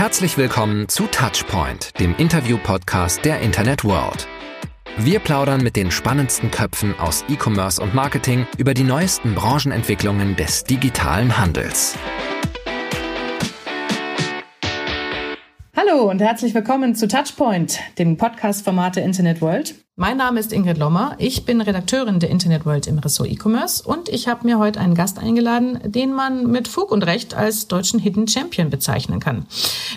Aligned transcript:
Herzlich 0.00 0.38
willkommen 0.38 0.88
zu 0.88 1.08
Touchpoint, 1.08 2.00
dem 2.00 2.16
Interview-Podcast 2.16 3.22
der 3.22 3.42
Internet 3.42 3.84
World. 3.84 4.26
Wir 4.96 5.18
plaudern 5.18 5.62
mit 5.62 5.76
den 5.76 5.90
spannendsten 5.90 6.50
Köpfen 6.50 6.98
aus 6.98 7.22
E-Commerce 7.28 7.82
und 7.82 7.92
Marketing 7.94 8.46
über 8.56 8.72
die 8.72 8.82
neuesten 8.82 9.34
Branchenentwicklungen 9.34 10.36
des 10.36 10.64
digitalen 10.64 11.36
Handels. 11.36 11.98
Hallo 15.76 16.08
und 16.10 16.22
herzlich 16.22 16.54
willkommen 16.54 16.94
zu 16.94 17.06
Touchpoint, 17.06 17.78
dem 17.98 18.16
Podcast-Format 18.16 18.96
der 18.96 19.04
Internet 19.04 19.42
World. 19.42 19.74
Mein 20.00 20.16
Name 20.16 20.40
ist 20.40 20.54
Ingrid 20.54 20.78
Lommer. 20.78 21.14
Ich 21.18 21.44
bin 21.44 21.60
Redakteurin 21.60 22.20
der 22.20 22.30
Internet 22.30 22.64
World 22.64 22.86
im 22.86 22.98
Ressort 22.98 23.30
E-Commerce 23.30 23.86
und 23.86 24.08
ich 24.08 24.28
habe 24.28 24.46
mir 24.46 24.58
heute 24.58 24.80
einen 24.80 24.94
Gast 24.94 25.18
eingeladen, 25.18 25.78
den 25.84 26.14
man 26.14 26.50
mit 26.50 26.68
Fug 26.68 26.90
und 26.90 27.02
Recht 27.02 27.34
als 27.34 27.68
deutschen 27.68 28.00
Hidden 28.00 28.26
Champion 28.26 28.70
bezeichnen 28.70 29.20
kann. 29.20 29.44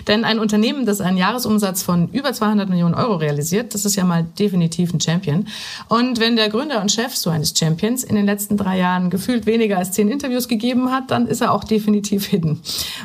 Denn 0.06 0.26
ein 0.26 0.40
Unternehmen, 0.40 0.84
das 0.84 1.00
einen 1.00 1.16
Jahresumsatz 1.16 1.82
von 1.82 2.10
über 2.10 2.34
200 2.34 2.68
Millionen 2.68 2.92
Euro 2.92 3.14
realisiert, 3.14 3.72
das 3.72 3.86
ist 3.86 3.96
ja 3.96 4.04
mal 4.04 4.26
definitiv 4.38 4.92
ein 4.92 5.00
Champion. 5.00 5.46
Und 5.88 6.20
wenn 6.20 6.36
der 6.36 6.50
Gründer 6.50 6.82
und 6.82 6.92
Chef 6.92 7.16
so 7.16 7.30
eines 7.30 7.54
Champions 7.58 8.04
in 8.04 8.14
den 8.14 8.26
letzten 8.26 8.58
drei 8.58 8.76
Jahren 8.76 9.08
gefühlt 9.08 9.46
weniger 9.46 9.78
als 9.78 9.92
zehn 9.92 10.10
Interviews 10.10 10.48
gegeben 10.48 10.92
hat, 10.92 11.10
dann 11.12 11.26
ist 11.26 11.40
er 11.40 11.50
auch 11.50 11.64
definitiv 11.64 12.26
hidden. 12.26 12.60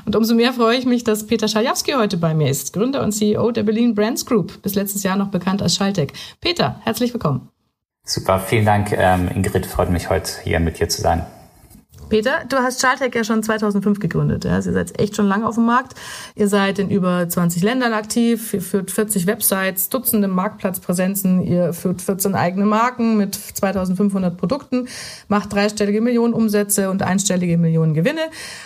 Und 0.06 0.18
umso 0.18 0.36
mehr 0.36 0.52
freue 0.52 0.78
ich 0.78 0.86
mich, 0.86 1.06
dass 1.06 1.26
Peter 1.26 1.48
Schajewski 1.48 1.94
heute 1.94 2.18
bei 2.18 2.34
mir 2.34 2.50
ist, 2.50 2.74
Gründer 2.74 3.02
und 3.02 3.14
CEO 3.14 3.52
der 3.52 3.64
Berlin 3.64 3.96
Brands 3.96 4.26
Group, 4.26 4.62
bis 4.64 4.76
letztes 4.76 5.04
Jahr 5.04 5.16
noch 5.16 5.30
bekannt 5.30 5.62
als 5.62 5.76
Schaltec. 5.76 6.12
Peter, 6.42 6.82
Herzlich 6.90 7.14
willkommen. 7.14 7.50
Super, 8.04 8.40
vielen 8.40 8.66
Dank, 8.66 8.92
ähm, 8.94 9.30
Ingrid. 9.32 9.68
Freut 9.68 9.92
mich 9.92 10.10
heute 10.10 10.32
hier 10.44 10.60
mit 10.60 10.80
dir 10.80 10.90
zu 10.90 11.04
sein. 11.04 11.24
Peter, 12.10 12.44
du 12.50 12.58
hast 12.58 12.82
Schaltec 12.82 13.14
ja 13.14 13.24
schon 13.24 13.44
2005 13.44 14.00
gegründet. 14.00 14.44
Ja? 14.44 14.56
Also 14.56 14.72
ihr 14.72 14.74
seid 14.74 15.00
echt 15.00 15.16
schon 15.16 15.28
lange 15.28 15.48
auf 15.48 15.56
dem 15.56 15.66
Markt. 15.66 15.94
Ihr 16.36 16.48
seid 16.48 16.80
in 16.80 16.90
über 16.90 17.30
20 17.30 17.62
Ländern 17.62 17.94
aktiv. 17.94 18.54
Ihr 18.54 18.62
führt 18.62 18.90
40 18.90 19.28
Websites, 19.28 19.90
Dutzende 19.90 20.28
Marktplatzpräsenzen. 20.28 21.42
Ihr 21.44 21.74
führt 21.74 22.02
14 22.02 22.34
eigene 22.34 22.66
Marken 22.66 23.18
mit 23.18 23.36
2500 23.36 24.38
Produkten, 24.38 24.88
macht 25.28 25.54
dreistellige 25.54 26.02
Millionen 26.02 26.34
Umsätze 26.34 26.90
und 26.90 27.04
einstellige 27.04 27.58
Millionen 27.58 27.94
Gewinne. 27.94 28.22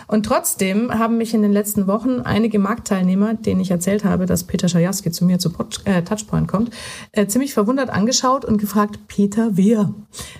Und 0.07 0.25
trotzdem 0.25 0.97
haben 0.97 1.17
mich 1.17 1.33
in 1.33 1.41
den 1.41 1.51
letzten 1.51 1.87
Wochen 1.87 2.21
einige 2.21 2.59
Marktteilnehmer, 2.59 3.33
denen 3.33 3.59
ich 3.59 3.71
erzählt 3.71 4.05
habe, 4.05 4.25
dass 4.25 4.45
Peter 4.45 4.69
Schajaski 4.69 5.11
zu 5.11 5.25
mir 5.25 5.39
zu 5.39 5.51
äh, 5.83 6.01
Touchpoint 6.03 6.47
kommt, 6.47 6.73
äh, 7.11 7.27
ziemlich 7.27 7.53
verwundert 7.53 7.89
angeschaut 7.89 8.45
und 8.45 8.57
gefragt, 8.57 8.99
Peter, 9.07 9.49
wer? 9.51 9.93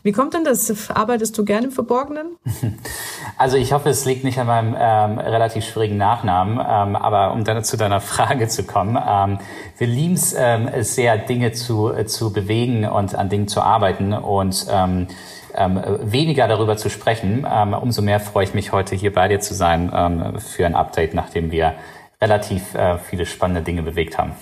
Wie 0.04 0.14
kommt 0.14 0.34
denn 0.34 0.46
das? 0.46 0.90
Arbeitest 0.90 1.38
du 1.38 1.44
gerne 1.44 1.68
im 1.68 1.72
Verborgenen? 1.74 2.28
Also 3.38 3.58
ich 3.58 3.74
hoffe, 3.74 3.90
es 3.90 4.06
liegt 4.06 4.24
nicht 4.24 4.40
an 4.40 4.48
meinem 4.48 4.76
ähm, 4.80 5.20
relativ 5.20 5.66
schwierigen 5.66 5.98
Nachnamen, 5.98 6.60
ähm, 6.60 6.96
aber 6.96 7.34
um 7.34 7.44
dann 7.44 7.64
zu 7.64 7.78
deiner 7.78 8.02
Frage 8.14 8.48
zu 8.48 8.64
kommen, 8.64 8.98
ähm, 9.08 9.40
wir 9.78 9.88
lieben 9.88 10.14
es 10.14 10.36
ähm, 10.38 10.70
sehr, 10.80 11.18
Dinge 11.18 11.52
zu, 11.52 11.94
äh, 11.94 12.06
zu 12.06 12.32
bewegen 12.32 12.86
und 12.86 13.16
an 13.16 13.30
Dingen 13.30 13.48
zu 13.48 13.62
arbeiten 13.62 14.14
und 14.14 14.66
ähm, 14.70 15.08
ähm, 15.56 15.82
weniger 16.02 16.48
darüber 16.48 16.78
zu 16.78 16.90
sprechen. 16.90 17.46
Ähm, 17.52 17.74
umso 17.74 18.02
mehr 18.02 18.20
freue 18.20 18.44
ich 18.44 18.54
mich 18.54 18.72
heute 18.72 18.96
hier 18.96 19.14
bei 19.14 19.28
dir 19.28 19.40
zu 19.40 19.54
sein 19.54 19.92
ähm, 19.94 20.40
für 20.40 20.66
ein 20.66 20.76
Update, 20.76 21.14
nachdem 21.14 21.52
wir 21.52 21.74
relativ 22.22 22.74
äh, 22.76 22.98
viele 22.98 23.26
spannende 23.26 23.62
Dinge 23.62 23.84
bewegt 23.84 24.18
haben. 24.18 24.34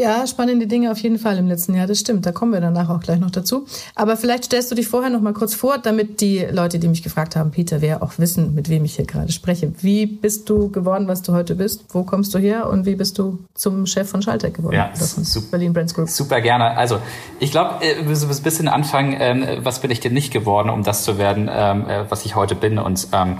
Ja, 0.00 0.24
spannende 0.28 0.68
Dinge 0.68 0.92
auf 0.92 0.98
jeden 0.98 1.18
Fall 1.18 1.38
im 1.38 1.48
letzten 1.48 1.74
Jahr, 1.74 1.88
das 1.88 1.98
stimmt. 1.98 2.24
Da 2.24 2.30
kommen 2.30 2.52
wir 2.52 2.60
danach 2.60 2.88
auch 2.88 3.00
gleich 3.00 3.18
noch 3.18 3.32
dazu. 3.32 3.66
Aber 3.96 4.16
vielleicht 4.16 4.44
stellst 4.44 4.70
du 4.70 4.76
dich 4.76 4.86
vorher 4.86 5.10
noch 5.10 5.20
mal 5.20 5.32
kurz 5.32 5.56
vor, 5.56 5.78
damit 5.78 6.20
die 6.20 6.46
Leute, 6.52 6.78
die 6.78 6.86
mich 6.86 7.02
gefragt 7.02 7.34
haben, 7.34 7.50
Peter, 7.50 7.80
wer 7.80 8.00
auch 8.00 8.12
wissen, 8.16 8.54
mit 8.54 8.68
wem 8.68 8.84
ich 8.84 8.94
hier 8.94 9.06
gerade 9.06 9.32
spreche. 9.32 9.72
Wie 9.80 10.06
bist 10.06 10.48
du 10.48 10.70
geworden, 10.70 11.08
was 11.08 11.22
du 11.22 11.32
heute 11.32 11.56
bist? 11.56 11.86
Wo 11.88 12.04
kommst 12.04 12.32
du 12.32 12.38
her 12.38 12.70
und 12.70 12.86
wie 12.86 12.94
bist 12.94 13.18
du 13.18 13.40
zum 13.54 13.86
Chef 13.86 14.08
von 14.08 14.22
Schaltec 14.22 14.54
geworden? 14.54 14.76
Ja, 14.76 14.92
super, 14.94 15.48
Berlin 15.50 15.72
Brands 15.72 15.94
Group. 15.94 16.08
Super 16.08 16.40
gerne. 16.42 16.76
Also 16.76 17.00
ich 17.40 17.50
glaube, 17.50 17.84
äh, 17.84 17.96
wir 17.96 18.04
müssen 18.04 18.30
ein 18.30 18.42
bisschen 18.44 18.68
anfangen, 18.68 19.16
ähm, 19.18 19.44
was 19.64 19.80
bin 19.80 19.90
ich 19.90 19.98
denn 19.98 20.14
nicht 20.14 20.32
geworden, 20.32 20.70
um 20.70 20.84
das 20.84 21.02
zu 21.02 21.18
werden, 21.18 21.50
ähm, 21.52 21.88
äh, 21.88 22.08
was 22.08 22.24
ich 22.24 22.36
heute 22.36 22.54
bin 22.54 22.78
und 22.78 23.08
ähm, 23.12 23.38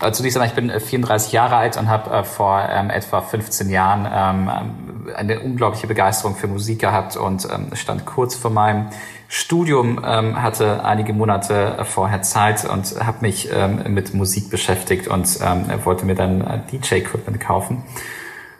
äh, 0.00 0.12
zunächst 0.12 0.36
einmal, 0.36 0.48
ich 0.48 0.54
bin 0.54 0.70
34 0.70 1.32
äh, 1.32 1.36
Jahre 1.36 1.56
alt 1.56 1.76
und 1.76 1.88
habe 1.88 2.10
äh, 2.10 2.24
vor 2.24 2.66
ähm, 2.70 2.90
etwa 2.90 3.20
15 3.20 3.70
Jahren 3.70 4.06
ähm, 4.10 5.14
eine 5.14 5.40
unglaubliche 5.40 5.86
Begeisterung 5.86 6.34
für 6.34 6.46
Musik 6.46 6.80
gehabt 6.80 7.16
und 7.16 7.46
ähm, 7.52 7.74
stand 7.74 8.06
kurz 8.06 8.34
vor 8.34 8.50
meinem 8.50 8.88
Studium, 9.28 10.00
ähm, 10.06 10.42
hatte 10.42 10.84
einige 10.84 11.12
Monate 11.12 11.84
vorher 11.84 12.22
Zeit 12.22 12.64
und 12.64 13.04
habe 13.04 13.18
mich 13.20 13.48
ähm, 13.52 13.82
mit 13.94 14.14
Musik 14.14 14.50
beschäftigt 14.50 15.08
und 15.08 15.38
ähm, 15.42 15.66
wollte 15.84 16.06
mir 16.06 16.14
dann 16.14 16.40
äh, 16.40 16.60
DJ-Equipment 16.70 17.40
kaufen 17.40 17.82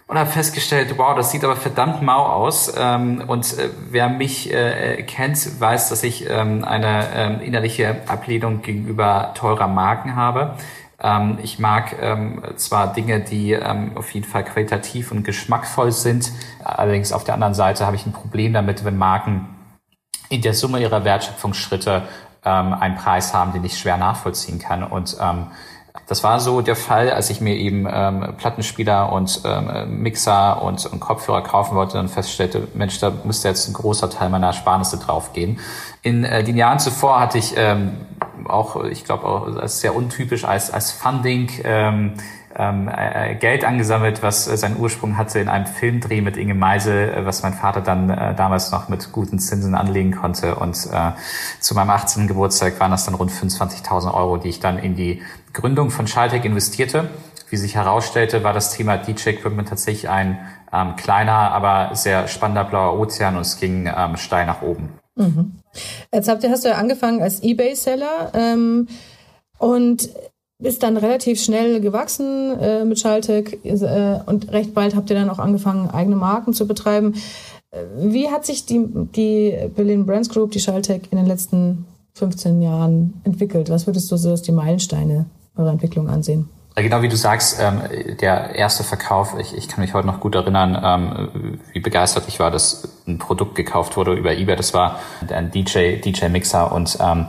und 0.07 0.19
habe 0.19 0.31
festgestellt, 0.31 0.95
wow, 0.99 1.17
das 1.17 1.31
sieht 1.31 1.45
aber 1.45 1.57
verdammt 1.57 2.03
mau 2.03 2.27
aus. 2.27 2.73
Ähm, 2.77 3.25
und 3.27 3.59
äh, 3.59 3.71
wer 3.91 4.09
mich 4.09 4.53
äh, 4.53 5.03
kennt, 5.03 5.61
weiß, 5.61 5.89
dass 5.89 6.03
ich 6.03 6.29
ähm, 6.29 6.63
eine 6.65 7.07
ähm, 7.15 7.41
innerliche 7.41 7.97
Ablehnung 8.07 8.61
gegenüber 8.63 9.33
teurer 9.35 9.67
Marken 9.67 10.15
habe. 10.15 10.57
Ähm, 11.01 11.39
ich 11.43 11.59
mag 11.59 11.97
ähm, 12.01 12.43
zwar 12.57 12.93
Dinge, 12.93 13.21
die 13.21 13.53
ähm, 13.53 13.97
auf 13.97 14.11
jeden 14.13 14.27
Fall 14.27 14.45
qualitativ 14.45 15.13
und 15.13 15.25
geschmackvoll 15.25 15.93
sind, 15.93 16.33
allerdings 16.63 17.13
auf 17.13 17.25
der 17.25 17.35
anderen 17.35 17.55
Seite 17.55 17.87
habe 17.87 17.97
ich 17.97 18.07
ein 18.07 18.13
Problem 18.13 18.53
damit, 18.53 18.85
wenn 18.85 18.97
Marken 18.97 19.49
in 20.29 20.43
der 20.43 20.55
Summe 20.55 20.81
ihrer 20.81 21.05
Wertschöpfungsschritte 21.05 22.03
ähm, 22.45 22.73
einen 22.75 22.97
Preis 22.97 23.35
haben, 23.35 23.53
den 23.53 23.65
ich 23.65 23.79
schwer 23.79 23.97
nachvollziehen 23.97 24.59
kann. 24.59 24.83
Und 24.85 25.17
ähm, 25.21 25.49
das 26.07 26.23
war 26.23 26.41
so 26.41 26.61
der 26.61 26.77
Fall, 26.77 27.11
als 27.11 27.31
ich 27.31 27.41
mir 27.41 27.55
eben 27.55 27.87
ähm, 27.91 28.35
Plattenspieler 28.37 29.13
und 29.13 29.41
ähm, 29.45 30.03
Mixer 30.03 30.61
und, 30.61 30.85
und 30.87 31.01
Kopfhörer 31.01 31.43
kaufen 31.43 31.77
wollte 31.77 31.99
und 31.99 32.09
feststellte, 32.09 32.69
Mensch, 32.75 32.99
da 32.99 33.13
müsste 33.25 33.49
jetzt 33.49 33.69
ein 33.69 33.75
großer 33.75 34.11
Teil 34.11 34.29
meiner 34.29 34.49
Ersparnisse 34.49 34.99
draufgehen. 34.99 35.61
In 36.03 36.25
äh, 36.25 36.45
den 36.45 36.57
Jahren 36.57 36.79
zuvor 36.79 37.21
hatte 37.21 37.39
ich 37.39 37.55
ähm, 37.57 37.93
auch, 38.47 38.85
ich 38.85 39.05
glaube, 39.05 39.25
auch 39.25 39.67
sehr 39.69 39.95
untypisch 39.95 40.45
als, 40.45 40.71
als 40.71 40.93
Funding 40.93 41.51
ähm, 41.65 42.15
ähm, 42.57 42.89
äh, 42.89 43.35
Geld 43.35 43.65
angesammelt, 43.65 44.23
was 44.23 44.47
äh, 44.47 44.57
seinen 44.57 44.79
Ursprung 44.79 45.17
hatte 45.17 45.41
in 45.41 45.49
einem 45.49 45.67
Filmdreh 45.67 46.21
mit 46.21 46.37
Inge 46.37 46.55
Meisel, 46.55 47.11
äh, 47.11 47.27
was 47.27 47.43
mein 47.43 47.55
Vater 47.55 47.81
dann 47.81 48.11
äh, 48.11 48.35
damals 48.35 48.71
noch 48.71 48.89
mit 48.89 49.13
guten 49.13 49.39
Zinsen 49.39 49.75
anlegen 49.75 50.13
konnte. 50.13 50.55
Und 50.55 50.89
äh, 50.93 51.13
zu 51.61 51.75
meinem 51.75 51.91
18. 51.91 52.29
Geburtstag 52.29 52.79
waren 52.81 52.91
das 52.91 53.05
dann 53.05 53.15
rund 53.15 53.31
25.000 53.31 54.15
Euro, 54.15 54.37
die 54.37 54.49
ich 54.49 54.61
dann 54.61 54.79
in 54.79 54.95
die 54.95 55.23
Gründung 55.53 55.91
von 55.91 56.07
Schaltec 56.07 56.45
investierte. 56.45 57.11
Wie 57.51 57.57
sich 57.57 57.75
herausstellte, 57.75 58.43
war 58.43 58.53
das 58.53 58.71
Thema 58.75 58.97
DJ-Equipment 58.97 59.69
tatsächlich 59.69 60.09
ein 60.09 60.39
ähm, 60.73 60.97
kleiner, 60.97 61.53
aber 61.53 61.95
sehr 61.95 62.27
spannender 62.29 62.65
blauer 62.65 62.99
Ozean 62.99 63.37
und 63.37 63.43
es 63.43 63.59
ging 63.59 63.91
ähm, 63.95 64.17
steil 64.17 64.47
nach 64.47 64.63
oben. 64.63 64.89
Mhm. 65.17 65.57
Jetzt 66.13 66.29
habt 66.29 66.43
ihr, 66.45 66.51
hast 66.51 66.65
du 66.65 66.69
ja 66.69 66.77
angefangen 66.77 67.23
als 67.23 67.43
Ebay-Seller 67.43 68.33
ähm, 68.35 68.89
und 69.59 70.09
bist 70.59 70.83
dann 70.83 70.97
relativ 70.97 71.43
schnell 71.43 71.81
gewachsen 71.81 72.59
äh, 72.61 72.85
mit 72.85 72.99
Schaltec 72.99 73.65
äh, 73.65 74.21
und 74.27 74.53
recht 74.53 74.75
bald 74.75 74.95
habt 74.95 75.11
ihr 75.11 75.17
dann 75.17 75.31
auch 75.31 75.39
angefangen, 75.39 75.91
eigene 75.91 76.17
Marken 76.17 76.55
zu 76.55 76.67
betreiben. 76.67 77.15
Äh, 77.71 77.83
wie 77.99 78.29
hat 78.31 78.47
sich 78.47 78.65
die, 78.65 78.87
die 79.15 79.55
Berlin 79.75 80.07
Brands 80.07 80.29
Group, 80.29 80.53
die 80.53 80.61
Schaltec 80.61 81.09
in 81.11 81.19
den 81.19 81.27
letzten 81.27 81.87
15 82.15 82.63
Jahren 82.63 83.21
entwickelt? 83.25 83.69
Was 83.69 83.87
würdest 83.87 84.11
du 84.11 84.17
so 84.17 84.31
als 84.31 84.43
die 84.43 84.53
Meilensteine 84.53 85.27
eurer 85.57 85.73
Entwicklung 85.73 86.09
ansehen? 86.09 86.49
Genau 86.77 87.03
wie 87.03 87.09
du 87.09 87.17
sagst, 87.17 87.61
ähm, 87.61 87.83
der 88.21 88.57
erste 88.57 88.83
Verkauf, 88.83 89.39
ich, 89.39 89.57
ich 89.57 89.69
kann 89.69 89.81
mich 89.81 89.95
heute 89.95 90.09
noch 90.09 90.19
gut 90.19 90.35
erinnern, 90.35 90.77
ähm, 90.83 91.61
wie 91.73 91.79
begeistert 91.79 92.25
ich 92.27 92.41
war, 92.41 92.51
dass 92.51 92.89
ein 93.07 93.19
Produkt 93.19 93.55
gekauft 93.55 93.97
wurde 93.97 94.15
über 94.15 94.33
eBay. 94.33 94.57
Das 94.57 94.75
war 94.75 94.99
ein 95.29 95.53
DJ, 95.53 96.01
DJ 96.01 96.27
Mixer 96.27 96.73
und 96.73 96.99
ähm, 97.01 97.27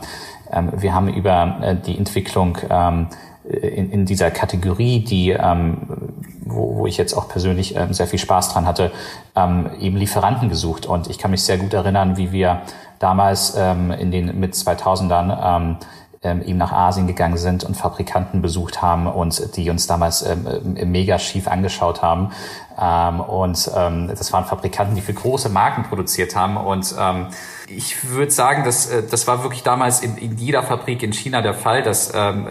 ähm, 0.50 0.72
wir 0.76 0.94
haben 0.94 1.08
über 1.14 1.58
äh, 1.62 1.76
die 1.76 1.96
Entwicklung 1.96 2.58
ähm, 2.68 3.06
in, 3.44 3.92
in 3.92 4.04
dieser 4.04 4.32
Kategorie, 4.32 5.04
die 5.04 5.30
ähm, 5.30 6.16
wo, 6.46 6.78
wo 6.78 6.86
ich 6.86 6.96
jetzt 6.96 7.14
auch 7.14 7.28
persönlich 7.28 7.76
ähm, 7.76 7.92
sehr 7.92 8.06
viel 8.06 8.18
Spaß 8.18 8.52
dran 8.52 8.66
hatte, 8.66 8.92
ähm, 9.34 9.70
eben 9.78 9.96
Lieferanten 9.96 10.48
gesucht. 10.48 10.86
Und 10.86 11.08
ich 11.08 11.18
kann 11.18 11.30
mich 11.30 11.42
sehr 11.42 11.58
gut 11.58 11.74
erinnern, 11.74 12.16
wie 12.16 12.32
wir 12.32 12.62
damals 12.98 13.54
ähm, 13.56 13.90
in 13.90 14.10
den 14.10 14.40
mit 14.40 14.54
2000ern 14.54 15.56
ähm, 15.56 15.76
ähm, 16.26 16.42
eben 16.42 16.58
nach 16.58 16.72
Asien 16.72 17.06
gegangen 17.06 17.36
sind 17.36 17.64
und 17.64 17.76
Fabrikanten 17.76 18.42
besucht 18.42 18.82
haben 18.82 19.06
und 19.06 19.56
die 19.56 19.70
uns 19.70 19.86
damals 19.86 20.22
ähm, 20.22 20.74
mega 20.90 21.18
schief 21.18 21.46
angeschaut 21.48 22.02
haben. 22.02 22.32
Ähm, 22.78 23.20
und 23.20 23.70
ähm, 23.74 24.08
das 24.08 24.32
waren 24.32 24.44
Fabrikanten, 24.44 24.94
die 24.94 25.00
für 25.00 25.14
große 25.14 25.48
Marken 25.48 25.84
produziert 25.84 26.36
haben. 26.36 26.56
Und 26.56 26.94
ähm, 26.98 27.28
ich 27.68 28.10
würde 28.10 28.30
sagen, 28.30 28.64
dass, 28.64 28.86
äh, 28.86 29.02
das 29.08 29.26
war 29.26 29.42
wirklich 29.42 29.62
damals 29.62 30.00
in, 30.00 30.16
in 30.18 30.36
jeder 30.36 30.62
Fabrik 30.62 31.02
in 31.02 31.12
China 31.12 31.40
der 31.40 31.54
Fall, 31.54 31.82
dass 31.82 32.12
ähm, 32.14 32.46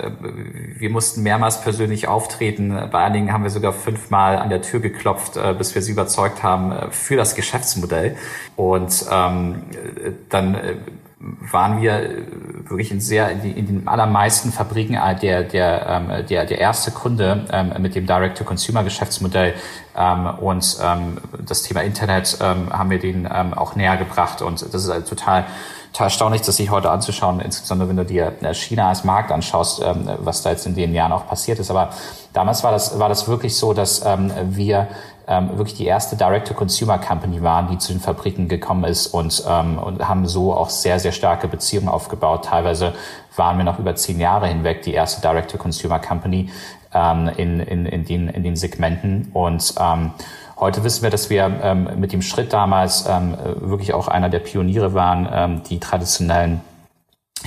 wir 0.78 0.90
mussten 0.90 1.22
mehrmals 1.22 1.62
persönlich 1.62 2.08
auftreten. 2.08 2.76
Bei 2.92 3.04
einigen 3.04 3.32
haben 3.32 3.44
wir 3.44 3.52
sogar 3.52 3.74
fünfmal 3.74 4.38
an 4.38 4.50
der 4.50 4.62
Tür 4.62 4.80
geklopft, 4.80 5.38
äh, 5.38 5.54
bis 5.54 5.76
wir 5.76 5.82
sie 5.82 5.92
überzeugt 5.92 6.42
haben 6.42 6.72
äh, 6.72 6.92
für 6.92 7.18
das 7.18 7.36
Geschäftsmodell. 7.36 8.16
Und 8.56 9.06
ähm, 9.12 9.64
dann 10.30 10.56
äh, 10.56 10.76
waren 11.52 11.82
wir 11.82 12.10
wirklich 12.68 12.92
in 12.92 13.02
sehr 13.02 13.32
in, 13.32 13.68
den 13.68 13.88
allermeisten 13.88 14.52
Fabriken 14.52 14.98
der 15.22 15.44
der 15.44 15.88
ähm, 15.88 16.26
der 16.28 16.46
der 16.46 16.60
erste 16.60 16.92
Kunde 16.92 17.46
ähm, 17.52 17.74
mit 17.82 17.96
dem 17.96 18.06
Direct-to-Consumer-Geschäftsmodell 18.06 19.54
ähm, 19.98 20.28
und 20.40 20.78
ähm, 20.84 21.18
das 21.46 21.64
Thema 21.64 21.82
Internet 21.82 22.38
ähm, 22.42 22.72
haben 22.72 22.90
wir 22.90 23.00
denen 23.00 23.28
ähm, 23.32 23.54
auch 23.54 23.76
näher 23.76 23.98
gebracht 23.98 24.42
und 24.42 24.62
das 24.62 24.84
ist 24.84 24.90
halt 24.90 25.08
total 25.08 25.46
total 25.96 26.08
erstaunlich, 26.08 26.42
das 26.42 26.58
sich 26.58 26.70
heute 26.70 26.92
anzuschauen, 26.92 27.40
insbesondere 27.40 27.88
wenn 27.88 27.96
du 27.96 28.04
dir 28.04 28.34
äh, 28.42 28.54
China 28.54 28.90
als 28.90 29.06
Markt 29.06 29.32
anschaust, 29.32 29.82
ähm, 29.82 30.10
was 30.20 30.42
da 30.42 30.50
jetzt 30.50 30.66
in 30.66 30.76
den 30.76 30.94
Jahren 30.94 31.14
auch 31.14 31.26
passiert 31.26 31.58
ist. 31.60 31.72
Aber 31.72 31.92
damals 32.34 32.66
war 32.66 32.72
das, 32.74 33.00
war 33.00 33.08
das 33.08 33.30
wirklich 33.30 33.56
so, 33.56 33.74
dass 33.74 34.06
ähm, 34.06 34.30
wir 34.44 34.90
ähm, 35.28 35.58
wirklich 35.58 35.76
die 35.76 35.86
erste 35.86 36.16
Direct-to-Consumer-Company 36.16 37.42
waren, 37.42 37.68
die 37.68 37.78
zu 37.78 37.92
den 37.92 38.02
Fabriken 38.02 38.48
gekommen 38.48 38.84
ist 38.84 39.08
und, 39.08 39.44
ähm, 39.48 39.78
und 39.80 40.08
haben 40.08 40.28
so 40.28 40.54
auch 40.54 40.70
sehr, 40.70 41.00
sehr 41.00 41.12
starke 41.12 41.48
Beziehungen 41.48 41.90
aufgebaut. 41.90 42.46
Teilweise 42.46 42.94
waren 43.36 43.58
wir 43.58 43.66
noch 43.66 43.80
über 43.80 43.96
zehn 43.96 44.20
Jahre 44.20 44.48
hinweg 44.48 44.84
die 44.84 44.94
erste 44.94 45.22
Direct-to-Consumer-Company 45.22 46.50
ähm, 46.94 47.30
in, 47.38 47.60
in, 47.60 47.86
in, 47.86 48.06
den, 48.06 48.30
in 48.30 48.44
den 48.44 48.56
Segmenten 48.56 49.30
und 49.34 49.74
ähm, 49.80 50.12
Heute 50.58 50.86
wissen 50.86 51.04
wir, 51.04 51.10
dass 51.10 51.30
wir 51.30 51.52
ähm, 51.64 51.90
mit 51.98 52.14
dem 52.14 52.22
Schritt 52.22 52.54
damals 52.54 53.06
ähm, 53.10 53.36
wirklich 53.60 53.94
auch 53.94 54.08
einer 54.08 54.30
der 54.30 54.40
Pioniere 54.40 54.94
waren, 54.94 55.28
ähm, 55.30 55.64
die 55.64 55.82
traditionellen 55.82 56.62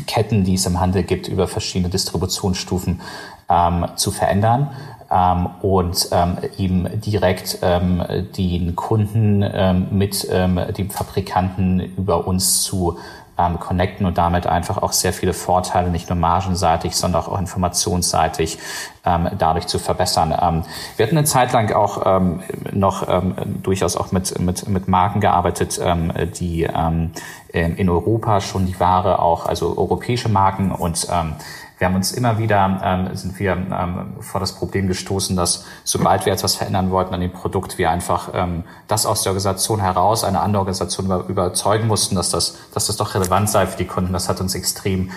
Ketten, 0.07 0.45
die 0.45 0.55
es 0.55 0.67
im 0.67 0.79
Handel 0.79 1.05
gibt, 1.05 1.27
über 1.27 1.49
verschiedene 1.49 1.89
Distributionsstufen 1.89 3.01
ähm, 3.49 3.87
zu 3.97 4.11
verändern 4.11 4.73
ähm, 5.11 5.47
und 5.63 6.09
ähm, 6.13 6.39
eben 6.59 7.01
direkt 7.01 7.59
ähm, 7.63 8.03
den 8.37 8.77
Kunden 8.77 9.43
ähm, 9.43 9.89
mit 9.91 10.27
ähm, 10.31 10.61
dem 10.77 10.91
Fabrikanten 10.91 11.81
über 11.97 12.27
uns 12.27 12.63
zu 12.63 12.99
ähm, 13.39 13.59
connecten 13.61 14.05
und 14.05 14.19
damit 14.19 14.47
einfach 14.47 14.83
auch 14.83 14.93
sehr 14.93 15.13
viele 15.13 15.33
Vorteile, 15.33 15.91
nicht 15.91 16.09
nur 16.09 16.19
margenseitig, 16.19 16.97
sondern 16.97 17.23
auch 17.25 17.39
informationsseitig 17.39 18.59
ähm, 19.07 19.29
dadurch 19.39 19.67
zu 19.69 19.79
verbessern. 19.79 20.35
Ähm, 20.41 20.65
wir 20.97 21.07
hatten 21.07 21.17
eine 21.17 21.27
Zeit 21.27 21.53
lang 21.53 21.73
auch 21.73 22.03
ähm, 22.05 22.43
noch 22.73 23.09
ähm, 23.09 23.35
durchaus 23.63 23.97
auch 23.97 24.13
mit, 24.13 24.39
mit, 24.41 24.69
mit 24.69 24.89
Marken 24.89 25.21
gearbeitet, 25.21 25.81
ähm, 25.83 26.13
die 26.39 26.65
ähm, 26.65 27.13
in 27.53 27.89
Europa 27.89 28.43
schon 28.43 28.67
die 28.67 28.79
Ware 28.79 29.21
auch, 29.21 29.47
also 29.47 29.79
europäische 29.79 30.29
Marken 30.29 30.71
und 30.71 31.07
ähm, 31.11 31.35
wir 31.79 31.87
haben 31.87 31.95
uns 31.95 32.13
immer 32.13 32.39
wieder, 32.39 32.81
ähm, 32.83 33.17
sind 33.17 33.39
wir 33.39 33.53
ähm, 33.53 34.17
vor 34.21 34.41
das 34.41 34.53
Problem 34.53 34.89
gestoßen, 34.89 35.37
dass 35.37 35.65
sobald 35.85 36.27
wir 36.27 36.33
etwas 36.33 36.57
verändern 36.57 36.91
wollten 36.91 37.15
an 37.15 37.21
dem 37.21 37.33
Produkt, 37.33 37.79
wir 37.79 37.91
einfach 37.91 38.31
ähm, 38.35 38.65
das 38.89 39.07
aus 39.07 39.23
der 39.23 39.31
Organisation 39.31 39.81
heraus, 39.81 40.25
eine 40.25 40.41
andere 40.41 40.61
Organisation 40.61 41.07
über, 41.07 41.25
überzeugen 41.29 41.87
mussten, 41.87 42.17
dass 42.17 42.31
das, 42.31 42.59
dass 42.75 42.87
das 42.87 42.97
doch 42.97 43.15
relevant 43.15 43.49
sei 43.49 43.67
für 43.67 43.79
die 43.79 43.87
Kunden. 43.87 44.13
Das 44.13 44.29
hat 44.29 44.41
uns 44.41 44.55
extrem 44.55 45.11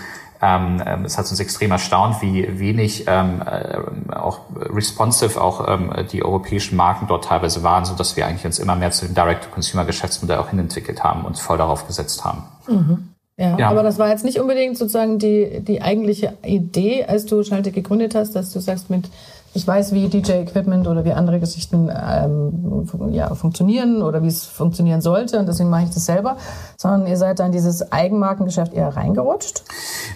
ähm, 0.43 0.81
ähm 0.85 1.05
es 1.05 1.17
hat 1.17 1.29
uns 1.29 1.39
extrem 1.39 1.71
erstaunt, 1.71 2.21
wie 2.21 2.59
wenig 2.59 3.05
ähm, 3.07 3.41
äh, 3.45 4.15
auch 4.15 4.41
responsive 4.55 5.39
auch 5.41 5.67
ähm, 5.67 5.93
die 6.11 6.23
europäischen 6.23 6.75
Marken 6.75 7.07
dort 7.07 7.25
teilweise 7.25 7.63
waren, 7.63 7.85
so 7.85 7.95
dass 7.95 8.15
wir 8.15 8.27
eigentlich 8.27 8.45
uns 8.45 8.59
immer 8.59 8.75
mehr 8.75 8.91
zu 8.91 9.05
dem 9.05 9.15
Direct-to-Consumer-Geschäftsmodell 9.15 10.37
auch 10.37 10.49
hinentwickelt 10.49 11.03
haben 11.03 11.25
und 11.25 11.37
voll 11.39 11.57
darauf 11.57 11.87
gesetzt 11.87 12.23
haben. 12.23 12.43
Mhm. 12.67 13.10
Ja, 13.41 13.57
ja, 13.57 13.69
aber 13.69 13.81
das 13.81 13.97
war 13.97 14.09
jetzt 14.09 14.23
nicht 14.23 14.39
unbedingt 14.39 14.77
sozusagen 14.77 15.17
die, 15.17 15.61
die 15.61 15.81
eigentliche 15.81 16.33
Idee, 16.45 17.05
als 17.05 17.25
du 17.25 17.43
Schalte 17.43 17.71
gegründet 17.71 18.13
hast, 18.13 18.35
dass 18.35 18.53
du 18.53 18.59
sagst, 18.59 18.91
mit 18.91 19.05
ich 19.53 19.67
weiß, 19.67 19.93
wie 19.93 20.07
DJ-Equipment 20.07 20.87
oder 20.87 21.03
wie 21.03 21.11
andere 21.11 21.39
Geschichten 21.39 21.89
ähm, 21.89 22.87
ja, 23.11 23.33
funktionieren 23.35 24.01
oder 24.01 24.23
wie 24.23 24.27
es 24.27 24.45
funktionieren 24.45 25.01
sollte 25.01 25.39
und 25.39 25.47
deswegen 25.47 25.69
mache 25.69 25.83
ich 25.83 25.89
das 25.89 26.05
selber, 26.05 26.37
sondern 26.77 27.05
ihr 27.05 27.17
seid 27.17 27.39
dann 27.39 27.51
dieses 27.51 27.91
Eigenmarkengeschäft 27.91 28.73
eher 28.73 28.95
reingerutscht? 28.95 29.63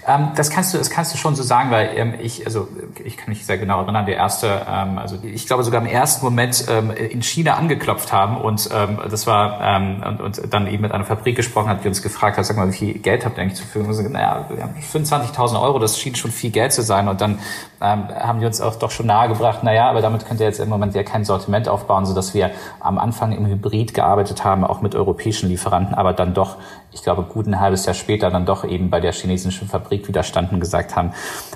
Ähm, 0.08 0.30
das 0.36 0.50
kannst 0.50 0.74
du, 0.74 0.78
das 0.78 0.90
kannst 0.90 1.14
du 1.14 1.18
schon 1.18 1.36
so 1.36 1.44
sagen, 1.44 1.70
weil 1.70 1.90
ähm, 1.96 2.14
ich, 2.22 2.46
also 2.46 2.70
ich 3.04 3.18
kann 3.18 3.30
mich 3.30 3.46
sehr 3.46 3.58
genau 3.58 3.82
erinnern, 3.82 4.06
der 4.06 4.16
erste, 4.16 4.62
ähm, 4.70 4.98
also 4.98 5.18
ich 5.22 5.48
glaube 5.48 5.64
sogar 5.64 5.82
im 5.82 5.88
ersten 5.88 6.24
Moment 6.24 6.66
ähm, 6.70 6.92
in 6.92 7.22
China 7.22 7.56
angeklopft 7.56 8.14
haben 8.14 8.38
und 8.38 8.70
ähm, 8.74 9.00
das 9.10 9.28
war 9.28 9.46
und, 9.76 10.22
und 10.22 10.54
dann 10.54 10.68
eben 10.68 10.84
mit 10.84 10.92
einer 10.92 11.04
Fabrik 11.04 11.36
gesprochen 11.36 11.70
hat, 11.70 11.84
die 11.84 11.88
uns 11.88 12.02
gefragt 12.02 12.38
hat, 12.38 12.46
sag 12.46 12.56
mal, 12.56 12.68
wie 12.70 12.78
viel 12.78 12.94
Geld 13.00 13.26
habt 13.26 13.38
ihr 13.38 13.44
eigentlich 13.44 13.56
zur 13.58 13.66
Verfügung? 13.66 13.90
Und 13.90 13.96
so, 13.96 14.04
naja, 14.04 14.46
wir 14.50 14.64
haben 14.64 14.76
25.000 14.76 15.62
Euro, 15.62 15.80
das 15.80 16.00
schien 16.00 16.16
schon 16.16 16.32
viel 16.32 16.52
Geld 16.52 16.72
zu 16.72 16.82
sein 16.82 17.08
und 17.08 17.22
dann 17.22 17.40
haben 17.80 18.40
die 18.40 18.46
uns 18.46 18.62
auch 18.62 18.76
doch 18.78 18.92
schon 18.92 19.06
nahegebracht, 19.26 19.64
naja, 19.64 19.90
aber 19.90 20.02
damit 20.02 20.26
könnt 20.26 20.40
ihr 20.40 20.46
jetzt 20.46 20.60
im 20.60 20.70
Moment 20.70 20.96
ja 20.96 21.04
kein 21.04 21.26
Sortiment 21.26 21.68
aufbauen, 21.68 22.06
sodass 22.06 22.34
wir 22.34 22.52
am 22.80 22.98
Anfang 22.98 23.32
im 23.32 23.46
Hybrid 23.46 23.94
gearbeitet 23.94 24.44
haben, 24.44 24.64
auch 24.64 24.82
mit 24.82 24.96
europäischen 24.96 25.50
Lieferanten, 25.50 25.96
aber 25.96 26.14
dann 26.14 26.34
doch, 26.34 26.58
ich 26.92 27.04
glaube, 27.04 27.24
gut 27.24 27.48
ein 27.48 27.60
halbes 27.60 27.86
Jahr 27.86 27.96
später 27.96 28.30
dann 28.30 28.46
doch 28.46 28.64
eben 28.64 28.90
bei 28.90 29.00
der 29.00 29.12
chinesischen 29.12 29.68
Fabrik 29.68 30.08
widerstanden 30.08 30.60
gesagt 30.60 30.96
haben, 30.96 31.12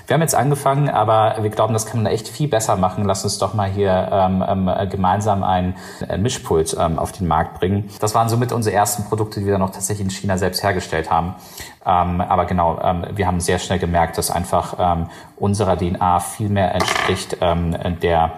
wir 0.06 0.14
haben 0.14 0.22
jetzt 0.22 0.34
angefangen, 0.34 0.88
aber 0.88 1.36
wir 1.40 1.50
glauben, 1.50 1.72
das 1.72 1.86
kann 1.86 2.02
man 2.02 2.12
echt 2.12 2.28
viel 2.28 2.48
besser 2.48 2.76
machen. 2.76 3.04
Lass 3.04 3.22
uns 3.22 3.38
doch 3.38 3.54
mal 3.54 3.70
hier 3.70 4.08
ähm, 4.10 4.44
ähm, 4.46 4.88
gemeinsam 4.90 5.44
ein, 5.44 5.76
ein 6.08 6.22
Mischpult 6.22 6.76
ähm, 6.78 6.98
auf 6.98 7.12
den 7.12 7.28
Markt 7.28 7.60
bringen. 7.60 7.88
Das 8.00 8.14
waren 8.14 8.28
somit 8.28 8.52
unsere 8.52 8.74
ersten 8.74 9.04
Produkte, 9.04 9.40
die 9.40 9.46
wir 9.46 9.52
dann 9.52 9.62
auch 9.62 9.70
tatsächlich 9.70 10.06
in 10.06 10.10
China 10.10 10.36
selbst 10.36 10.62
hergestellt 10.62 11.10
haben. 11.10 11.36
Ähm, 11.84 12.20
aber 12.20 12.44
genau, 12.44 12.78
ähm, 12.82 13.06
wir 13.14 13.26
haben 13.26 13.40
sehr 13.40 13.58
schnell 13.58 13.78
gemerkt, 13.78 14.18
dass 14.18 14.30
einfach 14.30 14.74
ähm, 14.78 15.06
unserer 15.36 15.76
DNA 15.76 16.20
viel 16.20 16.48
mehr 16.50 16.74
entspricht 16.74 17.38
ähm, 17.40 17.76
der 18.02 18.32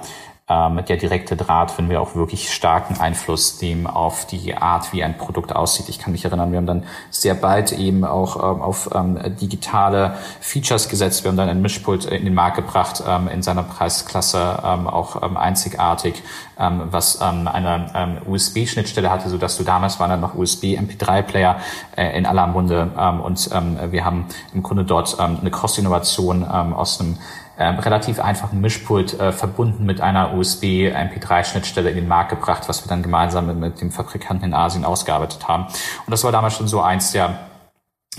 ähm, 0.53 0.85
der 0.87 0.97
direkte 0.97 1.37
Draht, 1.37 1.79
wenn 1.79 1.89
wir 1.89 2.01
auch 2.01 2.15
wirklich 2.15 2.53
starken 2.53 3.01
Einfluss 3.01 3.61
nehmen 3.61 3.87
auf 3.87 4.27
die 4.27 4.55
Art, 4.55 4.93
wie 4.93 5.03
ein 5.03 5.17
Produkt 5.17 5.55
aussieht. 5.55 5.89
Ich 5.89 5.99
kann 5.99 6.13
mich 6.13 6.25
erinnern, 6.25 6.53
wir 6.53 6.59
haben 6.59 6.67
dann 6.67 6.85
sehr 7.11 7.35
bald 7.35 7.73
eben 7.73 8.05
auch 8.05 8.37
ähm, 8.37 8.61
auf 8.61 8.91
ähm, 8.95 9.19
digitale 9.41 10.17
Features 10.41 10.89
gesetzt. 10.89 11.25
Wir 11.25 11.31
haben 11.31 11.37
dann 11.37 11.49
ein 11.49 11.63
Mischpult 11.63 12.05
in 12.05 12.25
den 12.25 12.35
Markt 12.35 12.57
gebracht, 12.57 13.03
ähm, 13.07 13.29
in 13.29 13.43
seiner 13.43 13.63
Preisklasse 13.63 14.59
ähm, 14.65 14.87
auch 14.87 15.23
ähm, 15.23 15.37
einzigartig, 15.37 16.23
ähm, 16.59 16.83
was 16.91 17.21
eine 17.21 18.21
USB-Schnittstelle 18.27 19.11
hatte, 19.11 19.29
so 19.29 19.39
dass 19.39 19.57
du 19.57 19.65
damals 19.65 19.99
waren 20.01 20.11
dann 20.11 20.21
noch 20.21 20.35
USB-MP3-Player 20.35 21.57
äh, 21.97 22.19
in 22.19 22.27
aller 22.27 22.47
Munde 22.47 22.91
und 23.25 23.51
wir 23.91 24.05
haben 24.05 24.27
im 24.55 24.63
Grunde 24.63 24.85
dort 24.85 25.19
eine 25.19 25.51
Cross-Innovation 25.51 26.45
aus 26.45 27.01
einem 27.01 27.19
ähm, 27.63 27.79
relativ 27.79 28.19
einfachen 28.19 28.61
Mischpult 28.61 29.19
äh, 29.21 29.33
verbunden 29.33 29.87
mit 29.87 30.01
einer 30.01 30.35
USB-MP3-Schnittstelle 30.35 31.91
in 31.91 31.97
den 31.97 32.09
Markt 32.09 32.31
gebracht, 32.31 32.69
was 32.69 32.85
wir 32.85 32.89
dann 32.89 33.03
gemeinsam 33.03 33.47
mit, 33.47 33.57
mit 33.57 33.81
dem 33.81 33.93
Fabrikanten 33.93 34.47
in 34.47 34.55
Asien 34.55 34.85
ausgearbeitet 34.85 35.47
haben. 35.47 35.65
Und 35.65 36.11
das 36.11 36.25
war 36.25 36.33
damals 36.33 36.55
schon 36.55 36.67
so 36.67 36.81
eins 36.81 37.13
der 37.13 37.39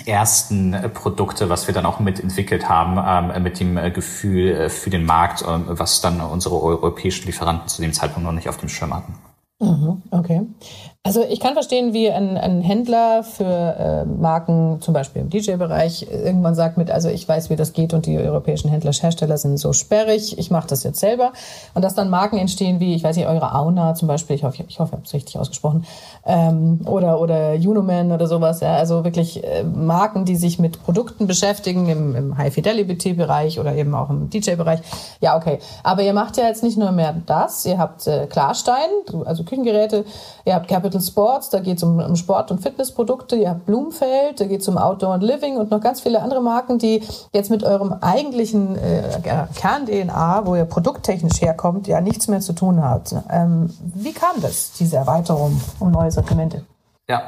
ersten 0.06 0.74
äh, 0.74 0.90
Produkte, 0.90 1.50
was 1.50 1.68
wir 1.68 1.74
dann 1.74 1.86
auch 1.86 2.00
mitentwickelt 2.00 2.70
haben, 2.70 3.34
ähm, 3.36 3.44
mit 3.44 3.60
dem 3.60 3.78
äh, 3.78 3.92
Gefühl 3.92 4.52
äh, 4.52 4.70
für 4.70 4.90
den 4.90 5.06
Markt, 5.06 5.42
äh, 5.42 5.46
was 5.46 6.02
dann 6.02 6.22
unsere 6.22 6.62
europäischen 6.62 7.26
Lieferanten 7.26 7.68
zu 7.68 7.82
dem 7.82 7.94
Zeitpunkt 7.94 8.26
noch 8.26 8.34
nicht 8.34 8.50
auf 8.50 8.58
dem 8.58 8.70
Schirm 8.70 8.94
hatten. 8.94 9.14
Mhm, 9.60 10.02
okay. 10.12 10.42
Also 11.06 11.22
ich 11.22 11.42
kann 11.42 11.52
verstehen, 11.52 11.92
wie 11.92 12.10
ein, 12.10 12.38
ein 12.38 12.62
Händler 12.62 13.24
für 13.24 13.44
äh, 13.44 14.06
Marken, 14.06 14.78
zum 14.80 14.94
Beispiel 14.94 15.22
im 15.22 15.30
DJ-Bereich, 15.30 16.08
irgendwann 16.10 16.56
sagt 16.56 16.78
mit, 16.78 16.90
also 16.90 17.10
ich 17.10 17.28
weiß, 17.28 17.50
wie 17.50 17.58
das 17.58 17.74
geht 17.74 17.94
und 17.94 18.06
die 18.06 18.18
europäischen 18.18 18.70
Händler, 18.70 18.94
Hersteller 18.94 19.38
sind 19.38 19.58
so 19.58 19.74
sperrig, 19.74 20.38
ich 20.38 20.50
mache 20.50 20.66
das 20.70 20.84
jetzt 20.84 21.02
selber. 21.02 21.34
Und 21.74 21.82
dass 21.82 21.94
dann 21.94 22.10
Marken 22.10 22.38
entstehen 22.38 22.80
wie, 22.80 22.96
ich 22.96 23.04
weiß 23.04 23.18
nicht, 23.18 23.28
eure 23.28 23.54
Auna 23.54 23.96
zum 23.96 24.08
Beispiel, 24.08 24.38
ich 24.38 24.46
hoffe, 24.46 24.64
ich, 24.66 24.80
hoffe, 24.80 24.92
ich 24.92 24.94
habe 24.94 25.02
es 25.04 25.14
richtig 25.14 25.38
ausgesprochen, 25.38 25.86
ähm, 26.26 26.80
oder, 26.86 27.20
oder 27.20 27.56
Unoman 27.56 28.14
oder 28.14 28.28
sowas. 28.28 28.62
Ja, 28.62 28.78
also 28.78 29.04
wirklich 29.04 29.44
äh, 29.44 29.66
Marken, 29.66 30.24
die 30.24 30.38
sich 30.38 30.58
mit 30.58 30.82
Produkten 30.86 31.28
beschäftigen 31.28 31.90
im, 31.90 32.16
im 32.16 32.38
High-Fidelity-Bereich 32.38 33.60
oder 33.60 33.76
eben 33.76 33.94
auch 33.94 34.10
im 34.10 34.30
DJ-Bereich. 34.30 34.80
Ja, 35.20 35.36
okay. 35.36 35.60
Aber 35.84 36.02
ihr 36.02 36.14
macht 36.14 36.38
ja 36.38 36.46
jetzt 36.46 36.64
nicht 36.64 36.78
nur 36.78 36.94
mehr 36.94 37.14
das, 37.26 37.66
ihr 37.66 37.78
habt 37.78 38.08
äh, 38.08 38.26
Klarstein, 38.28 38.88
also 39.26 39.44
Küchengeräte, 39.44 40.06
ihr 40.46 40.56
habt 40.56 40.70
Capital 40.70 40.93
Sports, 41.02 41.50
da 41.50 41.60
geht 41.60 41.78
es 41.78 41.84
um, 41.84 42.00
um, 42.00 42.16
Sport- 42.16 42.52
und 42.52 42.62
Fitnessprodukte, 42.62 43.36
ihr 43.36 43.50
habt 43.50 43.66
Blumfeld, 43.66 44.40
da 44.40 44.46
geht 44.46 44.62
es 44.62 44.68
um 44.68 44.78
Outdoor 44.78 45.16
und 45.16 45.22
Living 45.22 45.58
und 45.58 45.72
noch 45.72 45.82
ganz 45.82 46.02
viele 46.02 46.22
andere 46.22 46.42
Marken, 46.42 46.78
die 46.78 47.02
jetzt 47.34 47.50
mit 47.50 47.64
eurem 47.64 47.94
eigentlichen 48.02 48.76
äh, 48.78 49.20
Kern-DNA, 49.56 50.46
wo 50.46 50.56
ihr 50.56 50.66
produkttechnisch 50.66 51.42
herkommt, 51.42 51.88
ja 51.88 52.02
nichts 52.02 52.28
mehr 52.28 52.40
zu 52.40 52.54
tun 52.54 52.84
habt. 52.84 53.16
Ähm, 53.30 53.70
wie 53.80 54.14
kam 54.14 54.42
das, 54.42 54.74
diese 54.74 54.98
Erweiterung 54.98 55.60
um 55.80 55.92
neue 55.92 56.12
Sortimente? 56.12 56.64
Ja, 57.10 57.28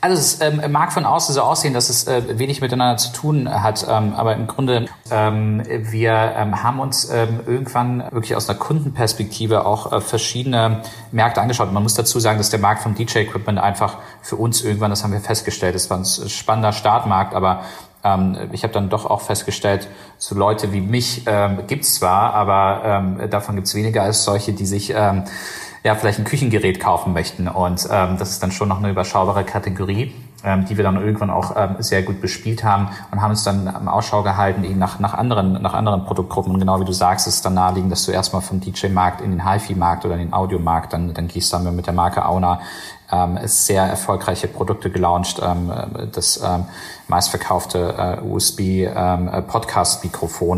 also 0.00 0.16
es 0.16 0.40
ähm, 0.40 0.70
mag 0.70 0.92
von 0.92 1.04
außen 1.04 1.34
so 1.34 1.42
aussehen, 1.42 1.74
dass 1.74 1.90
es 1.90 2.06
äh, 2.06 2.38
wenig 2.38 2.60
miteinander 2.60 2.96
zu 2.96 3.12
tun 3.12 3.50
hat, 3.50 3.84
ähm, 3.90 4.14
aber 4.14 4.34
im 4.34 4.46
Grunde 4.46 4.86
ähm, 5.10 5.64
wir 5.66 6.12
ähm, 6.36 6.62
haben 6.62 6.78
uns 6.78 7.10
ähm, 7.10 7.40
irgendwann 7.44 8.04
wirklich 8.12 8.36
aus 8.36 8.48
einer 8.48 8.56
Kundenperspektive 8.56 9.66
auch 9.66 9.90
äh, 9.92 10.00
verschiedene 10.00 10.82
Märkte 11.10 11.40
angeschaut. 11.40 11.72
Man 11.72 11.82
muss 11.82 11.94
dazu 11.94 12.20
sagen, 12.20 12.38
dass 12.38 12.50
der 12.50 12.60
Markt 12.60 12.84
vom 12.84 12.94
DJ-Equipment 12.94 13.58
einfach 13.58 13.96
für 14.22 14.36
uns 14.36 14.62
irgendwann, 14.62 14.90
das 14.90 15.02
haben 15.02 15.12
wir 15.12 15.20
festgestellt, 15.20 15.74
es 15.74 15.90
war 15.90 15.98
ein 15.98 16.04
spannender 16.04 16.72
Startmarkt, 16.72 17.34
aber 17.34 17.64
ähm, 18.04 18.36
ich 18.52 18.62
habe 18.62 18.72
dann 18.72 18.90
doch 18.90 19.06
auch 19.06 19.22
festgestellt, 19.22 19.88
so 20.18 20.36
Leute 20.36 20.72
wie 20.72 20.80
mich 20.80 21.24
ähm, 21.26 21.66
gibt's 21.66 21.96
zwar, 21.96 22.32
aber 22.32 22.82
ähm, 22.84 23.28
davon 23.28 23.56
gibt's 23.56 23.74
weniger 23.74 24.04
als 24.04 24.22
solche, 24.22 24.52
die 24.52 24.66
sich 24.66 24.92
ähm, 24.94 25.24
ja 25.86 25.94
vielleicht 25.94 26.18
ein 26.18 26.24
Küchengerät 26.24 26.80
kaufen 26.80 27.12
möchten. 27.12 27.48
Und 27.48 27.88
ähm, 27.90 28.16
das 28.18 28.30
ist 28.30 28.42
dann 28.42 28.52
schon 28.52 28.68
noch 28.68 28.78
eine 28.78 28.90
überschaubare 28.90 29.44
Kategorie. 29.44 30.12
ähm, 30.44 30.64
die 30.66 30.76
wir 30.76 30.84
dann 30.84 30.96
irgendwann 30.96 31.30
auch 31.30 31.54
ähm, 31.56 31.76
sehr 31.80 32.02
gut 32.02 32.20
bespielt 32.20 32.62
haben 32.62 32.88
und 33.10 33.20
haben 33.20 33.30
uns 33.30 33.42
dann 33.42 33.66
am 33.68 33.88
Ausschau 33.88 34.22
gehalten 34.22 34.64
eben 34.64 34.78
nach, 34.78 35.00
nach 35.00 35.14
anderen 35.14 35.60
nach 35.60 35.74
anderen 35.74 36.04
Produktgruppen 36.04 36.52
und 36.52 36.60
genau 36.60 36.80
wie 36.80 36.84
du 36.84 36.92
sagst, 36.92 37.26
ist 37.26 37.44
dann 37.44 37.54
naheliegend, 37.54 37.90
dass 37.90 38.04
du 38.04 38.12
erstmal 38.12 38.42
vom 38.42 38.60
DJ-Markt 38.60 39.20
in 39.20 39.30
den 39.30 39.50
HiFi-Markt 39.50 40.04
oder 40.04 40.14
in 40.14 40.20
den 40.20 40.32
Audiomarkt 40.32 40.92
dann 40.92 41.12
dann 41.14 41.28
gehst 41.28 41.52
dann 41.52 41.74
mit 41.74 41.86
der 41.86 41.94
Marke 41.94 42.24
Auna 42.24 42.60
ähm, 43.10 43.38
sehr 43.44 43.82
erfolgreiche 43.84 44.48
Produkte 44.48 44.90
gelauncht. 44.90 45.40
Ähm, 45.42 45.72
das 46.12 46.42
ähm, 46.42 46.66
meistverkaufte 47.08 48.20
äh, 48.22 48.26
USB 48.26 48.60
ähm, 48.60 49.28
äh, 49.28 49.42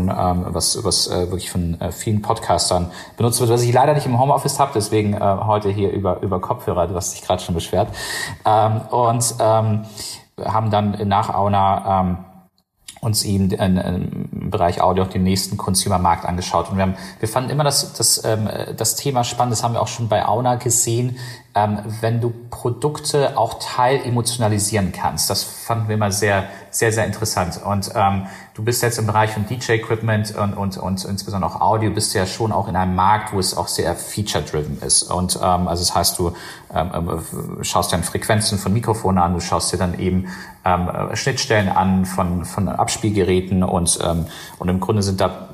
ähm, 0.09 0.45
was, 0.47 0.83
was 0.83 1.07
äh, 1.07 1.29
wirklich 1.31 1.51
von 1.51 1.79
äh, 1.79 1.91
vielen 1.91 2.21
Podcastern 2.21 2.91
benutzt 3.17 3.39
wird, 3.39 3.51
was 3.51 3.61
ich 3.63 3.73
leider 3.73 3.93
nicht 3.93 4.05
im 4.05 4.19
Homeoffice 4.19 4.59
habe, 4.59 4.71
deswegen 4.73 5.13
äh, 5.13 5.19
heute 5.19 5.69
hier 5.69 5.91
über, 5.91 6.21
über 6.21 6.39
Kopfhörer, 6.39 6.87
du 6.87 6.95
hast 6.95 7.13
dich 7.13 7.21
gerade 7.21 7.41
schon 7.41 7.55
beschwert. 7.55 7.89
Ähm, 8.45 8.81
und 8.89 9.35
ähm, 9.39 9.85
haben 10.43 10.71
dann 10.71 11.07
nach 11.07 11.33
Auna 11.33 12.01
ähm, 12.01 12.17
uns 13.01 13.23
eben 13.23 13.51
im 13.51 14.49
Bereich 14.49 14.81
Audio 14.81 15.05
auch 15.05 15.09
den 15.09 15.23
nächsten 15.23 15.55
Consumer-Markt 15.57 16.25
angeschaut. 16.25 16.69
Und 16.69 16.77
wir, 16.77 16.83
haben, 16.83 16.95
wir 17.19 17.29
fanden 17.29 17.49
immer 17.49 17.63
das, 17.63 17.93
das, 17.93 18.23
ähm, 18.25 18.49
das 18.75 18.95
Thema 18.95 19.23
spannend, 19.23 19.53
das 19.53 19.63
haben 19.63 19.73
wir 19.73 19.81
auch 19.81 19.87
schon 19.87 20.09
bei 20.09 20.25
Auna 20.25 20.55
gesehen, 20.55 21.17
ähm, 21.55 21.79
wenn 22.01 22.21
du 22.21 22.31
Produkte 22.51 23.37
auch 23.37 23.55
teil 23.59 24.01
emotionalisieren 24.05 24.91
kannst. 24.91 25.29
Das 25.29 25.43
fanden 25.43 25.87
wir 25.87 25.95
immer 25.95 26.11
sehr, 26.11 26.45
sehr, 26.69 26.91
sehr 26.91 27.05
interessant. 27.05 27.59
Und 27.63 27.91
ähm, 27.95 28.27
du 28.53 28.63
bist 28.63 28.83
jetzt 28.83 28.99
im 28.99 29.07
Bereich 29.07 29.31
von 29.31 29.47
DJ-Equipment 29.47 30.35
und, 30.35 30.53
und, 30.53 30.77
und 30.77 31.05
insbesondere 31.05 31.51
auch 31.51 31.61
Audio, 31.61 31.91
bist 31.91 32.13
ja 32.13 32.27
schon 32.27 32.51
auch 32.51 32.67
in 32.67 32.75
einem 32.75 32.93
Markt, 32.93 33.33
wo 33.33 33.39
es 33.39 33.57
auch 33.57 33.67
sehr 33.67 33.95
feature-driven 33.95 34.79
ist. 34.81 35.03
Und 35.03 35.37
ähm, 35.37 35.67
also 35.67 35.81
das 35.81 35.95
heißt, 35.95 36.19
du 36.19 36.33
ähm, 36.73 36.91
äh, 37.59 37.63
schaust 37.63 37.93
dann 37.93 38.03
Frequenzen 38.03 38.59
von 38.59 38.71
Mikrofonen 38.71 39.17
an, 39.17 39.33
du 39.33 39.39
schaust 39.39 39.73
dir 39.73 39.77
dann 39.77 39.97
eben 39.97 40.27
ähm, 40.65 40.89
Schnittstellen 41.13 41.69
an 41.69 42.05
von, 42.05 42.45
von 42.45 42.69
Abspielgeräten 42.69 43.63
und, 43.63 43.97
ähm, 44.03 44.27
und 44.59 44.69
im 44.69 44.79
Grunde 44.79 45.01
sind 45.01 45.19
da 45.19 45.49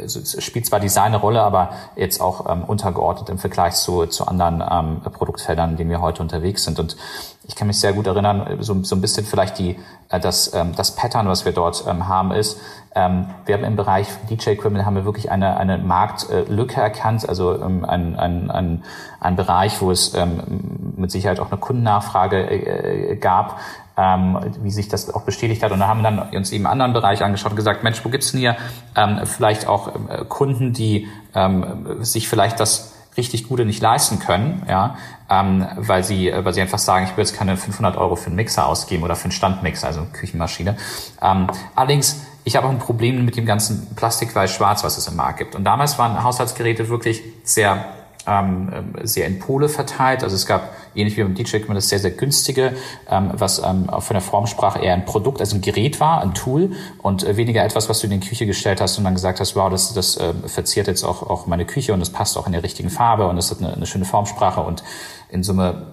also 0.00 0.20
spielt 0.40 0.66
zwar 0.66 0.80
Design 0.80 1.06
eine 1.06 1.18
Rolle, 1.18 1.42
aber 1.42 1.70
jetzt 1.96 2.20
auch 2.20 2.50
ähm, 2.50 2.64
untergeordnet 2.64 3.28
im 3.28 3.38
Vergleich 3.38 3.74
zu, 3.74 4.06
zu 4.06 4.26
anderen 4.26 4.62
ähm, 4.68 5.00
Produktfeldern, 5.12 5.70
in 5.70 5.76
denen 5.76 5.90
wir 5.90 6.00
heute 6.00 6.22
unterwegs 6.22 6.64
sind. 6.64 6.78
Und 6.78 6.96
ich 7.44 7.56
kann 7.56 7.66
mich 7.66 7.80
sehr 7.80 7.92
gut 7.92 8.06
erinnern, 8.06 8.58
so, 8.60 8.82
so 8.84 8.94
ein 8.94 9.00
bisschen 9.00 9.26
vielleicht 9.26 9.58
die, 9.58 9.78
äh, 10.08 10.20
das, 10.20 10.54
ähm, 10.54 10.74
das 10.76 10.94
Pattern, 10.94 11.28
was 11.28 11.44
wir 11.44 11.52
dort 11.52 11.84
ähm, 11.88 12.08
haben, 12.08 12.32
ist, 12.32 12.58
ähm, 12.94 13.26
wir 13.46 13.54
haben 13.54 13.64
im 13.64 13.76
Bereich 13.76 14.06
DJ-Equipment 14.28 14.84
haben 14.84 14.96
wir 14.96 15.04
wirklich 15.04 15.30
eine, 15.30 15.56
eine 15.56 15.78
Marktlücke 15.78 16.80
erkannt, 16.80 17.26
also 17.26 17.54
ähm, 17.54 17.84
ein, 17.84 18.16
ein, 18.16 18.50
ein, 18.50 18.84
ein 19.18 19.36
Bereich, 19.36 19.80
wo 19.80 19.90
es 19.90 20.14
ähm, 20.14 20.94
mit 20.96 21.10
Sicherheit 21.10 21.40
auch 21.40 21.50
eine 21.50 21.58
Kundennachfrage 21.58 22.50
äh, 22.50 23.16
gab, 23.16 23.58
ähm, 23.96 24.38
wie 24.62 24.70
sich 24.70 24.88
das 24.88 25.12
auch 25.12 25.22
bestätigt 25.22 25.62
hat. 25.62 25.72
Und 25.72 25.80
da 25.80 25.88
haben 25.88 26.02
wir 26.02 26.10
dann 26.10 26.18
uns 26.30 26.52
eben 26.52 26.66
einen 26.66 26.72
anderen 26.80 26.92
Bereich 26.92 27.22
angeschaut 27.22 27.52
und 27.52 27.56
gesagt, 27.56 27.82
Mensch, 27.82 28.04
wo 28.04 28.08
gibt's 28.08 28.32
denn 28.32 28.40
hier 28.40 28.56
ähm, 28.96 29.20
vielleicht 29.24 29.66
auch 29.66 29.88
äh, 29.88 30.24
Kunden, 30.28 30.72
die 30.72 31.08
ähm, 31.34 31.98
sich 32.00 32.28
vielleicht 32.28 32.60
das 32.60 32.92
richtig 33.16 33.48
Gute 33.48 33.64
nicht 33.64 33.82
leisten 33.82 34.18
können, 34.18 34.62
ja, 34.68 34.96
ähm, 35.28 35.66
weil 35.76 36.02
sie, 36.02 36.28
äh, 36.28 36.44
weil 36.44 36.54
sie 36.54 36.62
einfach 36.62 36.78
sagen, 36.78 37.04
ich 37.04 37.16
will 37.16 37.24
jetzt 37.24 37.36
keine 37.36 37.56
500 37.56 37.96
Euro 37.96 38.16
für 38.16 38.28
einen 38.28 38.36
Mixer 38.36 38.66
ausgeben 38.66 39.02
oder 39.02 39.16
für 39.16 39.24
einen 39.24 39.32
Standmixer, 39.32 39.86
also 39.86 40.00
eine 40.00 40.10
Küchenmaschine. 40.10 40.76
Ähm, 41.20 41.48
allerdings, 41.74 42.22
ich 42.44 42.56
habe 42.56 42.66
auch 42.66 42.70
ein 42.70 42.78
Problem 42.78 43.24
mit 43.24 43.36
dem 43.36 43.44
ganzen 43.44 43.94
Plastik-Weiß-Schwarz, 43.94 44.82
was 44.82 44.96
es 44.96 45.06
im 45.08 45.16
Markt 45.16 45.38
gibt. 45.38 45.54
Und 45.54 45.64
damals 45.64 45.98
waren 45.98 46.22
Haushaltsgeräte 46.22 46.88
wirklich 46.88 47.22
sehr 47.44 47.84
ähm, 48.26 48.94
sehr 49.02 49.26
in 49.26 49.38
Pole 49.38 49.68
verteilt. 49.68 50.22
Also 50.22 50.36
es 50.36 50.46
gab, 50.46 50.70
ähnlich 50.94 51.16
wie 51.16 51.22
beim 51.22 51.34
DJ 51.34 51.56
Equipment, 51.56 51.76
das 51.76 51.88
sehr, 51.88 51.98
sehr 51.98 52.10
günstige, 52.10 52.74
ähm, 53.10 53.30
was 53.34 53.58
ähm, 53.58 53.88
von 53.98 54.14
der 54.14 54.20
Formsprache 54.20 54.78
eher 54.80 54.94
ein 54.94 55.04
Produkt, 55.04 55.40
also 55.40 55.56
ein 55.56 55.60
Gerät 55.60 56.00
war, 56.00 56.20
ein 56.22 56.34
Tool 56.34 56.72
und 56.98 57.24
äh, 57.24 57.36
weniger 57.36 57.64
etwas, 57.64 57.88
was 57.88 58.00
du 58.00 58.06
in 58.06 58.20
die 58.20 58.26
Küche 58.28 58.46
gestellt 58.46 58.80
hast 58.80 58.98
und 58.98 59.04
dann 59.04 59.14
gesagt 59.14 59.40
hast, 59.40 59.56
wow, 59.56 59.70
das, 59.70 59.92
das 59.94 60.16
äh, 60.16 60.32
verziert 60.46 60.86
jetzt 60.86 61.04
auch, 61.04 61.22
auch 61.28 61.46
meine 61.46 61.64
Küche 61.64 61.92
und 61.92 62.00
es 62.00 62.10
passt 62.10 62.36
auch 62.38 62.46
in 62.46 62.52
der 62.52 62.62
richtigen 62.62 62.90
Farbe 62.90 63.26
und 63.26 63.38
es 63.38 63.50
hat 63.50 63.58
eine, 63.58 63.74
eine 63.74 63.86
schöne 63.86 64.04
Formsprache 64.04 64.60
und 64.60 64.82
in 65.28 65.42
Summe 65.42 65.86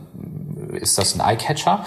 ist 0.73 0.97
das 0.97 1.15
ein 1.15 1.21
Eyecatcher. 1.21 1.83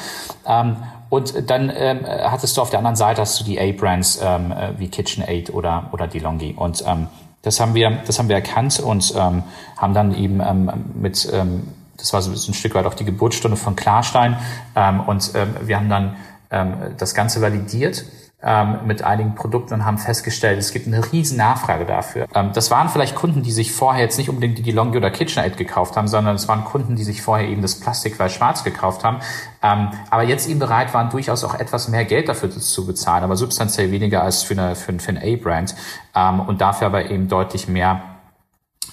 Ähm, 0.46 0.76
und 1.10 1.50
dann 1.50 1.70
ähm, 1.74 2.06
hattest 2.06 2.56
du 2.56 2.62
auf 2.62 2.70
der 2.70 2.78
anderen 2.78 2.96
Seite 2.96 3.20
hast 3.20 3.38
du 3.38 3.44
die 3.44 3.60
A-Brands 3.60 4.18
ähm, 4.22 4.50
äh, 4.50 4.78
wie 4.78 4.88
KitchenAid 4.88 5.52
oder, 5.52 5.90
oder 5.92 6.06
DeLonghi. 6.06 6.54
Und 6.56 6.82
ähm, 6.86 7.08
das 7.42 7.60
haben 7.60 7.74
wir, 7.74 8.02
das 8.06 8.18
haben 8.18 8.28
wir 8.28 8.36
erkannt 8.36 8.80
und 8.80 9.14
ähm, 9.16 9.42
haben 9.76 9.94
dann 9.94 10.14
eben 10.14 10.40
ähm, 10.40 10.70
mit, 10.94 11.28
ähm, 11.32 11.68
das 11.96 12.12
war 12.12 12.22
so 12.22 12.30
ein 12.30 12.54
Stück 12.54 12.74
weit 12.74 12.86
auch 12.86 12.94
die 12.94 13.04
Geburtsstunde 13.04 13.56
von 13.56 13.76
Klarstein 13.76 14.36
ähm, 14.74 15.00
und 15.00 15.32
ähm, 15.34 15.54
wir 15.62 15.76
haben 15.76 15.88
dann 15.88 16.16
ähm, 16.50 16.74
das 16.98 17.14
Ganze 17.14 17.40
validiert 17.40 18.04
ähm, 18.44 18.78
mit 18.86 19.02
einigen 19.02 19.34
Produkten 19.34 19.74
und 19.74 19.84
haben 19.84 19.98
festgestellt, 19.98 20.58
es 20.58 20.72
gibt 20.72 20.88
eine 20.88 21.12
riesen 21.12 21.36
Nachfrage 21.36 21.86
dafür. 21.86 22.26
Ähm, 22.34 22.50
das 22.52 22.70
waren 22.70 22.88
vielleicht 22.88 23.14
Kunden, 23.14 23.42
die 23.42 23.52
sich 23.52 23.72
vorher 23.72 24.02
jetzt 24.02 24.18
nicht 24.18 24.28
unbedingt 24.28 24.58
die 24.58 24.62
DeLonghi 24.62 24.96
oder 24.96 25.10
KitchenAid 25.10 25.56
gekauft 25.56 25.96
haben, 25.96 26.08
sondern 26.08 26.34
es 26.34 26.48
waren 26.48 26.64
Kunden, 26.64 26.96
die 26.96 27.04
sich 27.04 27.22
vorher 27.22 27.48
eben 27.48 27.62
das 27.62 27.78
Plastik 27.78 28.18
weiß 28.18 28.32
schwarz 28.32 28.64
gekauft 28.64 29.04
haben, 29.04 29.20
ähm, 29.62 29.90
aber 30.10 30.24
jetzt 30.24 30.48
eben 30.48 30.58
bereit 30.58 30.92
waren, 30.92 31.10
durchaus 31.10 31.44
auch 31.44 31.54
etwas 31.54 31.88
mehr 31.88 32.04
Geld 32.04 32.28
dafür 32.28 32.50
zu 32.50 32.86
bezahlen, 32.86 33.22
aber 33.22 33.36
substanziell 33.36 33.92
weniger 33.92 34.22
als 34.22 34.42
für 34.42 34.54
eine, 34.54 34.74
für, 34.74 34.92
für 34.98 35.10
ein 35.12 35.18
A-Brand 35.18 35.76
ähm, 36.16 36.40
und 36.40 36.60
dafür 36.60 36.88
aber 36.88 37.10
eben 37.10 37.28
deutlich 37.28 37.68
mehr 37.68 38.02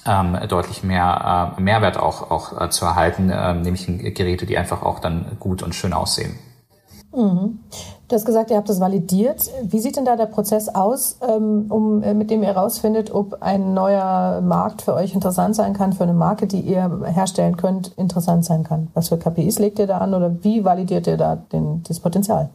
ähm, 0.05 0.37
deutlich 0.47 0.83
mehr 0.83 1.55
äh, 1.57 1.61
Mehrwert 1.61 1.97
auch, 1.97 2.31
auch 2.31 2.59
äh, 2.59 2.69
zu 2.69 2.85
erhalten, 2.85 3.29
äh, 3.29 3.53
nämlich 3.53 3.85
Geräte, 3.87 4.45
die 4.45 4.57
einfach 4.57 4.81
auch 4.81 4.99
dann 4.99 5.37
gut 5.39 5.61
und 5.61 5.75
schön 5.75 5.93
aussehen. 5.93 6.39
Mhm. 7.13 7.59
Du 8.09 8.15
hast 8.15 8.25
gesagt, 8.25 8.49
ihr 8.49 8.57
habt 8.57 8.67
das 8.67 8.79
validiert. 8.79 9.51
Wie 9.61 9.79
sieht 9.79 9.95
denn 9.95 10.03
da 10.03 10.15
der 10.15 10.25
Prozess 10.25 10.67
aus, 10.67 11.19
ähm, 11.21 11.67
um, 11.69 12.01
äh, 12.01 12.15
mit 12.15 12.31
dem 12.31 12.41
ihr 12.41 12.47
herausfindet, 12.47 13.13
ob 13.13 13.43
ein 13.43 13.75
neuer 13.75 14.41
Markt 14.41 14.81
für 14.81 14.95
euch 14.95 15.13
interessant 15.13 15.55
sein 15.55 15.73
kann, 15.73 15.93
für 15.93 16.03
eine 16.03 16.15
Marke, 16.15 16.47
die 16.47 16.59
ihr 16.59 17.01
herstellen 17.05 17.55
könnt, 17.55 17.89
interessant 17.97 18.45
sein 18.45 18.63
kann? 18.63 18.87
Was 18.95 19.09
für 19.09 19.19
KPIs 19.19 19.59
legt 19.59 19.77
ihr 19.77 19.85
da 19.85 19.99
an 19.99 20.15
oder 20.15 20.43
wie 20.43 20.65
validiert 20.65 21.05
ihr 21.05 21.17
da 21.17 21.35
den, 21.35 21.83
das 21.87 21.99
Potenzial? 21.99 22.49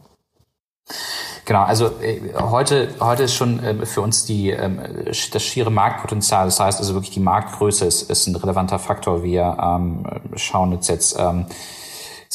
Genau, 1.45 1.61
also 1.61 1.85
äh, 2.01 2.19
heute, 2.37 2.89
heute 2.99 3.23
ist 3.23 3.35
schon 3.35 3.63
äh, 3.63 3.85
für 3.85 4.01
uns 4.01 4.25
die, 4.25 4.49
ähm, 4.49 4.81
das 5.05 5.41
schiere 5.41 5.71
Marktpotenzial, 5.71 6.45
das 6.45 6.59
heißt 6.59 6.79
also 6.79 6.95
wirklich 6.95 7.13
die 7.13 7.21
Marktgröße 7.21 7.85
ist, 7.85 8.09
ist 8.09 8.27
ein 8.27 8.35
relevanter 8.35 8.77
Faktor. 8.77 9.23
Wir 9.23 9.57
ähm, 9.61 10.05
schauen 10.35 10.73
jetzt 10.73 10.89
jetzt 10.89 11.15
ähm, 11.17 11.45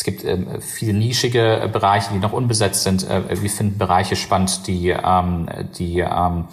es 0.00 0.04
gibt 0.04 0.24
ähm, 0.24 0.62
viele 0.62 0.94
nischige 0.94 1.68
Bereiche, 1.70 2.14
die 2.14 2.20
noch 2.20 2.32
unbesetzt 2.32 2.84
sind. 2.84 3.06
Äh, 3.06 3.42
wir 3.42 3.50
finden 3.50 3.76
Bereiche 3.76 4.16
spannend, 4.16 4.66
die, 4.66 4.88
ähm, 4.88 5.46
die 5.78 6.00
ähm, 6.00 6.46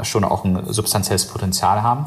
schon 0.00 0.24
auch 0.24 0.46
ein 0.46 0.64
substanzielles 0.64 1.26
Potenzial 1.26 1.82
haben. 1.82 2.06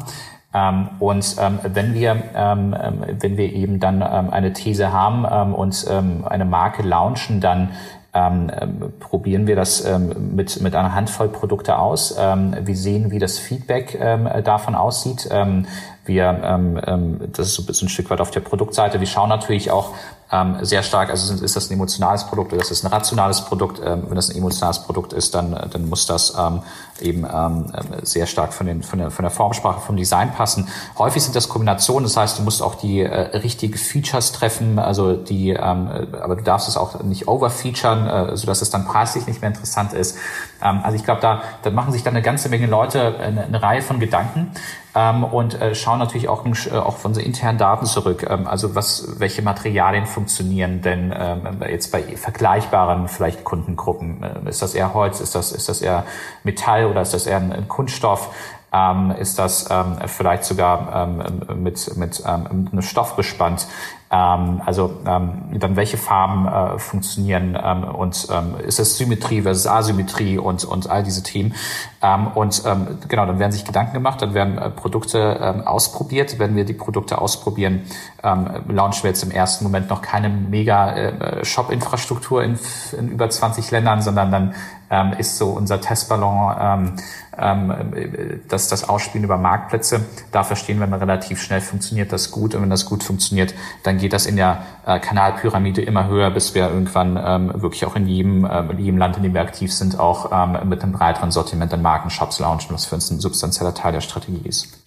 Ähm, 0.52 0.88
und 0.98 1.36
ähm, 1.38 1.60
wenn 1.62 1.94
wir 1.94 2.20
ähm, 2.34 2.74
wenn 3.20 3.36
wir 3.36 3.52
eben 3.52 3.78
dann 3.78 4.02
ähm, 4.02 4.30
eine 4.30 4.52
These 4.52 4.92
haben 4.92 5.24
ähm, 5.30 5.54
und 5.54 5.86
ähm, 5.88 6.24
eine 6.28 6.44
Marke 6.44 6.82
launchen, 6.82 7.40
dann 7.40 7.70
ähm, 8.12 8.50
probieren 8.98 9.46
wir 9.46 9.54
das 9.54 9.84
ähm, 9.84 10.34
mit, 10.34 10.60
mit 10.60 10.74
einer 10.74 10.92
Handvoll 10.92 11.28
Produkte 11.28 11.78
aus. 11.78 12.16
Ähm, 12.18 12.56
wir 12.62 12.76
sehen, 12.76 13.12
wie 13.12 13.20
das 13.20 13.38
Feedback 13.38 13.96
ähm, 14.00 14.28
davon 14.42 14.74
aussieht. 14.74 15.28
Ähm, 15.30 15.66
wir, 16.04 16.40
ähm, 16.42 16.80
ähm, 16.84 17.20
das 17.32 17.56
ist 17.56 17.72
so 17.72 17.86
ein 17.86 17.88
Stück 17.88 18.10
weit 18.10 18.20
auf 18.20 18.32
der 18.32 18.40
Produktseite. 18.40 18.98
Wir 18.98 19.06
schauen 19.06 19.28
natürlich 19.28 19.70
auch, 19.70 19.94
ähm, 20.32 20.58
sehr 20.62 20.82
stark, 20.82 21.10
also 21.10 21.42
ist 21.42 21.56
das 21.56 21.70
ein 21.70 21.74
emotionales 21.74 22.24
Produkt 22.24 22.52
oder 22.52 22.62
ist 22.62 22.70
das 22.70 22.84
ein 22.84 22.92
rationales 22.92 23.40
Produkt? 23.42 23.80
Ähm, 23.84 24.04
wenn 24.06 24.14
das 24.14 24.30
ein 24.30 24.36
emotionales 24.36 24.80
Produkt 24.80 25.12
ist, 25.12 25.34
dann, 25.34 25.58
dann 25.72 25.88
muss 25.88 26.06
das 26.06 26.34
ähm, 26.38 26.62
eben 27.00 27.24
ähm, 27.24 27.72
sehr 28.02 28.26
stark 28.26 28.52
von, 28.52 28.66
den, 28.66 28.82
von, 28.82 28.98
der, 28.98 29.10
von 29.10 29.24
der 29.24 29.30
Formsprache, 29.30 29.80
vom 29.80 29.96
Design 29.96 30.32
passen. 30.32 30.68
Häufig 30.98 31.22
sind 31.22 31.34
das 31.34 31.48
Kombinationen, 31.48 32.04
das 32.04 32.16
heißt, 32.16 32.38
du 32.38 32.42
musst 32.42 32.62
auch 32.62 32.76
die 32.76 33.00
äh, 33.00 33.36
richtigen 33.38 33.76
Features 33.76 34.32
treffen, 34.32 34.78
also 34.78 35.14
die, 35.14 35.50
ähm, 35.50 35.90
aber 36.20 36.36
du 36.36 36.42
darfst 36.42 36.68
es 36.68 36.76
auch 36.76 37.02
nicht 37.02 37.26
overfeaturen, 37.26 38.06
äh, 38.06 38.36
sodass 38.36 38.62
es 38.62 38.70
dann 38.70 38.84
preislich 38.84 39.26
nicht 39.26 39.40
mehr 39.40 39.50
interessant 39.50 39.92
ist. 39.92 40.16
Ähm, 40.62 40.80
also 40.82 40.96
ich 40.96 41.04
glaube, 41.04 41.20
da, 41.20 41.42
da 41.62 41.70
machen 41.70 41.92
sich 41.92 42.02
dann 42.02 42.14
eine 42.14 42.22
ganze 42.22 42.48
Menge 42.48 42.66
Leute 42.66 43.18
eine, 43.18 43.44
eine 43.44 43.62
Reihe 43.62 43.82
von 43.82 43.98
Gedanken 43.98 44.52
ähm, 44.94 45.22
und 45.24 45.60
äh, 45.60 45.74
schauen 45.74 46.00
natürlich 46.00 46.28
auch, 46.28 46.44
äh, 46.44 46.70
auch 46.72 46.96
von 46.96 47.10
unseren 47.10 47.24
internen 47.24 47.58
Daten 47.58 47.86
zurück. 47.86 48.26
Ähm, 48.28 48.46
also 48.46 48.74
was, 48.74 49.20
welche 49.20 49.42
Materialien 49.42 50.06
funktionieren 50.06 50.82
denn 50.82 51.14
ähm, 51.16 51.62
jetzt 51.68 51.92
bei 51.92 52.02
vergleichbaren 52.02 53.06
vielleicht 53.08 53.44
Kundengruppen? 53.44 54.22
Äh, 54.22 54.48
ist 54.48 54.62
das 54.62 54.74
eher 54.74 54.92
Holz? 54.92 55.20
Ist 55.20 55.34
das, 55.34 55.52
ist 55.52 55.68
das 55.68 55.80
eher 55.80 56.04
Metall 56.42 56.86
oder 56.86 57.02
ist 57.02 57.14
das 57.14 57.26
eher 57.26 57.36
ein, 57.36 57.52
ein 57.52 57.68
Kunststoff? 57.68 58.34
Ähm, 58.72 59.12
ist 59.18 59.38
das 59.38 59.68
ähm, 59.70 59.98
vielleicht 60.06 60.44
sogar 60.44 61.08
ähm, 61.08 61.62
mit, 61.62 61.96
mit 61.96 62.22
ähm, 62.26 62.68
einem 62.72 62.82
Stoff 62.82 63.16
bespannt? 63.16 63.66
Ähm, 64.12 64.60
also 64.66 64.98
ähm, 65.06 65.58
dann 65.60 65.76
welche 65.76 65.96
Farben 65.96 66.48
äh, 66.48 66.78
funktionieren 66.80 67.56
ähm, 67.62 67.84
und 67.84 68.26
ähm, 68.32 68.56
ist 68.66 68.80
es 68.80 68.98
Symmetrie 68.98 69.42
versus 69.42 69.68
Asymmetrie 69.68 70.36
und, 70.36 70.64
und 70.64 70.90
all 70.90 71.04
diese 71.04 71.22
Themen. 71.22 71.54
Ähm, 72.02 72.26
und 72.28 72.60
ähm, 72.66 72.98
genau, 73.06 73.26
dann 73.26 73.38
werden 73.38 73.52
sich 73.52 73.64
Gedanken 73.64 73.92
gemacht, 73.92 74.20
dann 74.20 74.34
werden 74.34 74.58
äh, 74.58 74.68
Produkte 74.70 75.38
ähm, 75.40 75.66
ausprobiert. 75.66 76.40
Wenn 76.40 76.56
wir 76.56 76.64
die 76.64 76.72
Produkte 76.72 77.20
ausprobieren, 77.20 77.82
ähm, 78.24 78.48
launchen 78.68 79.04
wir 79.04 79.10
jetzt 79.10 79.22
im 79.22 79.30
ersten 79.30 79.62
Moment 79.62 79.90
noch 79.90 80.02
keine 80.02 80.28
mega 80.28 80.92
äh, 80.92 81.44
Shop-Infrastruktur 81.44 82.42
in, 82.42 82.58
in 82.98 83.10
über 83.10 83.30
20 83.30 83.70
Ländern, 83.70 84.02
sondern 84.02 84.32
dann 84.32 84.54
ähm, 84.90 85.12
ist 85.16 85.38
so 85.38 85.50
unser 85.50 85.80
Testballon 85.80 86.56
ähm, 86.58 86.96
ähm, 87.38 88.40
das, 88.48 88.68
das 88.68 88.88
Ausspielen 88.88 89.24
über 89.24 89.38
Marktplätze. 89.38 90.04
Da 90.32 90.42
verstehen, 90.42 90.80
wenn 90.80 90.90
man 90.90 90.98
relativ 90.98 91.40
schnell 91.40 91.60
funktioniert 91.60 92.12
das 92.12 92.30
gut 92.30 92.54
und 92.54 92.62
wenn 92.62 92.70
das 92.70 92.86
gut 92.86 93.04
funktioniert, 93.04 93.54
dann 93.84 93.98
geht 94.00 94.12
das 94.12 94.26
in 94.26 94.36
der 94.36 94.62
äh, 94.86 94.98
Kanalpyramide 94.98 95.82
immer 95.82 96.08
höher, 96.08 96.30
bis 96.30 96.54
wir 96.54 96.68
irgendwann 96.68 97.18
ähm, 97.22 97.62
wirklich 97.62 97.86
auch 97.86 97.94
in 97.94 98.06
jedem, 98.06 98.44
äh, 98.44 98.60
in 98.70 98.78
jedem 98.78 98.98
Land, 98.98 99.16
in 99.16 99.22
dem 99.22 99.34
wir 99.34 99.40
aktiv 99.40 99.72
sind, 99.72 99.98
auch 99.98 100.32
ähm, 100.32 100.68
mit 100.68 100.82
einem 100.82 100.92
breiteren 100.92 101.30
Sortiment 101.30 101.72
an 101.72 101.82
Markenshops 101.82 102.40
launchen, 102.40 102.74
was 102.74 102.86
für 102.86 102.96
uns 102.96 103.10
ein 103.10 103.20
substanzieller 103.20 103.74
Teil 103.74 103.92
der 103.92 104.00
Strategie 104.00 104.40
ist. 104.44 104.79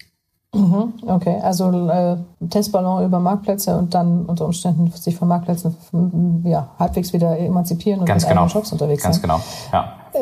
Mhm, 0.54 0.92
okay, 1.06 1.40
also 1.42 1.70
äh, 1.88 2.16
Testballon 2.48 3.04
über 3.04 3.18
Marktplätze 3.18 3.76
und 3.76 3.94
dann 3.94 4.24
unter 4.26 4.44
Umständen 4.46 4.90
sich 4.92 5.16
von 5.16 5.28
Marktplätzen 5.28 5.76
ja, 6.44 6.68
halbwegs 6.78 7.12
wieder 7.12 7.38
emanzipieren 7.38 8.00
und 8.00 8.06
Ganz 8.06 8.22
mit 8.22 8.30
genau. 8.30 8.48
Shops 8.48 8.72
unterwegs 8.72 9.02
Ganz 9.02 9.16
sein. 9.16 9.22
genau, 9.22 9.40
ja. 9.72 9.92
Äh, 10.12 10.18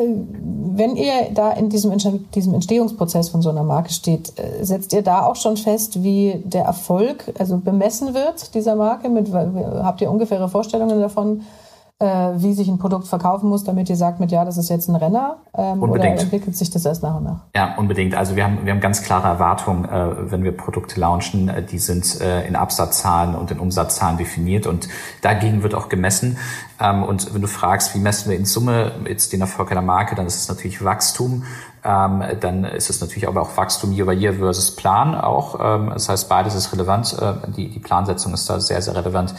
wenn 0.75 0.95
ihr 0.95 1.31
da 1.33 1.51
in 1.51 1.69
diesem, 1.69 1.95
diesem 2.33 2.53
Entstehungsprozess 2.53 3.29
von 3.29 3.41
so 3.41 3.49
einer 3.49 3.63
Marke 3.63 3.91
steht, 3.91 4.33
äh, 4.39 4.63
setzt 4.63 4.91
ihr 4.93 5.03
da 5.03 5.25
auch 5.25 5.35
schon 5.35 5.55
fest, 5.57 6.03
wie 6.03 6.41
der 6.45 6.65
Erfolg 6.65 7.31
also 7.37 7.57
bemessen 7.57 8.13
wird 8.13 8.55
dieser 8.55 8.75
Marke? 8.75 9.09
Mit, 9.09 9.31
habt 9.33 10.01
ihr 10.01 10.09
ungefähre 10.09 10.49
Vorstellungen 10.49 10.99
davon, 10.99 11.41
äh, 11.41 11.41
wie 12.03 12.53
sich 12.53 12.67
ein 12.67 12.77
Produkt 12.77 13.07
verkaufen 13.07 13.49
muss, 13.49 13.63
damit 13.63 13.89
ihr 13.89 13.95
sagt 13.95 14.19
mit, 14.19 14.31
ja, 14.31 14.45
das 14.45 14.57
ist 14.57 14.69
jetzt 14.69 14.89
ein 14.89 14.95
Renner? 14.95 15.37
Ähm, 15.55 15.81
Unbedingt. 15.81 16.13
Oder 16.15 16.23
entwickelt 16.23 16.55
sich 16.55 16.69
das 16.69 16.85
erst 16.85 17.03
nach 17.03 17.15
und 17.15 17.23
nach? 17.23 17.39
Ja, 17.55 17.75
unbedingt. 17.77 18.15
Also 18.15 18.35
wir 18.35 18.43
haben, 18.43 18.65
wir 18.65 18.73
haben 18.73 18.81
ganz 18.81 19.03
klare 19.03 19.27
Erwartungen, 19.27 19.85
äh, 19.85 20.31
wenn 20.31 20.43
wir 20.43 20.51
Produkte 20.51 20.99
launchen. 20.99 21.49
Äh, 21.49 21.63
die 21.63 21.79
sind 21.79 22.19
äh, 22.21 22.47
in 22.47 22.55
Absatzzahlen 22.55 23.35
und 23.35 23.51
in 23.51 23.59
Umsatzzahlen 23.59 24.17
definiert 24.17 24.67
und 24.67 24.87
dagegen 25.21 25.63
wird 25.63 25.75
auch 25.75 25.89
gemessen. 25.89 26.37
Ähm, 26.79 27.03
und 27.03 27.33
wenn 27.33 27.41
du 27.41 27.47
fragst, 27.47 27.95
wie 27.95 27.99
messen 27.99 28.29
wir 28.29 28.37
in 28.37 28.45
Summe 28.45 28.91
jetzt 29.07 29.33
den 29.33 29.41
Erfolg 29.41 29.71
einer 29.71 29.81
Marke, 29.81 30.15
dann 30.15 30.25
ist 30.25 30.35
es 30.35 30.49
natürlich 30.49 30.83
Wachstum. 30.83 31.43
Ähm, 31.85 32.23
dann 32.39 32.63
ist 32.63 32.89
es 32.89 33.01
natürlich 33.01 33.27
aber 33.27 33.41
auch 33.41 33.57
Wachstum 33.57 33.91
Year 33.91 34.05
by 34.05 34.13
Year 34.13 34.33
versus 34.33 34.71
Plan 34.71 35.15
auch. 35.15 35.59
Ähm, 35.59 35.91
das 35.93 36.07
heißt, 36.07 36.29
beides 36.29 36.55
ist 36.55 36.71
relevant. 36.71 37.15
Äh, 37.19 37.33
die, 37.51 37.69
die 37.69 37.79
Plansetzung 37.79 38.33
ist 38.33 38.49
da 38.49 38.59
sehr, 38.59 38.81
sehr 38.81 38.95
relevant. 38.95 39.35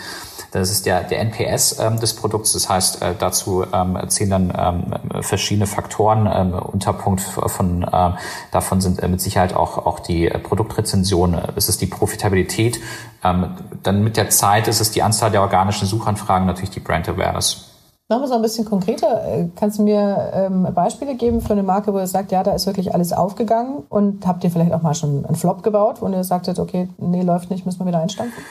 Das 0.51 0.71
ist 0.71 0.87
der, 0.87 1.03
der 1.03 1.21
NPS 1.21 1.79
ähm, 1.81 1.99
des 1.99 2.15
Produkts. 2.15 2.53
Das 2.53 2.69
heißt, 2.69 3.03
äh, 3.03 3.15
dazu 3.19 3.65
ähm, 3.73 3.99
zählen 4.09 4.31
dann 4.31 4.53
ähm, 4.57 5.23
verschiedene 5.23 5.67
Faktoren. 5.67 6.31
Ähm, 6.33 6.53
Unterpunkt 6.53 7.23
von 7.23 7.83
äh, 7.83 8.11
davon 8.53 8.81
sind 8.81 9.03
äh, 9.03 9.09
mit 9.09 9.21
Sicherheit 9.21 9.55
auch, 9.55 9.79
auch 9.87 9.99
die 9.99 10.29
äh, 10.29 10.39
Produktrezension. 10.39 11.37
Es 11.57 11.69
ist 11.69 11.81
die 11.81 11.87
Profitabilität. 11.87 12.79
Ähm, 13.25 13.57
dann 13.83 14.05
mit 14.05 14.17
der 14.17 14.29
Zeit 14.31 14.69
ist 14.69 14.81
es 14.81 14.91
die 14.91 15.03
Anzahl 15.03 15.31
der 15.31 15.41
organischen 15.41 15.89
Suchanfragen, 15.89 16.47
natürlich 16.47 16.71
die 16.71 16.81
Brand 16.81 17.09
Awareness. 17.09 17.74
Machen 18.09 18.21
wir 18.21 18.27
es 18.27 18.33
ein 18.33 18.43
bisschen 18.43 18.67
konkreter. 18.67 19.25
Äh, 19.27 19.49
kannst 19.57 19.79
du 19.79 19.83
mir 19.83 20.31
ähm, 20.35 20.69
Beispiele 20.75 21.15
geben 21.15 21.41
für 21.41 21.55
eine 21.55 21.63
Marke, 21.63 21.95
wo 21.95 21.99
ihr 21.99 22.07
sagt, 22.07 22.33
ja, 22.33 22.43
da 22.43 22.53
ist 22.53 22.67
wirklich 22.67 22.93
alles 22.93 23.15
aufgegangen 23.15 23.83
und 23.89 24.27
habt 24.27 24.45
ihr 24.45 24.51
vielleicht 24.51 24.73
auch 24.75 24.83
mal 24.83 24.95
schon 24.95 25.25
einen 25.25 25.37
Flop 25.37 25.63
gebaut, 25.63 26.03
wo 26.03 26.09
ihr 26.09 26.23
sagtet, 26.23 26.59
okay, 26.59 26.91
nee, 26.99 27.23
läuft 27.23 27.51
nicht, 27.51 27.65
müssen 27.65 27.81
wir 27.81 27.87
wieder 27.87 28.01
einstampfen? 28.01 28.45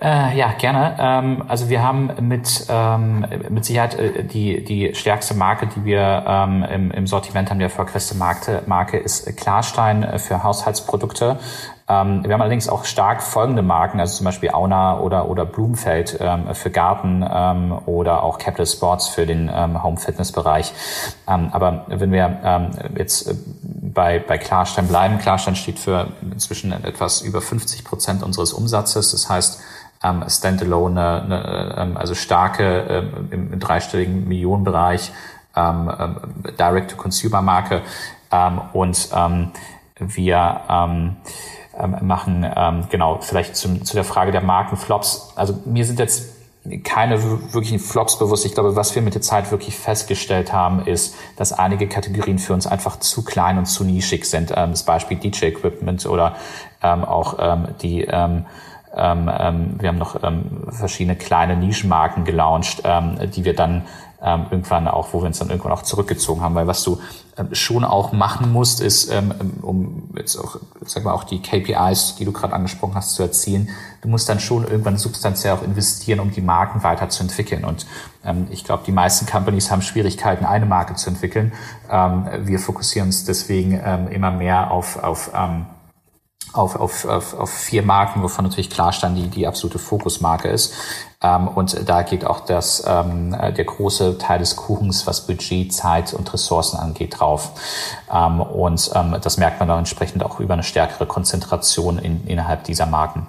Äh, 0.00 0.36
ja, 0.36 0.52
gerne. 0.52 0.96
Ähm, 0.98 1.44
also 1.48 1.68
wir 1.68 1.82
haben 1.82 2.10
mit, 2.20 2.66
ähm, 2.68 3.26
mit 3.50 3.64
Sicherheit 3.64 3.94
äh, 3.94 4.24
die, 4.24 4.64
die 4.64 4.94
stärkste 4.94 5.34
Marke, 5.34 5.68
die 5.68 5.84
wir 5.84 6.24
ähm, 6.26 6.64
im, 6.64 6.90
im 6.90 7.06
Sortiment 7.06 7.50
haben, 7.50 7.58
die 7.58 7.64
erfolgreichste 7.64 8.16
Marke, 8.16 8.62
Marke 8.66 8.96
ist 8.96 9.36
Klarstein 9.36 10.02
äh, 10.02 10.18
für 10.18 10.42
Haushaltsprodukte. 10.42 11.38
Ähm, 11.86 12.24
wir 12.24 12.32
haben 12.32 12.40
allerdings 12.40 12.68
auch 12.68 12.86
stark 12.86 13.22
folgende 13.22 13.60
Marken, 13.60 14.00
also 14.00 14.16
zum 14.16 14.24
Beispiel 14.24 14.50
Auna 14.50 15.00
oder, 15.00 15.28
oder 15.28 15.44
Blumfeld 15.44 16.16
ähm, 16.18 16.54
für 16.54 16.70
Garten 16.70 17.24
ähm, 17.30 17.78
oder 17.84 18.22
auch 18.22 18.38
Capital 18.38 18.66
Sports 18.66 19.08
für 19.08 19.26
den 19.26 19.50
ähm, 19.54 19.82
Home-Fitness-Bereich. 19.82 20.72
Ähm, 21.28 21.50
aber 21.52 21.84
wenn 21.88 22.10
wir 22.10 22.40
ähm, 22.42 22.70
jetzt 22.96 23.28
äh, 23.28 23.34
bei, 23.62 24.18
bei 24.18 24.38
Klarstein 24.38 24.88
bleiben, 24.88 25.18
Klarstein 25.18 25.56
steht 25.56 25.78
für 25.78 26.08
inzwischen 26.22 26.72
etwas 26.72 27.20
über 27.20 27.42
50 27.42 27.84
Prozent 27.84 28.22
unseres 28.22 28.54
Umsatzes. 28.54 29.10
Das 29.10 29.28
heißt, 29.28 29.60
ähm, 30.02 30.24
Standalone, 30.26 31.22
eine, 31.22 31.74
ähm, 31.76 31.96
also 31.98 32.14
starke 32.14 33.12
im, 33.30 33.52
im 33.52 33.60
dreistelligen 33.60 34.26
Millionenbereich 34.26 35.12
ähm, 35.54 35.90
Direct-to-Consumer-Marke 36.58 37.82
und 38.72 39.10
wir 40.00 40.60
ähm, 41.78 41.96
machen 42.02 42.46
ähm, 42.56 42.84
genau 42.90 43.18
vielleicht 43.20 43.56
zum, 43.56 43.84
zu 43.84 43.94
der 43.94 44.04
Frage 44.04 44.32
der 44.32 44.42
Markenflops. 44.42 45.32
Also 45.36 45.58
mir 45.64 45.84
sind 45.84 45.98
jetzt 45.98 46.34
keine 46.82 47.22
wirklichen 47.52 47.78
Flops 47.78 48.18
bewusst. 48.18 48.46
Ich 48.46 48.54
glaube, 48.54 48.74
was 48.74 48.94
wir 48.94 49.02
mit 49.02 49.14
der 49.14 49.20
Zeit 49.22 49.50
wirklich 49.50 49.76
festgestellt 49.76 50.52
haben, 50.52 50.86
ist, 50.86 51.14
dass 51.36 51.52
einige 51.52 51.88
Kategorien 51.88 52.38
für 52.38 52.54
uns 52.54 52.66
einfach 52.66 52.98
zu 52.98 53.22
klein 53.22 53.58
und 53.58 53.66
zu 53.66 53.84
nischig 53.84 54.24
sind. 54.24 54.50
Ähm, 54.56 54.70
das 54.70 54.84
Beispiel 54.84 55.18
DJ-Equipment 55.18 56.06
oder 56.06 56.36
ähm, 56.82 57.04
auch 57.04 57.36
ähm, 57.38 57.68
die 57.82 58.06
wir 58.96 59.88
haben 59.88 59.98
noch 59.98 60.20
verschiedene 60.68 61.16
kleine 61.16 61.56
Nischenmarken 61.56 62.22
gelauncht, 62.24 62.84
die 62.84 63.44
wir 63.44 63.56
dann 63.56 63.86
ähm, 64.24 64.46
irgendwann 64.50 64.88
auch, 64.88 65.12
wo 65.12 65.20
wir 65.20 65.26
uns 65.26 65.38
dann 65.38 65.50
irgendwann 65.50 65.72
auch 65.72 65.82
zurückgezogen 65.82 66.40
haben, 66.40 66.54
weil 66.54 66.66
was 66.66 66.82
du 66.82 66.98
ähm, 67.36 67.54
schon 67.54 67.84
auch 67.84 68.12
machen 68.12 68.52
musst, 68.52 68.80
ist, 68.80 69.10
ähm, 69.10 69.34
um 69.60 70.08
jetzt 70.16 70.36
auch, 70.36 70.56
sag 70.86 71.04
mal, 71.04 71.12
auch 71.12 71.24
die 71.24 71.42
KPIs, 71.42 72.16
die 72.16 72.24
du 72.24 72.32
gerade 72.32 72.54
angesprochen 72.54 72.94
hast, 72.94 73.14
zu 73.14 73.22
erzielen, 73.22 73.68
du 74.00 74.08
musst 74.08 74.28
dann 74.28 74.40
schon 74.40 74.64
irgendwann 74.64 74.96
substanziell 74.96 75.52
auch 75.52 75.62
investieren, 75.62 76.20
um 76.20 76.30
die 76.30 76.40
Marken 76.40 76.82
weiterzuentwickeln. 76.82 77.64
Und 77.64 77.86
ähm, 78.24 78.46
ich 78.50 78.64
glaube, 78.64 78.84
die 78.86 78.92
meisten 78.92 79.26
Companies 79.26 79.70
haben 79.70 79.82
Schwierigkeiten, 79.82 80.46
eine 80.46 80.64
Marke 80.64 80.94
zu 80.94 81.10
entwickeln. 81.10 81.52
Ähm, 81.90 82.26
wir 82.44 82.58
fokussieren 82.58 83.08
uns 83.08 83.24
deswegen 83.24 83.78
ähm, 83.84 84.08
immer 84.08 84.30
mehr 84.30 84.70
auf, 84.70 85.02
auf 85.02 85.30
ähm, 85.34 85.66
auf, 86.54 86.76
auf, 86.76 87.04
auf, 87.04 87.34
auf 87.34 87.50
vier 87.50 87.82
Marken, 87.82 88.22
wovon 88.22 88.44
natürlich 88.44 88.70
Klarstein 88.70 89.16
die, 89.16 89.28
die 89.28 89.46
absolute 89.46 89.80
Fokusmarke 89.80 90.48
ist. 90.48 90.72
Ähm, 91.24 91.48
und 91.48 91.88
da 91.88 92.02
geht 92.02 92.26
auch 92.26 92.40
das, 92.40 92.84
ähm, 92.86 93.30
der 93.30 93.64
große 93.64 94.18
Teil 94.18 94.40
des 94.40 94.56
Kuchens, 94.56 95.06
was 95.06 95.22
Budget, 95.22 95.72
Zeit 95.72 96.12
und 96.12 96.32
Ressourcen 96.32 96.76
angeht, 96.76 97.18
drauf. 97.18 97.52
Ähm, 98.12 98.40
und 98.40 98.90
das 99.22 99.38
merkt 99.38 99.58
man 99.58 99.68
dann 99.68 99.78
entsprechend 99.78 100.22
auch 100.22 100.38
über 100.38 100.54
eine 100.54 100.62
stärkere 100.62 101.06
Konzentration 101.06 101.98
in, 101.98 102.26
innerhalb 102.26 102.64
dieser 102.64 102.86
Marken. 102.86 103.26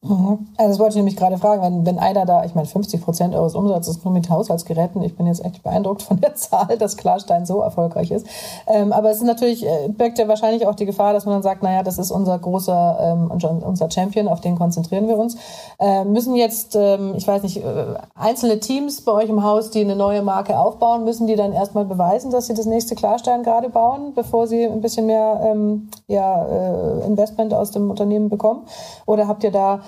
Mhm. 0.00 0.46
Also 0.56 0.70
das 0.70 0.78
wollte 0.78 0.90
ich 0.90 0.96
nämlich 0.96 1.16
gerade 1.16 1.38
fragen, 1.38 1.60
wenn, 1.60 1.84
wenn 1.84 1.98
einer 1.98 2.24
da, 2.24 2.44
ich 2.44 2.54
meine 2.54 2.68
50 2.68 3.02
Prozent 3.02 3.34
eures 3.34 3.56
Umsatzes 3.56 4.04
nur 4.04 4.14
mit 4.14 4.30
Haushaltsgeräten, 4.30 5.02
ich 5.02 5.16
bin 5.16 5.26
jetzt 5.26 5.44
echt 5.44 5.64
beeindruckt 5.64 6.02
von 6.02 6.20
der 6.20 6.34
Zahl, 6.36 6.78
dass 6.78 6.96
Klarstein 6.96 7.46
so 7.46 7.60
erfolgreich 7.62 8.12
ist. 8.12 8.24
Ähm, 8.68 8.92
aber 8.92 9.10
es 9.10 9.16
ist 9.16 9.24
natürlich, 9.24 9.66
äh, 9.66 9.88
birgt 9.88 10.20
ja 10.20 10.28
wahrscheinlich 10.28 10.68
auch 10.68 10.76
die 10.76 10.86
Gefahr, 10.86 11.14
dass 11.14 11.24
man 11.24 11.34
dann 11.34 11.42
sagt, 11.42 11.64
naja, 11.64 11.82
das 11.82 11.98
ist 11.98 12.12
unser 12.12 12.38
großer, 12.38 12.98
ähm, 13.00 13.60
unser 13.64 13.90
Champion, 13.90 14.28
auf 14.28 14.40
den 14.40 14.56
konzentrieren 14.56 15.08
wir 15.08 15.18
uns. 15.18 15.36
Äh, 15.80 16.04
müssen 16.04 16.36
jetzt, 16.36 16.76
ähm, 16.76 17.14
ich 17.16 17.26
weiß 17.26 17.42
nicht, 17.42 17.56
äh, 17.56 17.94
einzelne 18.14 18.60
Teams 18.60 19.00
bei 19.00 19.10
euch 19.10 19.28
im 19.28 19.42
Haus, 19.42 19.72
die 19.72 19.80
eine 19.80 19.96
neue 19.96 20.22
Marke 20.22 20.60
aufbauen, 20.60 21.02
müssen 21.04 21.26
die 21.26 21.34
dann 21.34 21.52
erstmal 21.52 21.84
beweisen, 21.84 22.30
dass 22.30 22.46
sie 22.46 22.54
das 22.54 22.66
nächste 22.66 22.94
Klarstein 22.94 23.42
gerade 23.42 23.68
bauen, 23.68 24.12
bevor 24.14 24.46
sie 24.46 24.64
ein 24.64 24.80
bisschen 24.80 25.06
mehr 25.06 25.40
ähm, 25.44 25.88
ja, 26.06 26.46
äh, 26.46 27.04
Investment 27.04 27.52
aus 27.52 27.72
dem 27.72 27.90
Unternehmen 27.90 28.28
bekommen? 28.28 28.62
Oder 29.04 29.26
habt 29.26 29.42
ihr 29.42 29.50
da 29.50 29.80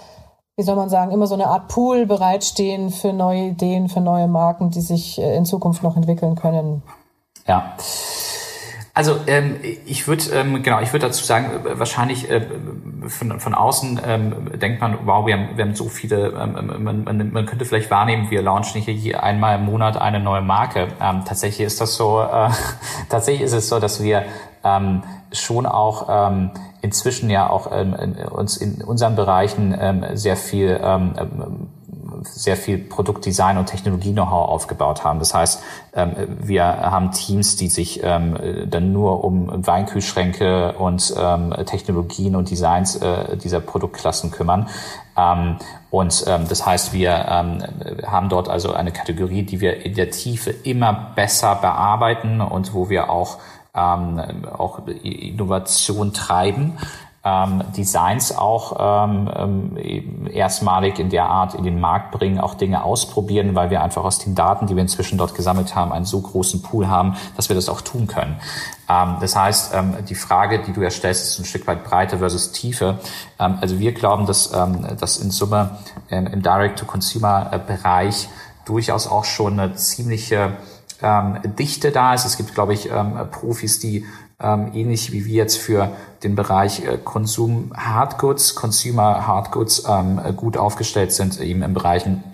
wie 0.61 0.65
soll 0.65 0.77
man 0.77 0.91
sagen, 0.91 1.11
immer 1.11 1.27
so 1.27 1.33
eine 1.33 1.47
Art 1.47 1.69
Pool 1.69 2.05
bereitstehen 2.05 2.91
für 2.91 3.15
neue 3.15 3.45
Ideen, 3.47 3.89
für 3.89 4.03
neue 4.03 4.29
Marken, 4.29 4.69
die 4.69 4.83
sich 4.83 5.19
äh, 5.19 5.35
in 5.35 5.47
Zukunft 5.47 5.83
noch 5.83 5.97
entwickeln 5.97 6.35
können. 6.35 6.83
Ja. 7.47 7.73
Also 8.93 9.17
ähm, 9.27 9.57
ich 9.87 10.09
würde 10.09 10.25
ähm, 10.33 10.63
genau, 10.63 10.81
ich 10.81 10.93
würde 10.93 11.07
dazu 11.07 11.25
sagen, 11.25 11.65
äh, 11.65 11.79
wahrscheinlich 11.79 12.29
äh, 12.29 12.47
von, 13.07 13.39
von 13.39 13.55
außen 13.55 14.01
ähm, 14.05 14.59
denkt 14.59 14.81
man, 14.81 14.99
wow, 15.05 15.27
wir 15.27 15.35
haben, 15.35 15.57
wir 15.57 15.65
haben 15.65 15.75
so 15.75 15.89
viele, 15.89 16.29
ähm, 16.31 16.83
man, 16.83 17.05
man, 17.05 17.33
man 17.33 17.47
könnte 17.47 17.65
vielleicht 17.65 17.91
wahrnehmen, 17.91 18.31
wir 18.31 18.43
launchen 18.43 18.83
hier 18.83 19.23
einmal 19.23 19.59
im 19.59 19.67
Monat 19.67 19.97
eine 19.97 20.19
neue 20.21 20.43
Marke. 20.43 20.89
Ähm, 21.01 21.23
tatsächlich 21.25 21.67
ist 21.67 21.81
das 21.81 21.95
so, 21.95 22.21
äh, 22.21 22.51
tatsächlich 23.09 23.43
ist 23.43 23.53
es 23.53 23.69
so, 23.69 23.79
dass 23.79 24.03
wir 24.03 24.25
ähm, 24.65 25.03
schon 25.33 25.67
auch 25.67 26.09
ähm, 26.11 26.51
inzwischen 26.83 27.31
ja 27.31 27.49
auch 27.49 27.71
ähm, 27.73 27.95
in, 27.95 28.15
uns 28.27 28.57
in 28.57 28.83
unseren 28.83 29.15
Bereichen 29.15 29.77
ähm, 29.79 30.05
sehr 30.15 30.37
viel 30.37 30.81
ähm, 30.83 31.69
sehr 32.23 32.57
viel 32.57 32.79
Produktdesign 32.79 33.59
und 33.59 33.67
Technologie-Know-how 33.67 34.49
aufgebaut 34.49 35.05
haben. 35.05 35.19
Das 35.19 35.35
heißt, 35.35 35.63
ähm, 35.95 36.15
wir 36.41 36.65
haben 36.65 37.13
Teams, 37.13 37.57
die 37.57 37.69
sich 37.69 38.01
ähm, 38.03 38.37
dann 38.69 38.93
nur 38.93 39.25
um 39.25 39.67
Weinkühlschränke 39.67 40.73
und 40.73 41.15
ähm, 41.19 41.55
Technologien 41.67 42.37
und 42.37 42.51
Designs 42.51 42.97
äh, 42.97 43.37
dieser 43.37 43.61
Produktklassen 43.61 44.31
kümmern. 44.31 44.69
Und 45.91 46.25
ähm, 46.29 46.47
das 46.49 46.65
heißt, 46.65 46.93
wir 46.95 47.27
ähm, 47.29 47.63
haben 48.07 48.29
dort 48.31 48.49
also 48.49 48.73
eine 48.73 48.93
Kategorie, 48.93 49.43
die 49.43 49.61
wir 49.61 49.85
in 49.85 49.95
der 49.95 50.11
Tiefe 50.11 50.51
immer 50.51 51.13
besser 51.15 51.57
bearbeiten 51.57 52.41
und 52.41 52.73
wo 52.73 52.89
wir 52.89 53.11
auch 53.11 53.39
ähm, 53.75 54.21
auch 54.57 54.87
Innovation 54.87 56.13
treiben 56.13 56.79
ähm, 57.23 57.63
Designs 57.77 58.35
auch 58.37 59.05
ähm, 59.05 59.31
ähm, 59.35 60.27
erstmalig 60.33 60.99
in 60.99 61.11
der 61.11 61.27
Art 61.27 61.55
in 61.55 61.65
den 61.65 61.79
Markt 61.79 62.13
bringen, 62.13 62.41
auch 62.41 62.55
Dinge 62.55 62.83
ausprobieren, 62.83 63.55
weil 63.55 63.69
wir 63.69 63.83
einfach 63.83 64.05
aus 64.05 64.19
den 64.19 64.35
Daten, 64.35 64.67
die 64.67 64.75
wir 64.75 64.81
inzwischen 64.81 65.19
dort 65.19 65.35
gesammelt 65.35 65.75
haben, 65.75 65.93
einen 65.93 66.07
so 66.07 66.19
großen 66.21 66.63
Pool 66.63 66.89
haben, 66.89 67.17
dass 67.37 67.51
wir 67.51 67.57
das 67.57 67.69
auch 67.69 67.83
tun 67.83 68.07
können. 68.07 68.41
Ähm, 68.89 69.17
das 69.21 69.37
heißt, 69.37 69.75
ähm, 69.75 69.97
die 70.09 70.15
Frage, 70.15 70.63
die 70.63 70.73
du 70.73 70.81
ja 70.81 70.91
stellst, 70.91 71.25
ist 71.25 71.39
ein 71.41 71.45
Stück 71.45 71.67
weit 71.67 71.85
Breite 71.85 72.19
versus 72.19 72.53
Tiefe. 72.53 72.99
Ähm, 73.39 73.59
also 73.61 73.79
wir 73.79 73.93
glauben, 73.93 74.25
dass, 74.25 74.55
ähm, 74.55 74.87
dass 74.99 75.19
in 75.19 75.31
Summe 75.31 75.79
ähm, 76.11 76.27
im 76.27 76.41
Direct-to-Consumer-Bereich 76.41 78.31
durchaus 78.65 79.07
auch 79.07 79.25
schon 79.25 79.61
eine 79.61 79.75
ziemliche 79.75 80.55
ähm, 81.03 81.39
Dichte 81.59 81.91
da 81.91 82.15
ist. 82.15 82.25
Es 82.25 82.39
gibt, 82.39 82.55
glaube 82.55 82.73
ich, 82.73 82.91
ähm, 82.91 83.19
Profis, 83.31 83.79
die 83.79 84.07
ähm, 84.43 84.71
ähnlich 84.75 85.13
wie 85.13 85.25
wir 85.25 85.35
jetzt 85.35 85.59
für 85.59 85.91
den 86.23 86.35
Bereich 86.35 86.85
äh, 86.85 86.99
Konsum 87.03 87.73
Hardgoods, 87.77 88.55
Consumer 88.55 89.27
Hardgoods 89.27 89.85
ähm, 89.89 90.21
gut 90.37 90.57
aufgestellt 90.57 91.13
sind, 91.13 91.41
eben 91.41 91.63
in 91.63 91.75
Bereichen 91.75 92.25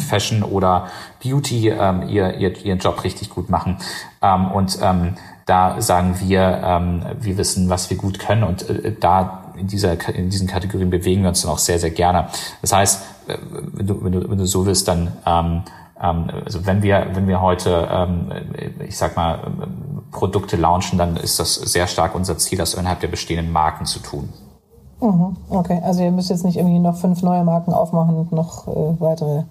Fashion 0.08 0.42
oder 0.42 0.88
Beauty 1.22 1.68
ähm, 1.68 2.08
ihr, 2.08 2.36
ihr, 2.38 2.64
ihren 2.64 2.78
Job 2.78 3.02
richtig 3.04 3.30
gut 3.30 3.50
machen. 3.50 3.78
Ähm, 4.20 4.50
und 4.50 4.78
ähm, 4.82 5.14
da 5.46 5.80
sagen 5.80 6.16
wir, 6.20 6.62
ähm, 6.64 7.02
wir 7.20 7.36
wissen, 7.36 7.68
was 7.68 7.90
wir 7.90 7.96
gut 7.96 8.18
können 8.18 8.44
und 8.44 8.68
äh, 8.68 8.94
da 8.98 9.52
in, 9.56 9.66
dieser, 9.66 10.08
in 10.08 10.30
diesen 10.30 10.46
Kategorien 10.46 10.90
bewegen 10.90 11.22
wir 11.22 11.28
uns 11.28 11.42
dann 11.42 11.50
auch 11.50 11.58
sehr, 11.58 11.78
sehr 11.78 11.90
gerne. 11.90 12.28
Das 12.60 12.72
heißt, 12.72 13.02
äh, 13.28 13.38
wenn 13.72 13.86
du, 13.86 14.04
wenn 14.04 14.12
du, 14.12 14.30
wenn 14.30 14.38
du 14.38 14.46
so 14.46 14.66
willst, 14.66 14.88
dann 14.88 15.12
ähm, 15.26 15.62
ähm, 16.02 16.26
also 16.44 16.66
wenn 16.66 16.82
wir, 16.82 17.06
wenn 17.14 17.28
wir 17.28 17.40
heute, 17.40 17.88
ähm, 17.90 18.32
ich 18.86 18.96
sag 18.96 19.16
mal, 19.16 19.38
Produkte 20.12 20.56
launchen, 20.56 20.98
dann 20.98 21.16
ist 21.16 21.40
das 21.40 21.54
sehr 21.54 21.88
stark 21.88 22.14
unser 22.14 22.38
Ziel, 22.38 22.58
das 22.58 22.74
innerhalb 22.74 23.00
der 23.00 23.08
bestehenden 23.08 23.52
Marken 23.52 23.86
zu 23.86 23.98
tun. 23.98 24.28
Mhm, 25.00 25.36
okay, 25.48 25.80
also 25.82 26.02
ihr 26.02 26.12
müsst 26.12 26.30
jetzt 26.30 26.44
nicht 26.44 26.56
irgendwie 26.56 26.78
noch 26.78 26.96
fünf 26.96 27.22
neue 27.22 27.42
Marken 27.42 27.72
aufmachen 27.72 28.14
und 28.14 28.30
noch 28.30 28.68
äh, 28.68 29.00
weitere 29.00 29.44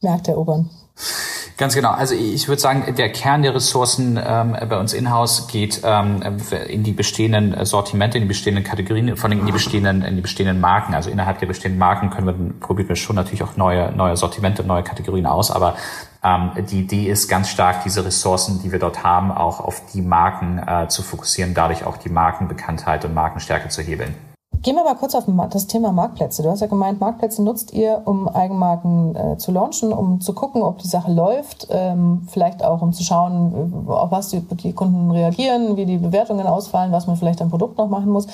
Märkte 0.00 0.32
erobern. 0.32 0.70
Ganz 1.58 1.74
genau. 1.74 1.90
Also 1.90 2.14
ich 2.14 2.46
würde 2.46 2.60
sagen, 2.60 2.94
der 2.94 3.10
Kern 3.10 3.42
der 3.42 3.52
Ressourcen 3.52 4.16
ähm, 4.24 4.56
bei 4.68 4.78
uns 4.78 4.92
in-house 4.92 5.48
geht 5.48 5.80
ähm, 5.82 6.22
in 6.68 6.84
die 6.84 6.92
bestehenden 6.92 7.64
Sortimente, 7.64 8.16
in 8.16 8.22
die 8.22 8.28
bestehenden 8.28 8.62
Kategorien, 8.62 9.16
vor 9.16 9.28
allem 9.28 9.40
in 9.40 9.46
die 9.46 9.50
bestehenden, 9.50 10.02
in 10.02 10.14
die 10.14 10.22
bestehenden 10.22 10.60
Marken. 10.60 10.94
Also 10.94 11.10
innerhalb 11.10 11.40
der 11.40 11.48
bestehenden 11.48 11.80
Marken 11.80 12.10
können 12.10 12.26
wir, 12.28 12.60
probieren 12.60 12.88
wir 12.88 12.94
schon 12.94 13.16
natürlich 13.16 13.42
auch 13.42 13.56
neue, 13.56 13.90
neue 13.90 14.16
Sortimente, 14.16 14.62
neue 14.62 14.84
Kategorien 14.84 15.26
aus, 15.26 15.50
aber 15.50 15.76
ähm, 16.22 16.52
die 16.70 16.78
Idee 16.78 17.10
ist 17.10 17.26
ganz 17.26 17.50
stark, 17.50 17.82
diese 17.82 18.04
Ressourcen, 18.04 18.62
die 18.62 18.70
wir 18.70 18.78
dort 18.78 19.02
haben, 19.02 19.32
auch 19.32 19.58
auf 19.58 19.82
die 19.92 20.00
Marken 20.00 20.62
äh, 20.64 20.86
zu 20.86 21.02
fokussieren, 21.02 21.54
dadurch 21.54 21.84
auch 21.84 21.96
die 21.96 22.08
Markenbekanntheit 22.08 23.04
und 23.04 23.14
Markenstärke 23.14 23.68
zu 23.68 23.82
hebeln. 23.82 24.14
Gehen 24.62 24.74
wir 24.74 24.82
mal 24.82 24.94
kurz 24.94 25.14
auf 25.14 25.24
das 25.50 25.66
Thema 25.66 25.92
Marktplätze. 25.92 26.42
Du 26.42 26.50
hast 26.50 26.60
ja 26.60 26.66
gemeint, 26.66 27.00
Marktplätze 27.00 27.42
nutzt 27.42 27.72
ihr, 27.72 28.02
um 28.04 28.28
Eigenmarken 28.28 29.14
äh, 29.14 29.38
zu 29.38 29.52
launchen, 29.52 29.92
um 29.92 30.20
zu 30.20 30.32
gucken, 30.32 30.62
ob 30.62 30.78
die 30.78 30.88
Sache 30.88 31.12
läuft, 31.12 31.68
ähm, 31.70 32.26
vielleicht 32.28 32.64
auch 32.64 32.82
um 32.82 32.92
zu 32.92 33.04
schauen, 33.04 33.86
äh, 33.88 33.90
auf 33.90 34.10
was 34.10 34.28
die, 34.30 34.40
die, 34.40 34.72
Kunden 34.72 35.10
reagieren, 35.10 35.76
wie 35.76 35.86
die 35.86 35.98
Bewertungen 35.98 36.46
ausfallen, 36.46 36.90
was 36.90 37.06
man 37.06 37.16
vielleicht 37.16 37.40
am 37.40 37.50
Produkt 37.50 37.78
noch 37.78 37.88
machen 37.88 38.10
muss. 38.10 38.26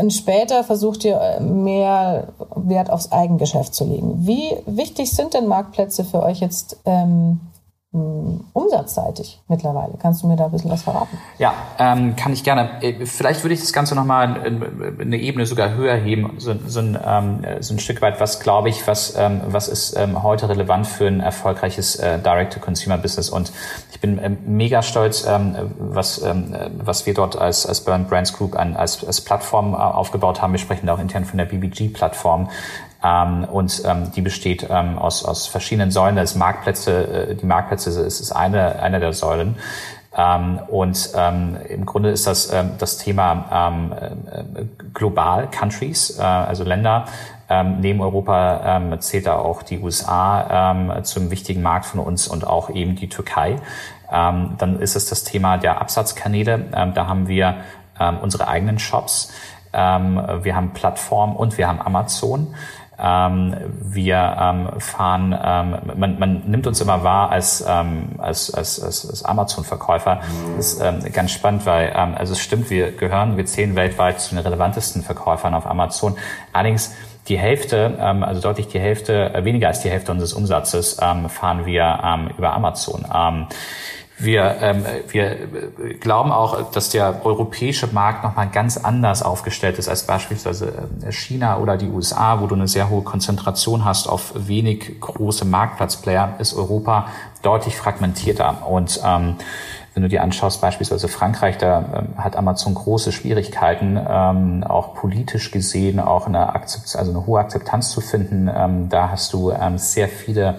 Und 0.00 0.12
später 0.12 0.64
versucht 0.64 1.04
ihr 1.04 1.20
äh, 1.20 1.40
mehr 1.40 2.28
Wert 2.56 2.90
aufs 2.90 3.12
Eigengeschäft 3.12 3.74
zu 3.74 3.84
legen. 3.84 4.26
Wie 4.26 4.56
wichtig 4.66 5.10
sind 5.10 5.34
denn 5.34 5.46
Marktplätze 5.46 6.04
für 6.04 6.22
euch 6.22 6.40
jetzt 6.40 6.78
ähm, 6.84 7.40
umsatzseitig 7.90 9.40
mittlerweile. 9.48 9.94
Kannst 10.00 10.22
du 10.22 10.26
mir 10.26 10.36
da 10.36 10.44
ein 10.44 10.50
bisschen 10.50 10.70
was 10.70 10.82
verraten? 10.82 11.16
Ja, 11.38 11.54
ähm, 11.78 12.16
kann 12.16 12.34
ich 12.34 12.44
gerne. 12.44 12.82
Äh, 12.82 13.06
vielleicht 13.06 13.42
würde 13.42 13.54
ich 13.54 13.60
das 13.60 13.72
Ganze 13.72 13.94
nochmal 13.94 14.42
eine 15.00 15.16
Ebene 15.16 15.46
sogar 15.46 15.70
höher 15.70 15.94
heben, 15.94 16.34
so, 16.36 16.54
so, 16.66 16.80
ein, 16.80 16.98
ähm, 17.02 17.46
so 17.60 17.72
ein 17.72 17.78
Stück 17.78 18.02
weit, 18.02 18.20
was 18.20 18.40
glaube 18.40 18.68
ich, 18.68 18.86
was, 18.86 19.16
ähm, 19.16 19.40
was 19.46 19.68
ist 19.68 19.96
ähm, 19.96 20.22
heute 20.22 20.50
relevant 20.50 20.86
für 20.86 21.06
ein 21.06 21.20
erfolgreiches 21.20 21.96
äh, 21.96 22.18
Direct-to-Consumer-Business. 22.18 23.30
Und 23.30 23.52
ich 23.90 24.00
bin 24.00 24.20
ähm, 24.22 24.36
mega 24.44 24.82
stolz, 24.82 25.26
ähm, 25.26 25.56
was, 25.78 26.22
ähm, 26.22 26.54
was 26.84 27.06
wir 27.06 27.14
dort 27.14 27.38
als, 27.38 27.64
als 27.64 27.80
Burn 27.80 28.06
Brands 28.06 28.34
Group 28.34 28.54
an, 28.54 28.76
als, 28.76 29.02
als 29.02 29.22
Plattform 29.22 29.72
äh, 29.72 29.78
aufgebaut 29.78 30.42
haben. 30.42 30.52
Wir 30.52 30.58
sprechen 30.58 30.86
da 30.86 30.94
auch 30.94 31.00
intern 31.00 31.24
von 31.24 31.38
der 31.38 31.46
BBG-Plattform. 31.46 32.50
Ähm, 33.02 33.44
und 33.44 33.82
ähm, 33.84 34.10
die 34.14 34.22
besteht 34.22 34.66
ähm, 34.68 34.98
aus, 34.98 35.24
aus 35.24 35.46
verschiedenen 35.46 35.90
Säulen. 35.90 36.16
Das 36.16 36.34
Marktplätze, 36.34 37.28
äh, 37.30 37.34
die 37.34 37.46
Marktplätze 37.46 37.90
ist, 37.90 38.20
ist 38.20 38.32
eine, 38.32 38.80
eine 38.80 38.98
der 39.00 39.12
Säulen. 39.12 39.56
Ähm, 40.16 40.58
und 40.68 41.10
ähm, 41.14 41.56
im 41.68 41.86
Grunde 41.86 42.10
ist 42.10 42.26
das 42.26 42.52
ähm, 42.52 42.72
das 42.78 42.98
Thema 42.98 43.70
ähm, 43.70 43.92
äh, 43.92 44.64
global 44.92 45.48
Countries, 45.48 46.18
äh, 46.18 46.22
also 46.22 46.64
Länder. 46.64 47.04
Ähm, 47.50 47.80
neben 47.80 48.00
Europa 48.00 48.76
ähm, 48.76 49.00
zählt 49.00 49.26
da 49.26 49.36
auch 49.36 49.62
die 49.62 49.78
USA 49.78 50.72
ähm, 50.72 51.04
zum 51.04 51.30
wichtigen 51.30 51.62
Markt 51.62 51.86
von 51.86 52.00
uns 52.00 52.26
und 52.26 52.46
auch 52.46 52.68
eben 52.70 52.96
die 52.96 53.08
Türkei. 53.08 53.56
Ähm, 54.10 54.54
dann 54.58 54.80
ist 54.80 54.96
es 54.96 55.08
das 55.08 55.24
Thema 55.24 55.56
der 55.56 55.80
Absatzkanäle. 55.80 56.66
Ähm, 56.74 56.94
da 56.94 57.06
haben 57.06 57.28
wir 57.28 57.56
ähm, 58.00 58.18
unsere 58.20 58.48
eigenen 58.48 58.78
Shops. 58.78 59.32
Ähm, 59.72 60.20
wir 60.42 60.56
haben 60.56 60.72
Plattformen 60.72 61.36
und 61.36 61.58
wir 61.58 61.68
haben 61.68 61.80
Amazon. 61.80 62.54
Ähm, 63.00 63.54
wir 63.80 64.36
ähm, 64.40 64.80
fahren, 64.80 65.38
ähm, 65.40 65.76
man, 65.96 66.18
man 66.18 66.42
nimmt 66.46 66.66
uns 66.66 66.80
immer 66.80 67.04
wahr 67.04 67.30
als, 67.30 67.64
ähm, 67.66 68.10
als, 68.18 68.52
als, 68.52 68.82
als, 68.82 69.08
als 69.08 69.24
Amazon-Verkäufer. 69.24 70.20
Das 70.56 70.72
ist 70.74 70.82
ähm, 70.82 71.12
ganz 71.12 71.30
spannend, 71.30 71.64
weil 71.64 71.92
ähm, 71.94 72.14
also 72.16 72.32
es 72.32 72.40
stimmt, 72.40 72.70
wir 72.70 72.92
gehören, 72.92 73.36
wir 73.36 73.46
zählen 73.46 73.76
weltweit 73.76 74.20
zu 74.20 74.34
den 74.34 74.38
relevantesten 74.38 75.02
Verkäufern 75.02 75.54
auf 75.54 75.66
Amazon. 75.66 76.16
Allerdings 76.52 76.94
die 77.28 77.38
Hälfte, 77.38 77.96
ähm, 78.00 78.22
also 78.22 78.40
deutlich 78.40 78.68
die 78.68 78.80
Hälfte, 78.80 79.34
äh, 79.34 79.44
weniger 79.44 79.68
als 79.68 79.80
die 79.80 79.90
Hälfte 79.90 80.12
unseres 80.12 80.32
Umsatzes 80.32 80.98
ähm, 81.00 81.28
fahren 81.28 81.66
wir 81.66 82.00
ähm, 82.02 82.30
über 82.36 82.52
Amazon. 82.52 83.04
Ähm, 83.14 83.46
wir, 84.18 84.56
ähm, 84.60 84.84
wir 85.08 85.36
glauben 86.00 86.32
auch, 86.32 86.72
dass 86.72 86.90
der 86.90 87.24
europäische 87.24 87.86
Markt 87.86 88.24
nochmal 88.24 88.48
ganz 88.48 88.76
anders 88.76 89.22
aufgestellt 89.22 89.78
ist 89.78 89.88
als 89.88 90.04
beispielsweise 90.04 90.72
äh, 91.06 91.12
China 91.12 91.58
oder 91.58 91.76
die 91.76 91.88
USA, 91.88 92.40
wo 92.40 92.48
du 92.48 92.56
eine 92.56 92.66
sehr 92.66 92.90
hohe 92.90 93.02
Konzentration 93.02 93.84
hast 93.84 94.08
auf 94.08 94.32
wenig 94.34 95.00
große 95.00 95.44
Marktplatzplayer, 95.44 96.34
ist 96.40 96.54
Europa 96.54 97.06
deutlich 97.42 97.76
fragmentierter. 97.76 98.66
Und 98.68 99.00
ähm, 99.04 99.36
wenn 99.94 100.02
du 100.02 100.08
dir 100.08 100.22
anschaust, 100.22 100.60
beispielsweise 100.60 101.08
Frankreich, 101.08 101.58
da 101.58 101.78
ähm, 101.78 102.22
hat 102.22 102.36
Amazon 102.36 102.74
große 102.74 103.12
Schwierigkeiten, 103.12 103.98
ähm, 104.08 104.64
auch 104.64 104.94
politisch 104.94 105.50
gesehen, 105.50 105.98
auch 106.00 106.26
eine, 106.26 106.54
Akzept 106.54 106.94
also 106.96 107.10
eine 107.10 107.26
hohe 107.26 107.40
Akzeptanz 107.40 107.90
zu 107.90 108.00
finden. 108.00 108.48
Ähm, 108.52 108.88
da 108.88 109.10
hast 109.10 109.32
du 109.32 109.50
ähm, 109.50 109.78
sehr 109.78 110.08
viele 110.08 110.56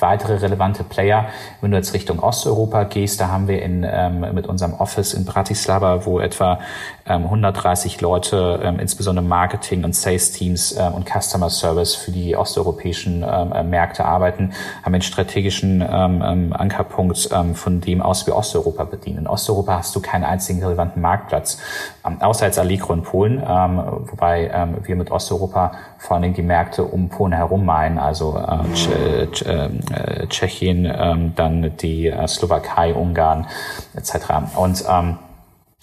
weitere 0.00 0.36
relevante 0.36 0.84
Player. 0.84 1.26
Wenn 1.60 1.70
du 1.70 1.76
jetzt 1.76 1.94
Richtung 1.94 2.18
Osteuropa 2.20 2.84
gehst, 2.84 3.20
da 3.20 3.28
haben 3.28 3.48
wir 3.48 3.62
in, 3.62 3.86
ähm, 3.88 4.34
mit 4.34 4.46
unserem 4.46 4.74
Office 4.74 5.14
in 5.14 5.24
Bratislava, 5.24 6.04
wo 6.06 6.20
etwa 6.20 6.58
ähm, 7.06 7.24
130 7.24 8.00
Leute, 8.00 8.60
ähm, 8.62 8.78
insbesondere 8.78 9.24
Marketing 9.24 9.84
und 9.84 9.94
Sales 9.94 10.32
Teams 10.32 10.76
ähm, 10.78 10.94
und 10.94 11.08
Customer 11.08 11.50
Service 11.50 11.94
für 11.94 12.12
die 12.12 12.36
osteuropäischen 12.36 13.24
ähm, 13.28 13.52
äh, 13.52 13.62
Märkte 13.62 14.04
arbeiten, 14.04 14.52
haben 14.82 14.94
einen 14.94 15.02
strategischen 15.02 15.82
ähm, 15.82 16.22
ähm, 16.24 16.52
Ankerpunkt, 16.52 17.28
ähm, 17.32 17.54
von 17.54 17.80
dem 17.80 18.02
aus 18.02 18.26
wir 18.26 18.36
Osteuropa 18.36 18.84
bedienen. 18.84 19.18
In 19.18 19.26
Osteuropa 19.26 19.78
hast 19.78 19.94
du 19.96 20.00
keinen 20.00 20.24
einzigen 20.24 20.62
relevanten 20.62 21.02
Marktplatz, 21.02 21.58
ähm, 22.06 22.20
außer 22.20 22.46
jetzt 22.46 22.58
Allegro 22.58 22.92
in 22.92 23.02
Polen, 23.02 23.42
ähm, 23.46 23.82
wobei 24.10 24.50
ähm, 24.52 24.76
wir 24.82 24.96
mit 24.96 25.10
Osteuropa 25.10 25.72
vor 25.98 26.14
allen 26.14 26.22
Dingen 26.22 26.34
die 26.34 26.42
Märkte 26.42 26.84
um 26.84 27.08
Polen 27.08 27.32
herum 27.32 27.64
meinen, 27.64 27.98
also 27.98 28.36
äh, 28.36 29.68
äh, 29.90 30.26
Tschechien, 30.28 30.84
ähm, 30.84 31.32
dann 31.34 31.76
die 31.78 32.08
äh, 32.08 32.28
Slowakei, 32.28 32.94
Ungarn 32.94 33.46
etc. 33.94 34.14
Und 34.56 34.84
ähm, 34.88 35.18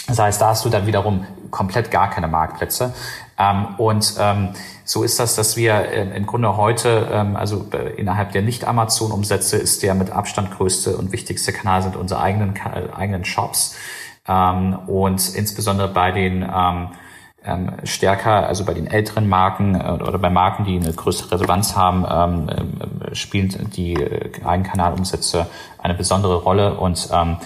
das 0.08 0.20
heißt, 0.20 0.42
da 0.42 0.50
hast 0.50 0.66
du 0.66 0.70
dann 0.70 0.88
wiederum 0.88 1.26
komplett 1.52 1.92
gar 1.92 2.10
keine 2.10 2.28
Marktplätze. 2.28 2.94
Ähm, 3.38 3.76
und 3.78 4.16
ähm, 4.20 4.50
so 4.84 5.04
ist 5.04 5.20
das, 5.20 5.36
dass 5.36 5.56
wir 5.56 5.74
äh, 5.74 6.16
im 6.16 6.26
Grunde 6.26 6.58
heute, 6.58 7.08
ähm, 7.12 7.36
also 7.36 7.68
äh, 7.74 7.96
innerhalb 7.96 8.32
der 8.32 8.42
Nicht-Amazon-Umsätze 8.42 9.58
ist 9.58 9.84
der 9.84 9.94
mit 9.96 10.12
Abstand 10.12 10.52
größte 10.52 10.98
und 10.98 11.12
wichtigste 11.12 11.54
Kanal 11.54 11.84
sind 11.84 11.96
unsere 11.96 12.22
eigenen, 12.22 12.56
äh, 12.56 12.94
eigenen 12.96 13.24
Shops. 13.24 13.76
Ähm, 14.28 14.78
und 14.88 15.36
insbesondere 15.36 15.90
bei 15.90 16.12
den 16.12 16.42
ähm, 16.42 16.90
ähm, 17.46 17.72
stärker, 17.84 18.48
also 18.48 18.66
bei 18.66 18.74
den 18.74 18.88
älteren 18.88 19.28
Marken 19.30 19.76
äh, 19.76 20.04
oder 20.04 20.18
bei 20.18 20.30
Marken, 20.30 20.66
die 20.66 20.76
eine 20.76 20.94
größere 20.94 21.40
Relevanz 21.40 21.76
haben, 21.76 22.06
ähm, 22.10 22.50
äh, 23.02 23.16
spielen 23.16 23.70
die 23.76 23.94
äh, 23.94 24.30
Eigenkanalumsätze 24.44 25.48
eine 25.78 25.94
besondere 25.94 26.36
Rolle 26.36 26.76
und 26.76 27.10
ähm, 27.12 27.38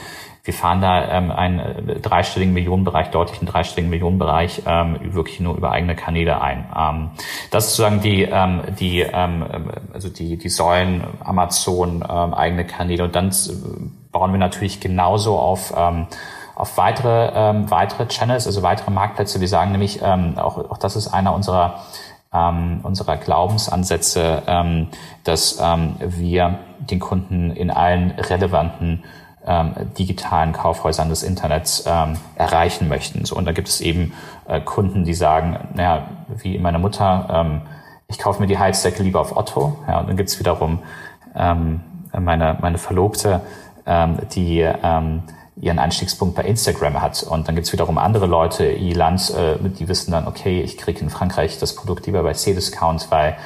wir 0.46 0.54
fahren 0.54 0.82
da 0.82 1.08
ähm, 1.10 1.32
einen 1.32 1.60
äh, 1.90 2.00
dreistelligen 2.02 2.54
Millionenbereich, 2.54 3.12
deutlichen 3.12 3.48
dreistelligen 3.48 3.90
Millionenbereich 3.90 4.64
ähm, 4.66 4.98
wirklich 5.14 5.40
nur 5.40 5.56
über 5.56 5.72
eigene 5.72 5.96
Kanäle 5.96 6.42
ein. 6.42 6.66
Ähm, 6.78 7.12
das 7.50 7.68
ist 7.68 7.76
sozusagen 7.78 8.02
die, 8.02 8.24
ähm, 8.24 8.62
die, 8.78 9.02
ähm, 9.02 9.46
also 9.94 10.10
die, 10.10 10.38
die 10.38 10.50
Säulen 10.50 11.04
Amazon, 11.24 12.04
ähm, 12.08 12.34
eigene 12.34 12.66
Kanäle 12.66 13.06
und 13.06 13.16
dann 13.16 13.32
bauen 14.12 14.32
wir 14.34 14.40
natürlich 14.40 14.82
genauso 14.82 15.40
auf 15.40 15.74
ähm, 15.78 16.08
auf 16.56 16.78
weitere, 16.78 17.32
ähm, 17.34 17.72
weitere 17.72 18.08
Channels, 18.08 18.46
also 18.46 18.62
weitere 18.62 18.92
Marktplätze. 18.92 19.40
Wir 19.40 19.48
sagen 19.48 19.72
nämlich, 19.72 20.02
ähm, 20.04 20.38
auch, 20.38 20.58
auch 20.70 20.78
das 20.78 20.96
ist 20.96 21.08
einer 21.08 21.34
unserer, 21.34 21.80
ähm, 22.34 22.80
unserer 22.84 23.18
Glaubensansätze, 23.18 24.44
ähm, 24.48 24.88
dass 25.24 25.60
ähm, 25.62 25.96
wir 26.00 26.60
den 26.80 27.00
Kunden 27.00 27.52
in 27.52 27.72
allen 27.72 28.12
relevanten 28.12 29.04
ähm, 29.46 29.74
digitalen 29.98 30.54
Kaufhäusern 30.54 31.10
des 31.10 31.24
Internets 31.24 31.84
ähm, 31.86 32.18
erreichen 32.36 32.88
möchten. 32.88 33.26
So, 33.26 33.36
und 33.36 33.46
da 33.46 33.52
gibt 33.52 33.68
es 33.68 33.82
eben 33.82 34.14
äh, 34.48 34.62
Kunden, 34.62 35.04
die 35.04 35.14
sagen, 35.14 35.60
naja, 35.74 36.08
wie 36.38 36.58
meine 36.60 36.80
Mutter, 36.80 37.28
ähm, 37.30 37.62
ich 38.08 38.20
kaufe 38.20 38.42
mir 38.42 38.48
die 38.48 38.60
Heizdecke 38.60 39.04
lieber 39.04 39.20
auf 39.20 39.36
Otto. 39.36 39.78
Ja, 39.88 40.00
und 40.00 40.08
dann 40.08 40.18
gibt 40.18 40.30
es 40.30 40.40
wiederum 40.40 40.80
ähm, 41.36 41.82
meine, 42.18 42.58
meine 42.62 42.78
Verlobte, 42.78 43.42
ähm, 43.86 44.18
die 44.34 44.60
ähm, 44.62 45.24
ihren 45.56 45.80
Einstiegspunkt 45.80 46.36
bei 46.36 46.44
Instagram 46.44 47.02
hat. 47.02 47.24
Und 47.24 47.48
dann 47.48 47.56
gibt's 47.56 47.72
wiederum 47.74 47.98
andere 47.98 48.26
Leute, 48.26 48.66
Iland, 48.66 49.30
äh, 49.32 49.58
die 49.60 49.88
wissen 49.88 50.12
dann, 50.12 50.28
okay, 50.28 50.62
ich 50.62 50.78
kriege 50.78 51.00
in 51.02 51.10
Frankreich 51.10 51.60
das 51.60 51.76
Produkt 51.76 52.06
lieber 52.06 52.24
bei 52.24 52.34
C-Discount, 52.34 53.08
weil, 53.12 53.38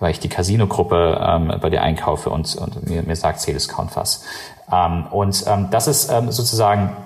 weil 0.00 0.10
ich 0.10 0.20
die 0.20 0.28
Casino-Gruppe 0.28 1.20
ähm, 1.22 1.52
bei 1.60 1.70
dir 1.70 1.82
einkaufe 1.82 2.30
und, 2.30 2.54
und 2.56 2.88
mir, 2.88 3.02
mir 3.02 3.16
sagt 3.16 3.40
C-Discount 3.40 3.96
was. 3.96 4.24
Ähm, 4.70 5.06
und 5.10 5.44
ähm, 5.46 5.68
das 5.70 5.86
ist 5.86 6.10
ähm, 6.10 6.30
sozusagen 6.30 6.96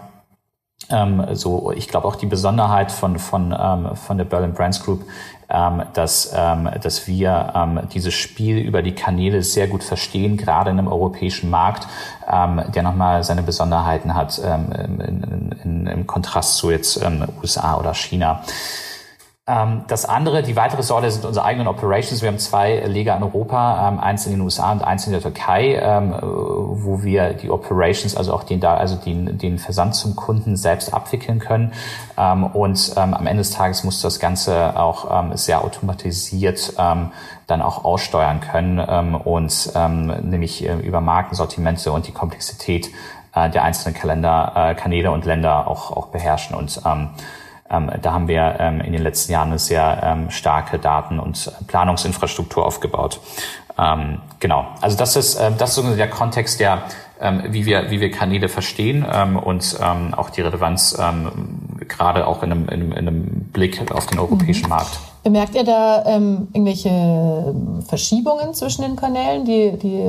ähm, 0.90 1.24
so, 1.32 1.72
ich 1.72 1.88
glaube 1.88 2.06
auch 2.06 2.16
die 2.16 2.26
Besonderheit 2.26 2.92
von, 2.92 3.18
von, 3.18 3.54
ähm, 3.58 3.96
von 3.96 4.16
der 4.16 4.24
Berlin 4.24 4.54
Brands 4.54 4.82
Group, 4.82 5.04
ähm, 5.50 5.82
dass, 5.94 6.32
ähm, 6.34 6.70
dass 6.82 7.06
wir 7.06 7.52
ähm, 7.54 7.80
dieses 7.92 8.14
Spiel 8.14 8.58
über 8.58 8.82
die 8.82 8.94
Kanäle 8.94 9.42
sehr 9.42 9.66
gut 9.66 9.82
verstehen, 9.82 10.36
gerade 10.36 10.70
in 10.70 10.78
einem 10.78 10.88
europäischen 10.88 11.50
Markt, 11.50 11.86
ähm, 12.30 12.62
der 12.74 12.82
nochmal 12.82 13.22
seine 13.24 13.42
Besonderheiten 13.42 14.14
hat 14.14 14.40
ähm, 14.44 14.72
in, 14.72 15.52
in, 15.62 15.86
im 15.86 16.06
Kontrast 16.06 16.56
zu 16.56 16.70
jetzt 16.70 17.02
ähm, 17.02 17.24
USA 17.42 17.78
oder 17.78 17.94
China. 17.94 18.42
Ähm, 19.48 19.84
das 19.88 20.04
andere, 20.04 20.42
die 20.42 20.56
weitere 20.56 20.82
Säule 20.82 21.10
sind 21.10 21.24
unsere 21.24 21.46
eigenen 21.46 21.68
Operations. 21.68 22.20
Wir 22.20 22.28
haben 22.28 22.38
zwei 22.38 22.80
Leger 22.80 23.16
in 23.16 23.22
Europa, 23.22 23.88
ähm, 23.88 23.98
eins 23.98 24.26
in 24.26 24.32
den 24.32 24.42
USA 24.42 24.70
und 24.72 24.84
eins 24.84 25.06
in 25.06 25.12
der 25.12 25.22
Türkei, 25.22 25.80
ähm, 25.80 26.14
wo 26.20 27.02
wir 27.02 27.32
die 27.32 27.50
Operations, 27.50 28.14
also 28.14 28.34
auch 28.34 28.44
den, 28.44 28.62
also 28.62 28.96
den, 28.96 29.38
den 29.38 29.58
Versand 29.58 29.94
zum 29.94 30.14
Kunden 30.16 30.56
selbst 30.56 30.92
abwickeln 30.92 31.38
können. 31.38 31.72
Und 32.52 32.92
am 32.96 33.26
Ende 33.26 33.38
des 33.38 33.52
Tages 33.52 33.84
muss 33.84 34.00
das 34.00 34.18
Ganze 34.18 34.78
auch 34.78 35.06
sehr 35.34 35.62
automatisiert 35.64 36.74
dann 36.76 37.62
auch 37.62 37.84
aussteuern 37.84 38.40
können 38.40 38.80
und 39.14 39.72
nämlich 40.22 40.68
äh, 40.68 40.74
über 40.80 41.00
Markensortimente 41.00 41.92
und 41.92 42.06
die 42.06 42.12
Komplexität 42.12 42.90
äh, 43.34 43.50
der 43.50 43.62
einzelnen 43.64 43.94
Kalender, 43.94 44.52
äh, 44.54 44.74
Kanäle 44.74 45.10
und 45.10 45.24
Länder 45.24 45.66
auch, 45.68 45.90
auch 45.92 46.08
beherrschen 46.08 46.56
und 46.56 46.80
ähm, 47.70 47.90
da 48.00 48.12
haben 48.12 48.28
wir 48.28 48.56
ähm, 48.58 48.80
in 48.80 48.92
den 48.92 49.02
letzten 49.02 49.32
Jahren 49.32 49.48
eine 49.48 49.58
sehr 49.58 50.00
ähm, 50.02 50.30
starke 50.30 50.78
Daten- 50.78 51.20
und 51.20 51.52
Planungsinfrastruktur 51.66 52.64
aufgebaut. 52.64 53.20
Ähm, 53.78 54.20
genau, 54.40 54.66
also 54.80 54.96
das 54.96 55.16
ist, 55.16 55.36
äh, 55.36 55.52
das 55.56 55.76
ist 55.76 55.98
der 55.98 56.10
Kontext, 56.10 56.60
der, 56.60 56.82
ähm, 57.20 57.42
wie, 57.48 57.66
wir, 57.66 57.90
wie 57.90 58.00
wir 58.00 58.10
Kanäle 58.10 58.48
verstehen 58.48 59.06
ähm, 59.10 59.36
und 59.36 59.78
auch 59.80 60.30
die 60.30 60.40
Relevanz 60.40 60.96
gerade 61.86 62.26
auch 62.26 62.42
in 62.42 62.52
einem, 62.52 62.68
in, 62.68 62.92
einem 62.92 63.24
Blick 63.52 63.90
auf 63.92 64.06
den 64.06 64.18
europäischen 64.18 64.64
mhm. 64.64 64.70
Markt. 64.70 64.98
Bemerkt 65.28 65.54
ihr 65.56 65.64
da 65.64 66.06
ähm, 66.06 66.48
irgendwelche 66.54 67.54
Verschiebungen 67.86 68.54
zwischen 68.54 68.80
den 68.80 68.96
Kanälen, 68.96 69.44
die, 69.44 69.72
die 69.76 70.02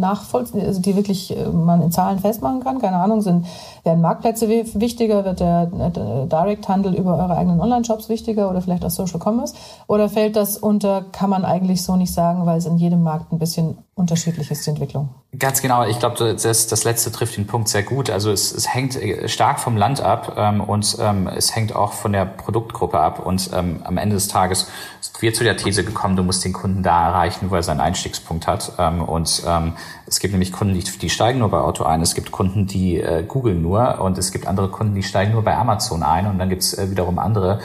nachvollziehen, 0.00 0.66
also 0.66 0.80
die 0.80 0.96
wirklich 0.96 1.30
äh, 1.30 1.44
man 1.48 1.80
in 1.80 1.92
Zahlen 1.92 2.18
festmachen 2.18 2.58
kann? 2.58 2.80
Keine 2.80 2.96
Ahnung, 2.96 3.20
sind, 3.20 3.46
werden 3.84 4.00
Marktplätze 4.00 4.48
wichtiger, 4.48 5.24
wird 5.24 5.38
der, 5.38 5.66
der 5.66 6.26
Direct-Handel 6.26 6.92
über 6.96 7.16
eure 7.18 7.36
eigenen 7.36 7.60
Online-Shops 7.60 8.08
wichtiger 8.08 8.50
oder 8.50 8.62
vielleicht 8.62 8.84
auch 8.84 8.90
Social 8.90 9.20
Commerce? 9.24 9.54
Oder 9.86 10.08
fällt 10.08 10.34
das 10.34 10.56
unter, 10.56 11.02
kann 11.12 11.30
man 11.30 11.44
eigentlich 11.44 11.84
so 11.84 11.94
nicht 11.94 12.12
sagen, 12.12 12.44
weil 12.44 12.58
es 12.58 12.66
in 12.66 12.76
jedem 12.76 13.04
Markt 13.04 13.32
ein 13.32 13.38
bisschen 13.38 13.78
unterschiedlich 13.96 14.50
ist, 14.50 14.66
die 14.66 14.70
Entwicklung? 14.70 15.14
Ganz 15.38 15.62
genau. 15.62 15.86
Ich 15.86 15.98
glaube, 16.00 16.36
das, 16.36 16.66
das 16.66 16.84
letzte 16.84 17.12
trifft 17.12 17.36
den 17.36 17.46
Punkt 17.46 17.68
sehr 17.68 17.84
gut. 17.84 18.10
Also 18.10 18.32
es, 18.32 18.52
es 18.52 18.72
hängt 18.72 18.96
äh, 18.96 19.28
stark 19.28 19.60
vom 19.60 19.76
Land 19.76 20.00
ab 20.00 20.34
ähm, 20.36 20.60
und 20.60 20.96
ähm, 21.00 21.28
es 21.28 21.54
hängt 21.54 21.74
auch 21.74 21.92
von 21.92 22.12
der 22.12 22.24
Produktgruppe 22.24 22.98
ab. 22.98 23.24
Und 23.24 23.50
ähm, 23.54 23.80
am 23.84 23.96
Ende 23.96 24.16
des 24.16 24.26
Tages 24.28 24.68
sind 25.00 25.22
wir 25.22 25.32
zu 25.32 25.44
der 25.44 25.56
These 25.56 25.84
gekommen, 25.84 26.16
du 26.16 26.24
musst 26.24 26.44
den 26.44 26.52
Kunden 26.52 26.82
da 26.82 27.08
erreichen, 27.08 27.50
wo 27.50 27.54
er 27.54 27.62
seinen 27.62 27.80
Einstiegspunkt 27.80 28.48
hat. 28.48 28.72
Ähm, 28.78 29.00
und 29.02 29.42
ähm, 29.46 29.74
es 30.06 30.18
gibt 30.18 30.32
nämlich 30.32 30.52
Kunden, 30.52 30.74
die, 30.74 30.82
die 30.82 31.10
steigen 31.10 31.38
nur 31.38 31.50
bei 31.50 31.58
Auto 31.58 31.84
ein. 31.84 32.00
Es 32.00 32.14
gibt 32.14 32.32
Kunden, 32.32 32.66
die 32.66 33.00
äh, 33.00 33.24
googeln 33.26 33.62
nur 33.62 34.00
und 34.00 34.18
es 34.18 34.32
gibt 34.32 34.48
andere 34.48 34.68
Kunden, 34.68 34.96
die 34.96 35.04
steigen 35.04 35.32
nur 35.32 35.42
bei 35.42 35.56
Amazon 35.56 36.02
ein. 36.02 36.26
Und 36.26 36.38
dann 36.38 36.48
gibt 36.48 36.62
es 36.62 36.76
äh, 36.76 36.90
wiederum 36.90 37.20
andere, 37.20 37.60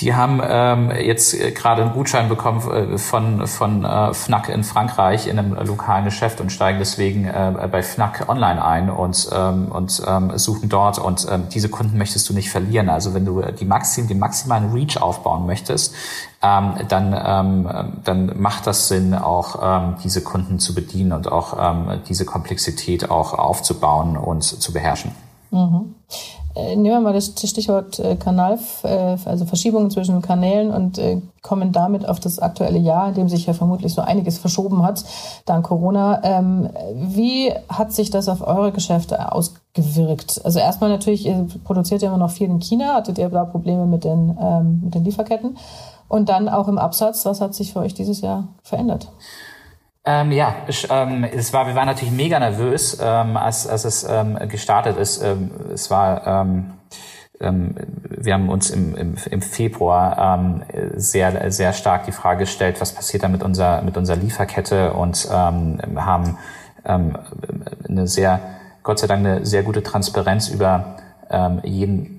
die 0.00 0.14
haben 0.14 0.42
ähm, 0.44 0.90
jetzt 0.90 1.32
äh, 1.34 1.52
gerade 1.52 1.82
einen 1.82 1.92
Gutschein 1.92 2.28
bekommen 2.28 2.60
äh, 2.70 2.98
von, 2.98 3.46
von 3.46 3.84
äh, 3.84 4.12
Fnac 4.12 4.48
in 4.50 4.62
Frankreich 4.62 5.26
in 5.26 5.38
einem 5.38 5.54
lokalen 5.54 6.04
Geschäft 6.04 6.40
und 6.40 6.50
steigen 6.50 6.78
deswegen 6.78 7.24
äh, 7.24 7.68
bei 7.70 7.82
Fnac 7.82 8.28
online 8.28 8.62
ein 8.62 8.90
und, 8.90 9.28
ähm, 9.32 9.68
und 9.72 10.02
ähm, 10.06 10.36
suchen 10.36 10.68
dort. 10.68 10.98
Und 10.98 11.26
ähm, 11.30 11.44
diese 11.52 11.70
Kunden 11.70 11.96
möchtest 11.96 12.28
du 12.28 12.34
nicht 12.34 12.50
verlieren. 12.50 12.90
Also 12.90 13.14
wenn 13.14 13.24
du 13.24 13.40
die 13.40 13.64
Maxim, 13.64 14.06
den 14.06 14.18
maximalen 14.18 14.72
Reach 14.72 15.00
aufbauen 15.00 15.46
möchtest, 15.46 15.94
ähm, 16.42 16.74
dann, 16.88 17.16
ähm, 17.18 18.00
dann 18.04 18.38
macht 18.38 18.66
das 18.66 18.88
Sinn, 18.88 19.14
auch 19.14 19.58
ähm, 19.62 19.96
diese 20.04 20.22
Kunden 20.22 20.58
zu 20.58 20.74
bedienen 20.74 21.12
und 21.12 21.32
auch 21.32 21.56
ähm, 21.58 22.00
diese 22.06 22.26
Komplexität 22.26 23.10
auch 23.10 23.32
aufzubauen 23.32 24.18
und 24.18 24.42
zu 24.42 24.72
beherrschen. 24.72 25.12
Mhm. 25.50 25.94
Äh, 26.56 26.74
nehmen 26.74 26.84
wir 26.96 27.00
mal 27.00 27.12
das 27.12 27.26
Stichwort 27.26 27.98
äh, 27.98 28.16
Kanal, 28.16 28.58
äh, 28.82 29.16
also 29.26 29.44
Verschiebungen 29.44 29.90
zwischen 29.90 30.22
Kanälen 30.22 30.70
und 30.70 31.00
kommen 31.42 31.70
damit 31.70 32.08
auf 32.08 32.18
das 32.18 32.38
aktuelle 32.38 32.78
Jahr, 32.78 33.08
in 33.08 33.14
dem 33.14 33.28
sich 33.28 33.46
ja 33.46 33.52
vermutlich 33.52 33.94
so 33.94 34.00
einiges 34.00 34.38
verschoben 34.38 34.82
hat, 34.82 35.04
dank 35.44 35.66
Corona. 35.66 36.20
Ähm, 36.24 36.70
wie 36.94 37.52
hat 37.68 37.92
sich 37.92 38.10
das 38.10 38.28
auf 38.28 38.44
eure 38.44 38.72
Geschäfte 38.72 39.32
ausgewirkt? 39.32 40.40
Also 40.44 40.58
erstmal 40.58 40.90
natürlich, 40.90 41.26
ihr 41.26 41.46
produziert 41.62 42.02
ja 42.02 42.08
immer 42.08 42.18
noch 42.18 42.30
viel 42.30 42.48
in 42.48 42.60
China, 42.60 42.94
hattet 42.94 43.18
ihr 43.18 43.28
da 43.28 43.44
Probleme 43.44 43.86
mit 43.86 44.04
den, 44.04 44.36
ähm, 44.40 44.80
mit 44.84 44.94
den 44.94 45.04
Lieferketten? 45.04 45.56
Und 46.08 46.28
dann 46.28 46.48
auch 46.48 46.68
im 46.68 46.78
Absatz, 46.78 47.24
was 47.26 47.40
hat 47.40 47.54
sich 47.54 47.72
für 47.72 47.80
euch 47.80 47.94
dieses 47.94 48.20
Jahr 48.20 48.48
verändert? 48.62 49.08
Ähm, 50.08 50.30
ja, 50.30 50.54
ich, 50.68 50.86
ähm, 50.88 51.24
es 51.24 51.52
war, 51.52 51.66
wir 51.66 51.74
waren 51.74 51.86
natürlich 51.86 52.14
mega 52.14 52.38
nervös, 52.38 52.98
ähm, 53.02 53.36
als, 53.36 53.66
als 53.66 53.84
es 53.84 54.06
ähm, 54.08 54.38
gestartet 54.48 54.96
ist. 54.96 55.20
Ähm, 55.20 55.50
es 55.74 55.90
war, 55.90 56.24
ähm, 56.24 56.74
ähm, 57.40 57.74
wir 58.08 58.34
haben 58.34 58.48
uns 58.48 58.70
im, 58.70 58.94
im, 58.94 59.16
im 59.28 59.42
Februar 59.42 60.38
ähm, 60.38 60.62
sehr, 60.94 61.50
sehr 61.50 61.72
stark 61.72 62.04
die 62.04 62.12
Frage 62.12 62.40
gestellt, 62.40 62.80
was 62.80 62.92
passiert 62.92 63.24
da 63.24 63.28
mit 63.28 63.42
unserer, 63.42 63.82
mit 63.82 63.96
unserer 63.96 64.16
Lieferkette 64.16 64.92
und 64.92 65.28
ähm, 65.28 65.80
haben 65.96 66.38
ähm, 66.84 67.18
eine 67.88 68.06
sehr, 68.06 68.40
Gott 68.84 69.00
sei 69.00 69.08
Dank, 69.08 69.26
eine 69.26 69.44
sehr 69.44 69.64
gute 69.64 69.82
Transparenz 69.82 70.48
über 70.48 70.98
ähm, 71.30 71.60
jeden 71.64 72.15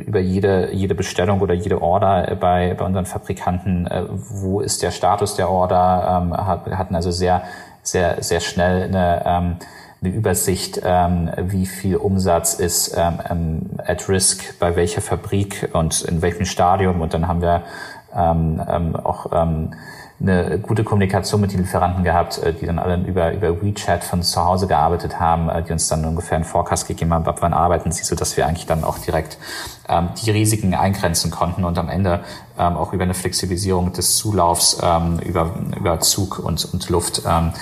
über 0.00 0.20
jede, 0.20 0.72
jede 0.72 0.94
Bestellung 0.94 1.40
oder 1.40 1.54
jede 1.54 1.80
Order 1.82 2.36
bei, 2.40 2.74
bei 2.74 2.84
unseren 2.84 3.06
Fabrikanten, 3.06 3.86
äh, 3.86 4.04
wo 4.08 4.60
ist 4.60 4.82
der 4.82 4.90
Status 4.90 5.36
der 5.36 5.50
Order, 5.50 6.22
ähm, 6.22 6.36
hatten 6.36 6.94
also 6.94 7.10
sehr, 7.10 7.42
sehr, 7.82 8.22
sehr 8.22 8.40
schnell 8.40 8.84
eine, 8.84 9.22
ähm, 9.24 9.56
eine 10.02 10.14
Übersicht, 10.14 10.80
ähm, 10.84 11.30
wie 11.36 11.66
viel 11.66 11.96
Umsatz 11.96 12.54
ist 12.54 12.96
ähm, 12.96 13.18
ähm, 13.28 13.70
at 13.78 14.08
risk 14.08 14.58
bei 14.58 14.74
welcher 14.76 15.02
Fabrik 15.02 15.68
und 15.72 16.02
in 16.02 16.22
welchem 16.22 16.46
Stadium. 16.46 17.00
Und 17.00 17.12
dann 17.12 17.28
haben 17.28 17.42
wir 17.42 17.62
ähm, 18.16 18.62
ähm, 18.68 18.96
auch 18.96 19.26
ähm, 19.32 19.74
eine 20.20 20.58
gute 20.58 20.84
Kommunikation 20.84 21.40
mit 21.40 21.52
den 21.52 21.60
Lieferanten 21.60 22.04
gehabt, 22.04 22.38
äh, 22.38 22.52
die 22.52 22.66
dann 22.66 22.78
alle 22.78 22.96
über, 23.06 23.32
über 23.32 23.62
WeChat 23.62 24.04
von 24.04 24.22
zu 24.22 24.44
Hause 24.44 24.66
gearbeitet 24.66 25.18
haben, 25.18 25.48
äh, 25.48 25.62
die 25.62 25.72
uns 25.72 25.88
dann 25.88 26.04
ungefähr 26.04 26.36
einen 26.36 26.44
Forecast 26.44 26.86
gegeben 26.86 27.14
haben, 27.14 27.26
ab 27.26 27.38
wann 27.40 27.54
arbeiten 27.54 27.90
sie, 27.90 28.04
so 28.04 28.14
dass 28.14 28.36
wir 28.36 28.46
eigentlich 28.46 28.66
dann 28.66 28.84
auch 28.84 28.98
direkt 28.98 29.38
ähm, 29.88 30.10
die 30.22 30.30
Risiken 30.30 30.74
eingrenzen 30.74 31.30
konnten 31.30 31.64
und 31.64 31.78
am 31.78 31.88
Ende 31.88 32.20
ähm, 32.58 32.76
auch 32.76 32.92
über 32.92 33.04
eine 33.04 33.14
Flexibilisierung 33.14 33.92
des 33.92 34.16
Zulaufs 34.16 34.78
ähm, 34.82 35.18
über, 35.20 35.54
über 35.76 36.00
Zug 36.00 36.38
und, 36.38 36.66
und 36.70 36.88
Luft 36.90 37.22
ähm, 37.26 37.52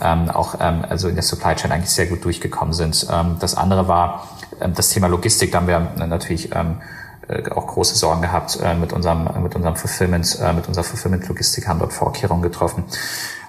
ähm, 0.00 0.30
auch 0.30 0.56
ähm, 0.60 0.84
also 0.88 1.08
in 1.08 1.14
der 1.14 1.24
Supply 1.24 1.54
Chain 1.54 1.72
eigentlich 1.72 1.90
sehr 1.90 2.06
gut 2.06 2.24
durchgekommen 2.24 2.72
sind. 2.72 3.06
Ähm, 3.10 3.36
das 3.40 3.54
andere 3.54 3.88
war 3.88 4.28
ähm, 4.60 4.72
das 4.74 4.88
Thema 4.90 5.06
Logistik, 5.06 5.52
da 5.52 5.58
haben 5.58 5.68
wir 5.68 6.06
natürlich 6.06 6.54
ähm, 6.54 6.78
äh, 6.80 7.05
auch 7.54 7.66
große 7.66 7.96
Sorgen 7.96 8.22
gehabt 8.22 8.58
äh, 8.62 8.74
mit 8.74 8.92
unserem 8.92 9.28
mit 9.42 9.54
unserem 9.56 9.76
Fulfillment, 9.76 10.38
äh, 10.40 10.52
mit 10.52 10.68
unserer 10.68 10.84
Fulfillment-Logistik, 10.84 11.66
haben 11.66 11.78
dort 11.78 11.92
Vorkehrungen 11.92 12.42
getroffen. 12.42 12.84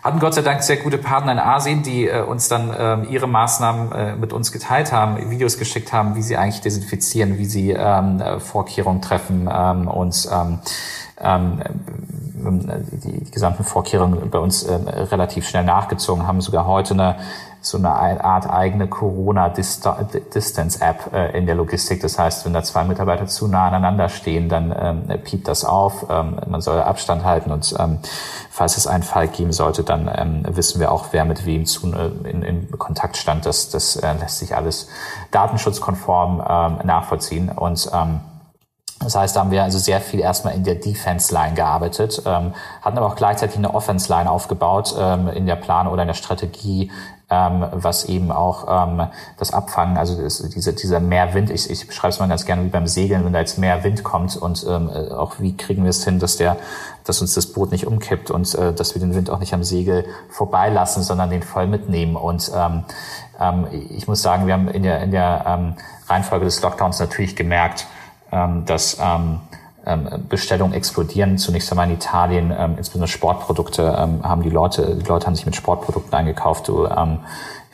Hatten 0.03 0.19
Gott 0.19 0.35
sei 0.35 0.41
Dank 0.41 0.63
sehr 0.63 0.77
gute 0.77 0.97
Partner 0.97 1.33
in 1.33 1.39
Asien, 1.39 1.83
die 1.83 2.07
äh, 2.07 2.21
uns 2.21 2.47
dann 2.47 2.71
äh, 2.71 3.03
ihre 3.09 3.27
Maßnahmen 3.27 3.91
äh, 3.91 4.15
mit 4.15 4.33
uns 4.33 4.51
geteilt 4.51 4.91
haben, 4.91 5.29
Videos 5.29 5.57
geschickt 5.57 5.91
haben, 5.91 6.15
wie 6.15 6.21
sie 6.21 6.37
eigentlich 6.37 6.61
desinfizieren, 6.61 7.37
wie 7.37 7.45
sie 7.45 7.71
ähm, 7.71 8.21
Vorkehrungen 8.39 9.01
treffen 9.01 9.49
ähm, 9.51 9.87
und 9.87 10.29
ähm, 10.31 10.59
ähm, 11.19 11.61
die, 13.03 13.29
gesamten 13.31 13.63
Vorkehrungen 13.63 14.29
bei 14.29 14.39
uns 14.39 14.63
äh, 14.63 14.73
relativ 14.75 15.47
schnell 15.47 15.63
nachgezogen, 15.63 16.27
haben 16.27 16.41
sogar 16.41 16.65
heute 16.65 16.93
eine 16.93 17.17
so 17.69 17.77
eine 17.77 17.89
Art 17.89 18.49
eigene 18.49 18.87
Corona-Distance-App 18.87 21.13
äh, 21.13 21.37
in 21.37 21.45
der 21.45 21.55
Logistik. 21.55 22.01
Das 22.01 22.17
heißt, 22.17 22.45
wenn 22.45 22.53
da 22.53 22.63
zwei 22.63 22.83
Mitarbeiter 22.83 23.27
zu 23.27 23.47
nah 23.47 23.67
aneinander 23.67 24.09
stehen, 24.09 24.49
dann 24.49 24.75
ähm, 24.77 25.03
piept 25.23 25.47
das 25.47 25.65
auf. 25.65 26.07
Ähm, 26.09 26.39
man 26.47 26.61
soll 26.61 26.81
Abstand 26.81 27.23
halten 27.23 27.51
und 27.51 27.75
ähm, 27.79 27.99
falls 28.49 28.77
es 28.77 28.87
einen 28.87 29.03
Fall 29.03 29.27
geben 29.27 29.51
sollte, 29.51 29.83
dann 29.83 30.09
ähm, 30.13 30.43
wissen 30.55 30.79
wir 30.79 30.91
auch, 30.91 31.07
wer 31.11 31.25
mit 31.25 31.45
wem 31.45 31.65
zu, 31.65 31.93
äh, 31.93 32.29
in, 32.29 32.43
in 32.43 32.71
Kontakt 32.77 33.17
stand. 33.17 33.45
Das, 33.45 33.69
das 33.69 33.97
äh, 33.97 34.13
lässt 34.13 34.39
sich 34.39 34.55
alles 34.55 34.87
datenschutzkonform 35.31 36.43
ähm, 36.47 36.77
nachvollziehen 36.85 37.49
und 37.49 37.89
ähm, 37.93 38.21
das 38.99 39.15
heißt, 39.15 39.35
da 39.35 39.41
haben 39.41 39.51
wir 39.51 39.63
also 39.63 39.77
sehr 39.77 40.01
viel 40.01 40.19
erstmal 40.19 40.55
in 40.55 40.63
der 40.63 40.75
Defense-Line 40.75 41.53
gearbeitet, 41.53 42.21
ähm, 42.25 42.53
hatten 42.81 42.97
aber 42.97 43.07
auch 43.07 43.15
gleichzeitig 43.15 43.57
eine 43.57 43.73
Offense-Line 43.73 44.29
aufgebaut 44.29 44.95
ähm, 44.99 45.27
in 45.27 45.45
der 45.45 45.55
Plan 45.55 45.87
oder 45.87 46.01
in 46.01 46.07
der 46.07 46.15
Strategie, 46.15 46.91
ähm, 47.29 47.65
was 47.71 48.05
eben 48.05 48.31
auch 48.31 48.87
ähm, 48.87 49.07
das 49.37 49.53
Abfangen, 49.53 49.97
also 49.97 50.21
das, 50.21 50.41
diese, 50.49 50.73
dieser 50.73 51.01
Mehrwind, 51.01 51.49
ich, 51.49 51.69
ich 51.69 51.85
beschreibe 51.85 52.13
es 52.13 52.19
mal 52.19 52.29
ganz 52.29 52.45
gerne 52.45 52.63
wie 52.63 52.69
beim 52.69 52.87
Segeln, 52.87 53.25
wenn 53.25 53.33
da 53.33 53.39
jetzt 53.39 53.57
mehr 53.57 53.83
Wind 53.83 54.03
kommt 54.03 54.37
und 54.37 54.65
ähm, 54.67 54.89
äh, 54.93 55.11
auch 55.11 55.35
wie 55.39 55.57
kriegen 55.57 55.83
wir 55.83 55.89
es 55.89 56.05
hin, 56.05 56.19
dass 56.19 56.37
der, 56.37 56.55
dass 57.03 57.21
uns 57.21 57.33
das 57.33 57.47
Boot 57.47 57.71
nicht 57.71 57.85
umkippt 57.85 58.31
und 58.31 58.55
äh, 58.55 58.73
dass 58.73 58.95
wir 58.95 59.01
den 59.01 59.13
Wind 59.13 59.29
auch 59.29 59.39
nicht 59.39 59.53
am 59.53 59.63
Segel 59.63 60.05
vorbeilassen, 60.29 61.03
sondern 61.03 61.29
den 61.29 61.43
voll 61.43 61.67
mitnehmen. 61.67 62.15
Und 62.15 62.49
ähm, 62.55 62.85
ähm, 63.41 63.67
ich 63.89 64.07
muss 64.07 64.21
sagen, 64.21 64.47
wir 64.47 64.53
haben 64.53 64.69
in 64.69 64.83
der, 64.83 65.01
in 65.01 65.11
der 65.11 65.43
ähm, 65.45 65.73
Reihenfolge 66.07 66.45
des 66.45 66.61
Lockdowns 66.61 66.99
natürlich 66.99 67.35
gemerkt, 67.35 67.87
ähm, 68.31 68.63
dass 68.65 68.97
ähm, 69.01 69.41
Bestellungen 70.29 70.73
explodieren. 70.73 71.37
Zunächst 71.37 71.71
einmal 71.71 71.87
in 71.87 71.95
Italien, 71.95 72.53
ähm, 72.57 72.75
insbesondere 72.77 73.07
Sportprodukte, 73.07 73.95
ähm, 73.97 74.23
haben 74.23 74.43
die 74.43 74.49
Leute, 74.49 74.95
die 74.95 75.05
Leute 75.05 75.27
haben 75.27 75.35
sich 75.35 75.45
mit 75.45 75.55
Sportprodukten 75.55 76.13
eingekauft. 76.13 76.67
Du, 76.67 76.85
ähm, 76.85 77.19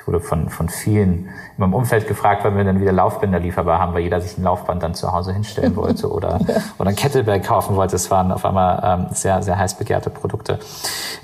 ich 0.03 0.07
wurde 0.07 0.19
von, 0.19 0.49
von 0.49 0.67
vielen 0.67 1.29
in 1.29 1.29
meinem 1.55 1.73
Umfeld 1.73 2.09
gefragt, 2.09 2.41
wann 2.43 2.57
wir 2.57 2.65
dann 2.65 2.81
wieder 2.81 2.91
Laufbänder 2.91 3.39
lieferbar 3.39 3.79
haben, 3.79 3.93
weil 3.93 4.01
jeder 4.01 4.19
sich 4.19 4.37
ein 4.37 4.43
Laufband 4.43 4.83
dann 4.83 4.95
zu 4.95 5.13
Hause 5.13 5.31
hinstellen 5.31 5.77
wollte 5.77 6.11
oder, 6.11 6.41
oder 6.77 6.89
ein 6.89 6.95
Kettlebell 6.97 7.39
kaufen 7.39 7.77
wollte. 7.77 7.95
Es 7.95 8.11
waren 8.11 8.33
auf 8.33 8.43
einmal 8.43 8.81
ähm, 8.83 9.05
sehr, 9.13 9.41
sehr 9.41 9.57
heiß 9.57 9.75
begehrte 9.75 10.09
Produkte. 10.09 10.59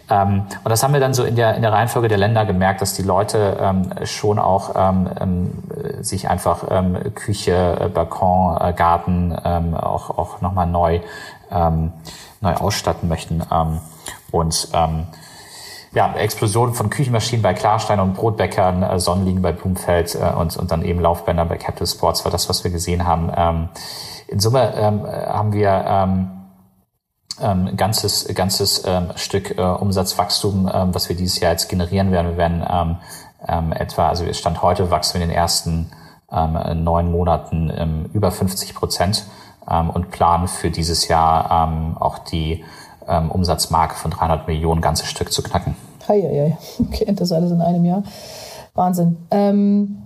Ähm, 0.09 0.43
und 0.63 0.69
das 0.69 0.81
haben 0.81 0.93
wir 0.93 1.01
dann 1.01 1.13
so 1.13 1.25
in 1.25 1.35
der, 1.35 1.55
in 1.55 1.61
der 1.61 1.73
Reihenfolge 1.73 2.07
der 2.07 2.17
Länder 2.17 2.45
gemerkt, 2.45 2.81
dass 2.81 2.93
die 2.93 3.03
Leute 3.03 3.57
ähm, 3.59 3.89
schon 4.05 4.39
auch 4.39 4.71
ähm, 4.77 5.09
ähm, 5.19 5.51
sich 6.01 6.29
einfach 6.29 6.63
ähm, 6.69 6.97
Küche, 7.15 7.77
äh, 7.81 7.89
Balkon, 7.89 8.61
äh, 8.61 8.71
Garten 8.71 9.37
ähm, 9.43 9.75
auch, 9.75 10.17
auch 10.17 10.39
nochmal 10.39 10.67
neu, 10.67 11.01
ähm, 11.51 11.91
neu 12.39 12.53
ausstatten 12.53 13.09
möchten. 13.09 13.43
Ähm, 13.51 13.79
und 14.31 14.69
ähm, 14.73 15.07
ja, 15.93 16.13
Explosion 16.13 16.73
von 16.73 16.89
Küchenmaschinen 16.89 17.41
bei 17.41 17.53
Klarstein 17.53 17.99
und 17.99 18.13
Brotbäckern, 18.13 18.83
äh, 18.83 18.99
Sonnenliegen 18.99 19.41
bei 19.41 19.51
Blumfeld 19.51 20.15
äh, 20.15 20.33
und, 20.37 20.55
und 20.57 20.71
dann 20.71 20.83
eben 20.83 20.99
Laufbänder 20.99 21.45
bei 21.45 21.57
Capital 21.57 21.87
Sports 21.87 22.25
war 22.25 22.31
das, 22.31 22.47
was 22.49 22.63
wir 22.63 22.71
gesehen 22.71 23.05
haben. 23.05 23.31
Ähm, 23.35 23.69
in 24.27 24.39
Summe 24.39 24.73
ähm, 24.75 25.05
haben 25.05 25.53
wir 25.53 25.83
ähm, 25.87 26.31
ähm, 27.41 27.75
ganzes 27.75 28.27
ganzes 28.35 28.83
ähm, 28.85 29.11
Stück 29.15 29.57
äh, 29.57 29.61
Umsatzwachstum, 29.61 30.69
ähm, 30.71 30.93
was 30.93 31.09
wir 31.09 31.15
dieses 31.15 31.39
Jahr 31.39 31.51
jetzt 31.51 31.69
generieren 31.69 32.11
werden. 32.11 32.31
Wir 32.31 32.37
werden 32.37 32.65
ähm, 32.69 32.97
ähm, 33.47 33.71
etwa, 33.71 34.09
also 34.09 34.31
Stand 34.33 34.61
heute 34.61 34.91
wachsen 34.91 35.15
wir 35.15 35.23
in 35.23 35.29
den 35.29 35.35
ersten 35.35 35.91
ähm, 36.31 36.83
neun 36.83 37.11
Monaten 37.11 37.71
ähm, 37.75 38.09
über 38.13 38.31
50 38.31 38.75
Prozent 38.75 39.25
ähm, 39.69 39.89
und 39.89 40.11
planen 40.11 40.47
für 40.47 40.69
dieses 40.69 41.07
Jahr 41.07 41.69
ähm, 41.69 41.97
auch 41.97 42.19
die 42.19 42.63
ähm, 43.09 43.31
Umsatzmarke 43.31 43.95
von 43.95 44.11
300 44.11 44.47
Millionen 44.47 44.81
ganzes 44.81 45.07
Stück 45.07 45.31
zu 45.31 45.41
knacken. 45.41 45.75
Hei, 46.07 46.57
okay, 46.79 47.13
das 47.13 47.31
alles 47.31 47.51
in 47.51 47.61
einem 47.61 47.85
Jahr. 47.85 48.03
Wahnsinn. 48.73 49.17
Ähm, 49.31 50.03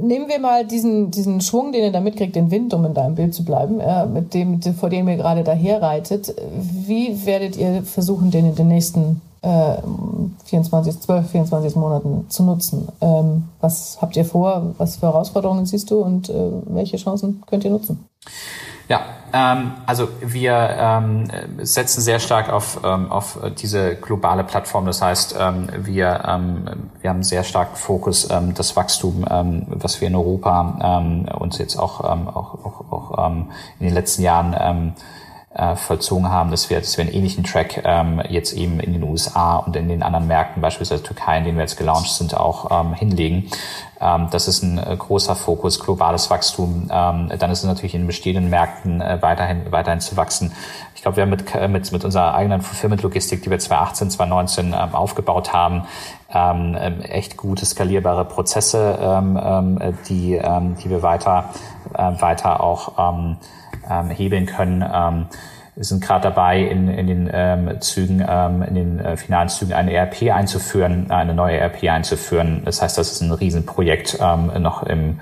nehmen 0.00 0.28
wir 0.28 0.38
mal 0.38 0.66
diesen, 0.66 1.10
diesen 1.10 1.40
Schwung, 1.40 1.72
den 1.72 1.84
ihr 1.84 1.92
da 1.92 2.00
mitkriegt, 2.00 2.36
den 2.36 2.50
Wind, 2.50 2.72
um 2.74 2.84
in 2.84 2.94
deinem 2.94 3.14
Bild 3.14 3.34
zu 3.34 3.44
bleiben, 3.44 3.80
äh, 3.80 4.06
mit 4.06 4.34
dem, 4.34 4.62
vor 4.62 4.88
dem 4.88 5.08
ihr 5.08 5.16
gerade 5.16 5.44
daher 5.44 5.82
reitet. 5.82 6.34
Wie 6.52 7.26
werdet 7.26 7.56
ihr 7.56 7.82
versuchen, 7.82 8.30
den 8.30 8.46
in 8.46 8.54
den 8.54 8.68
nächsten 8.68 9.20
äh, 9.42 9.76
24, 10.44 11.00
12, 11.00 11.30
24 11.30 11.76
Monaten 11.76 12.26
zu 12.28 12.44
nutzen? 12.44 12.88
Ähm, 13.00 13.48
was 13.60 13.98
habt 14.00 14.16
ihr 14.16 14.24
vor? 14.24 14.74
Was 14.78 14.96
für 14.96 15.06
Herausforderungen 15.06 15.66
siehst 15.66 15.90
du 15.90 16.00
und 16.00 16.28
äh, 16.30 16.50
welche 16.66 16.96
Chancen 16.96 17.42
könnt 17.46 17.64
ihr 17.64 17.70
nutzen? 17.70 18.04
Ja, 18.92 19.00
ähm, 19.32 19.72
also 19.86 20.08
wir 20.20 20.52
ähm, 20.52 21.26
setzen 21.62 22.02
sehr 22.02 22.18
stark 22.18 22.52
auf, 22.52 22.80
ähm, 22.84 23.10
auf 23.10 23.38
diese 23.56 23.96
globale 23.96 24.44
Plattform. 24.44 24.84
Das 24.84 25.00
heißt, 25.00 25.34
ähm, 25.40 25.70
wir, 25.78 26.22
ähm, 26.28 26.90
wir 27.00 27.08
haben 27.08 27.22
sehr 27.22 27.42
starken 27.42 27.76
Fokus, 27.76 28.28
ähm, 28.30 28.52
das 28.52 28.76
Wachstum, 28.76 29.24
ähm, 29.30 29.64
was 29.68 30.02
wir 30.02 30.08
in 30.08 30.14
Europa 30.14 31.00
ähm, 31.00 31.26
uns 31.38 31.56
jetzt 31.56 31.76
auch, 31.76 32.00
ähm, 32.04 32.28
auch, 32.28 32.52
auch, 32.66 32.92
auch 32.92 33.26
ähm, 33.30 33.50
in 33.80 33.86
den 33.86 33.94
letzten 33.94 34.20
Jahren 34.24 34.54
ähm, 34.60 34.92
äh, 35.54 35.76
vollzogen 35.76 36.30
haben, 36.30 36.50
dass 36.50 36.70
wir, 36.70 36.80
dass 36.80 36.96
wir 36.96 37.04
einen 37.04 37.12
ähnlichen 37.12 37.44
Track 37.44 37.82
ähm, 37.84 38.22
jetzt 38.28 38.54
eben 38.54 38.80
in 38.80 38.92
den 38.94 39.02
USA 39.02 39.56
und 39.56 39.76
in 39.76 39.88
den 39.88 40.02
anderen 40.02 40.26
Märkten, 40.26 40.62
beispielsweise 40.62 41.02
Türkei, 41.02 41.38
in 41.38 41.44
denen 41.44 41.58
wir 41.58 41.62
jetzt 41.62 41.76
gelauncht 41.76 42.10
sind, 42.10 42.34
auch 42.34 42.70
ähm, 42.70 42.94
hinlegen. 42.94 43.50
Ähm, 44.00 44.28
das 44.30 44.48
ist 44.48 44.62
ein 44.62 44.78
äh, 44.78 44.96
großer 44.96 45.36
Fokus, 45.36 45.78
globales 45.78 46.30
Wachstum. 46.30 46.88
Ähm, 46.90 47.30
dann 47.38 47.50
ist 47.50 47.60
es 47.60 47.64
natürlich 47.64 47.94
in 47.94 48.06
bestehenden 48.06 48.50
Märkten 48.50 49.00
äh, 49.00 49.18
weiterhin, 49.20 49.70
weiterhin 49.70 50.00
zu 50.00 50.16
wachsen. 50.16 50.52
Ich 50.94 51.02
glaube, 51.02 51.16
wir 51.16 51.22
haben 51.22 51.30
mit, 51.30 51.54
äh, 51.54 51.68
mit, 51.68 51.90
mit 51.92 52.04
unserer 52.04 52.34
eigenen 52.34 52.62
Fulfillment-Logistik, 52.62 53.42
die 53.42 53.50
wir 53.50 53.58
2018, 53.58 54.10
2019 54.10 54.66
ähm, 54.68 54.94
aufgebaut 54.94 55.52
haben, 55.52 55.84
ähm, 56.32 56.76
ähm, 56.80 57.00
echt 57.02 57.36
gute 57.36 57.66
skalierbare 57.66 58.24
Prozesse, 58.24 58.98
ähm, 59.00 59.38
ähm, 59.42 59.98
die, 60.08 60.34
ähm, 60.34 60.76
die 60.76 60.88
wir 60.88 61.02
weiter, 61.02 61.50
äh, 61.92 62.12
weiter 62.20 62.62
auch 62.62 62.92
ähm, 62.98 63.36
ähm, 63.90 64.10
hebeln 64.10 64.46
können. 64.46 64.82
Ähm, 64.82 65.26
wir 65.74 65.84
sind 65.84 66.04
gerade 66.04 66.24
dabei, 66.24 66.60
in, 66.60 66.88
in 66.88 67.06
den 67.06 67.30
ähm, 67.32 67.80
Zügen, 67.80 68.24
ähm, 68.28 68.62
in 68.62 68.74
den 68.74 68.98
äh, 68.98 69.16
finalen 69.16 69.48
Zügen 69.48 69.72
eine 69.72 69.92
ERP 69.92 70.30
einzuführen, 70.30 71.10
eine 71.10 71.32
neue 71.32 71.56
ERP 71.56 71.84
einzuführen. 71.84 72.62
Das 72.64 72.82
heißt, 72.82 72.98
das 72.98 73.12
ist 73.12 73.22
ein 73.22 73.32
Riesenprojekt 73.32 74.18
ähm, 74.20 74.52
noch 74.58 74.82
im, 74.82 75.20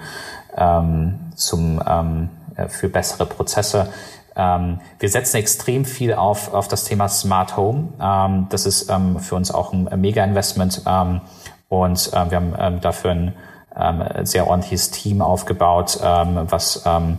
ähm, 0.57 1.20
zum, 1.37 1.81
ähm, 1.87 2.31
äh, 2.57 2.68
für 2.68 2.88
bessere 2.88 3.27
Prozesse. 3.27 3.92
Ähm, 4.35 4.81
wir 4.99 5.09
setzen 5.09 5.37
extrem 5.37 5.85
viel 5.85 6.14
auf, 6.14 6.53
auf 6.53 6.66
das 6.66 6.85
Thema 6.85 7.09
Smart 7.09 7.57
Home. 7.57 7.88
Ähm, 8.01 8.46
das 8.51 8.66
ist 8.66 8.90
ähm, 8.90 9.20
für 9.20 9.37
uns 9.37 9.53
auch 9.53 9.73
ein 9.73 9.88
Mega-Investment 10.01 10.83
ähm, 10.87 11.20
und 11.68 12.11
äh, 12.12 12.31
wir 12.31 12.37
haben 12.37 12.55
ähm, 12.59 12.81
dafür 12.81 13.12
ein 13.12 13.35
ähm, 13.77 14.03
sehr 14.25 14.49
ordentliches 14.49 14.90
Team 14.90 15.23
aufgebaut, 15.23 16.01
ähm, 16.03 16.40
was 16.49 16.83
ähm, 16.87 17.18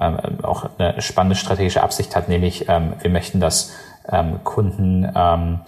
ähm, 0.00 0.18
auch 0.42 0.68
eine 0.78 1.00
spannende 1.02 1.36
strategische 1.36 1.82
Absicht 1.82 2.16
hat, 2.16 2.28
nämlich 2.28 2.68
ähm, 2.68 2.94
wir 3.00 3.10
möchten, 3.10 3.40
dass 3.40 3.72
ähm, 4.10 4.42
Kunden 4.44 5.10
ähm, 5.14 5.60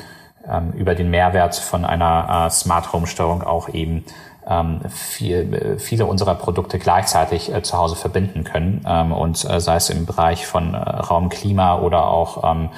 ähm, 0.49 0.73
über 0.73 0.95
den 0.95 1.11
Mehrwert 1.11 1.57
von 1.57 1.85
einer 1.85 2.47
äh, 2.47 2.51
Smart 2.51 2.93
Home 2.93 3.07
Steuerung 3.07 3.43
auch 3.43 3.69
eben 3.69 4.05
ähm, 4.47 4.81
viel, 4.89 5.79
viele 5.79 6.07
unserer 6.07 6.35
Produkte 6.35 6.79
gleichzeitig 6.79 7.55
äh, 7.55 7.63
zu 7.63 7.79
Hause 7.79 7.95
verbinden 7.95 8.45
können 8.45 8.85
ähm, 8.87 9.13
und 9.13 9.45
äh, 9.49 9.61
sei 9.61 9.77
es 9.77 9.91
im 9.91 10.07
Bereich 10.07 10.47
von 10.47 10.75
äh, 10.75 10.79
Raum, 10.79 11.29
Klima 11.29 11.79
oder 11.79 12.09
auch 12.09 12.51
ähm, 12.51 12.71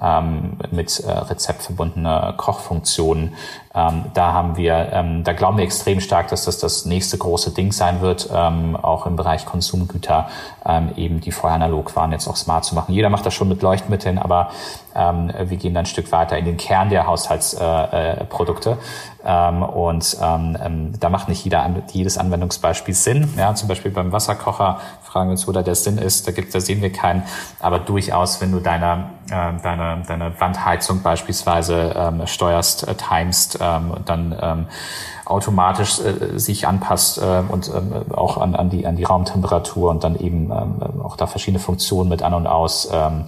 ähm, 0.00 0.58
mit 0.70 1.00
äh, 1.00 1.10
rezeptverbundene 1.10 2.34
Kochfunktionen. 2.36 3.34
Ähm, 3.78 4.06
da 4.12 4.32
haben 4.32 4.56
wir, 4.56 4.88
ähm, 4.92 5.22
da 5.22 5.32
glauben 5.32 5.56
wir 5.56 5.64
extrem 5.64 6.00
stark, 6.00 6.28
dass 6.28 6.44
das 6.44 6.58
das 6.58 6.84
nächste 6.84 7.16
große 7.16 7.52
Ding 7.52 7.70
sein 7.70 8.00
wird, 8.00 8.28
ähm, 8.34 8.74
auch 8.74 9.06
im 9.06 9.14
Bereich 9.14 9.46
Konsumgüter, 9.46 10.28
ähm, 10.66 10.90
eben 10.96 11.20
die 11.20 11.30
vorher 11.30 11.54
analog 11.54 11.94
waren, 11.94 12.10
jetzt 12.10 12.26
auch 12.26 12.34
smart 12.34 12.64
zu 12.64 12.74
machen. 12.74 12.92
Jeder 12.92 13.08
macht 13.08 13.24
das 13.24 13.34
schon 13.34 13.48
mit 13.48 13.62
Leuchtmitteln, 13.62 14.18
aber 14.18 14.50
ähm, 14.96 15.30
wir 15.38 15.56
gehen 15.56 15.74
dann 15.74 15.84
ein 15.84 15.86
Stück 15.86 16.10
weiter 16.10 16.36
in 16.36 16.44
den 16.44 16.56
Kern 16.56 16.90
der 16.90 17.06
Haushaltsprodukte. 17.06 18.70
Äh, 18.70 18.72
äh, 18.72 18.78
ähm, 19.24 19.62
und 19.62 20.16
da 20.20 21.08
macht 21.10 21.28
nicht 21.28 21.44
jeder, 21.44 21.68
jedes 21.92 22.18
Anwendungsbeispiel 22.18 22.94
Sinn. 22.94 23.32
Ja, 23.36 23.54
zum 23.54 23.68
Beispiel 23.68 23.90
beim 23.90 24.10
Wasserkocher 24.10 24.78
fragen 25.02 25.28
wir 25.28 25.32
uns, 25.32 25.46
wo 25.46 25.52
da 25.52 25.62
der 25.62 25.74
Sinn 25.74 25.98
ist. 25.98 26.26
Da, 26.26 26.32
gibt, 26.32 26.54
da 26.54 26.60
sehen 26.60 26.82
wir 26.82 26.92
keinen. 26.92 27.22
Aber 27.60 27.78
durchaus, 27.78 28.40
wenn 28.40 28.52
du 28.52 28.60
deiner 28.60 29.10
äh, 29.30 29.52
deine, 29.62 30.02
deine 30.06 30.40
Wandheizung 30.40 31.02
beispielsweise 31.02 32.22
steuerst, 32.24 32.88
äh, 32.88 32.94
timest 32.94 33.58
ähm, 33.76 33.92
dann 34.04 34.36
ähm, 34.40 34.66
automatisch 35.24 36.00
äh, 36.00 36.38
sich 36.38 36.66
anpasst 36.66 37.18
äh, 37.18 37.42
und 37.48 37.68
ähm, 37.68 38.12
auch 38.12 38.38
an, 38.38 38.54
an, 38.54 38.70
die, 38.70 38.86
an 38.86 38.96
die 38.96 39.04
Raumtemperatur 39.04 39.90
und 39.90 40.04
dann 40.04 40.18
eben 40.18 40.50
ähm, 40.50 41.02
auch 41.02 41.16
da 41.16 41.26
verschiedene 41.26 41.60
Funktionen 41.60 42.08
mit 42.08 42.22
an 42.22 42.34
und 42.34 42.46
aus 42.46 42.88
ähm, 42.92 43.24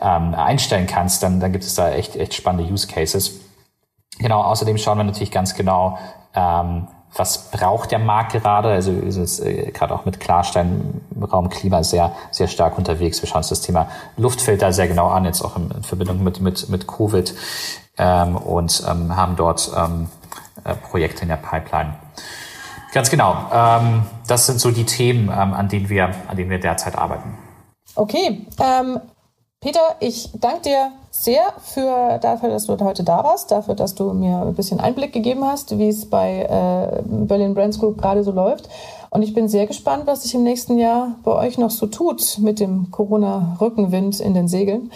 ähm, 0.00 0.34
einstellen 0.34 0.86
kannst, 0.86 1.22
dann, 1.22 1.40
dann 1.40 1.52
gibt 1.52 1.64
es 1.64 1.74
da 1.74 1.90
echt, 1.90 2.16
echt 2.16 2.34
spannende 2.34 2.70
Use 2.70 2.86
Cases. 2.86 3.40
Genau, 4.18 4.42
außerdem 4.42 4.78
schauen 4.78 4.98
wir 4.98 5.04
natürlich 5.04 5.30
ganz 5.30 5.54
genau, 5.54 5.98
ähm, 6.34 6.88
was 7.14 7.50
braucht 7.50 7.92
der 7.92 7.98
Markt 7.98 8.32
gerade? 8.32 8.70
Also 8.70 8.92
ist 8.92 9.16
es 9.16 9.40
äh, 9.40 9.70
gerade 9.72 9.94
auch 9.94 10.04
mit 10.04 10.20
Klarstein 10.20 11.00
Raum 11.20 11.48
Klima 11.48 11.82
sehr, 11.82 12.12
sehr 12.30 12.48
stark 12.48 12.76
unterwegs. 12.76 13.22
Wir 13.22 13.28
schauen 13.28 13.38
uns 13.38 13.48
das 13.48 13.62
Thema 13.62 13.88
Luftfilter 14.16 14.72
sehr 14.72 14.88
genau 14.88 15.08
an, 15.08 15.24
jetzt 15.24 15.42
auch 15.42 15.56
in, 15.56 15.70
in 15.70 15.82
Verbindung 15.82 16.22
mit, 16.22 16.40
mit, 16.40 16.68
mit 16.68 16.86
Covid 16.86 17.34
ähm, 17.98 18.36
und 18.36 18.82
ähm, 18.88 19.16
haben 19.16 19.36
dort 19.36 19.70
ähm, 19.76 20.08
äh, 20.64 20.74
Projekte 20.74 21.22
in 21.22 21.28
der 21.28 21.36
Pipeline. 21.36 21.94
Ganz 22.92 23.10
genau. 23.10 23.36
Ähm, 23.52 24.06
das 24.26 24.46
sind 24.46 24.60
so 24.60 24.70
die 24.70 24.84
Themen, 24.84 25.28
ähm, 25.28 25.52
an 25.52 25.68
denen 25.68 25.88
wir, 25.88 26.10
an 26.28 26.36
denen 26.36 26.50
wir 26.50 26.58
derzeit 26.58 26.96
arbeiten. 26.96 27.36
Okay. 27.94 28.46
Ähm, 28.60 29.00
Peter, 29.60 29.96
ich 30.00 30.30
danke 30.34 30.62
dir 30.62 30.92
sehr 31.10 31.52
für, 31.62 32.18
dafür, 32.18 32.50
dass 32.50 32.66
du 32.66 32.78
heute 32.78 33.02
da 33.04 33.24
warst, 33.24 33.50
dafür, 33.50 33.74
dass 33.74 33.94
du 33.94 34.12
mir 34.12 34.42
ein 34.42 34.54
bisschen 34.54 34.80
Einblick 34.80 35.12
gegeben 35.12 35.44
hast, 35.44 35.78
wie 35.78 35.88
es 35.88 36.08
bei 36.08 36.42
äh, 36.42 37.02
Berlin 37.04 37.54
Brands 37.54 37.78
Group 37.78 38.00
gerade 38.00 38.22
so 38.22 38.32
läuft. 38.32 38.68
Und 39.10 39.22
ich 39.22 39.32
bin 39.32 39.48
sehr 39.48 39.66
gespannt, 39.66 40.06
was 40.06 40.22
sich 40.22 40.34
im 40.34 40.42
nächsten 40.42 40.78
Jahr 40.78 41.16
bei 41.24 41.32
euch 41.32 41.58
noch 41.58 41.70
so 41.70 41.86
tut 41.86 42.38
mit 42.38 42.60
dem 42.60 42.90
Corona-Rückenwind 42.90 44.20
in 44.20 44.34
den 44.34 44.46
Segeln. 44.46 44.92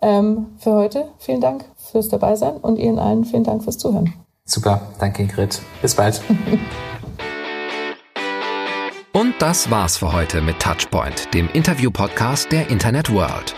Ähm, 0.00 0.46
für 0.58 0.74
heute 0.74 1.08
vielen 1.18 1.40
Dank 1.40 1.64
fürs 1.92 2.08
Dabeisein 2.08 2.56
und 2.56 2.78
Ihnen 2.78 2.98
allen 2.98 3.24
vielen 3.24 3.44
Dank 3.44 3.62
fürs 3.62 3.78
Zuhören. 3.78 4.12
Super, 4.44 4.88
danke 4.98 5.22
Ingrid. 5.22 5.60
Bis 5.80 5.94
bald. 5.94 6.20
und 9.12 9.34
das 9.38 9.70
war's 9.70 9.98
für 9.98 10.12
heute 10.12 10.40
mit 10.40 10.58
Touchpoint, 10.58 11.32
dem 11.32 11.48
Interview-Podcast 11.52 12.50
der 12.50 12.70
Internet 12.70 13.12
World. 13.12 13.54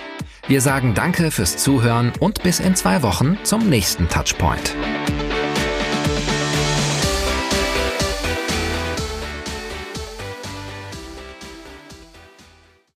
Wir 0.47 0.61
sagen 0.61 0.93
Danke 0.95 1.31
fürs 1.31 1.57
Zuhören 1.57 2.13
und 2.21 2.43
bis 2.43 2.61
in 2.61 2.77
zwei 2.77 3.03
Wochen 3.03 3.39
zum 3.45 3.71
nächsten 3.71 4.11
Touchpoint. 4.11 4.75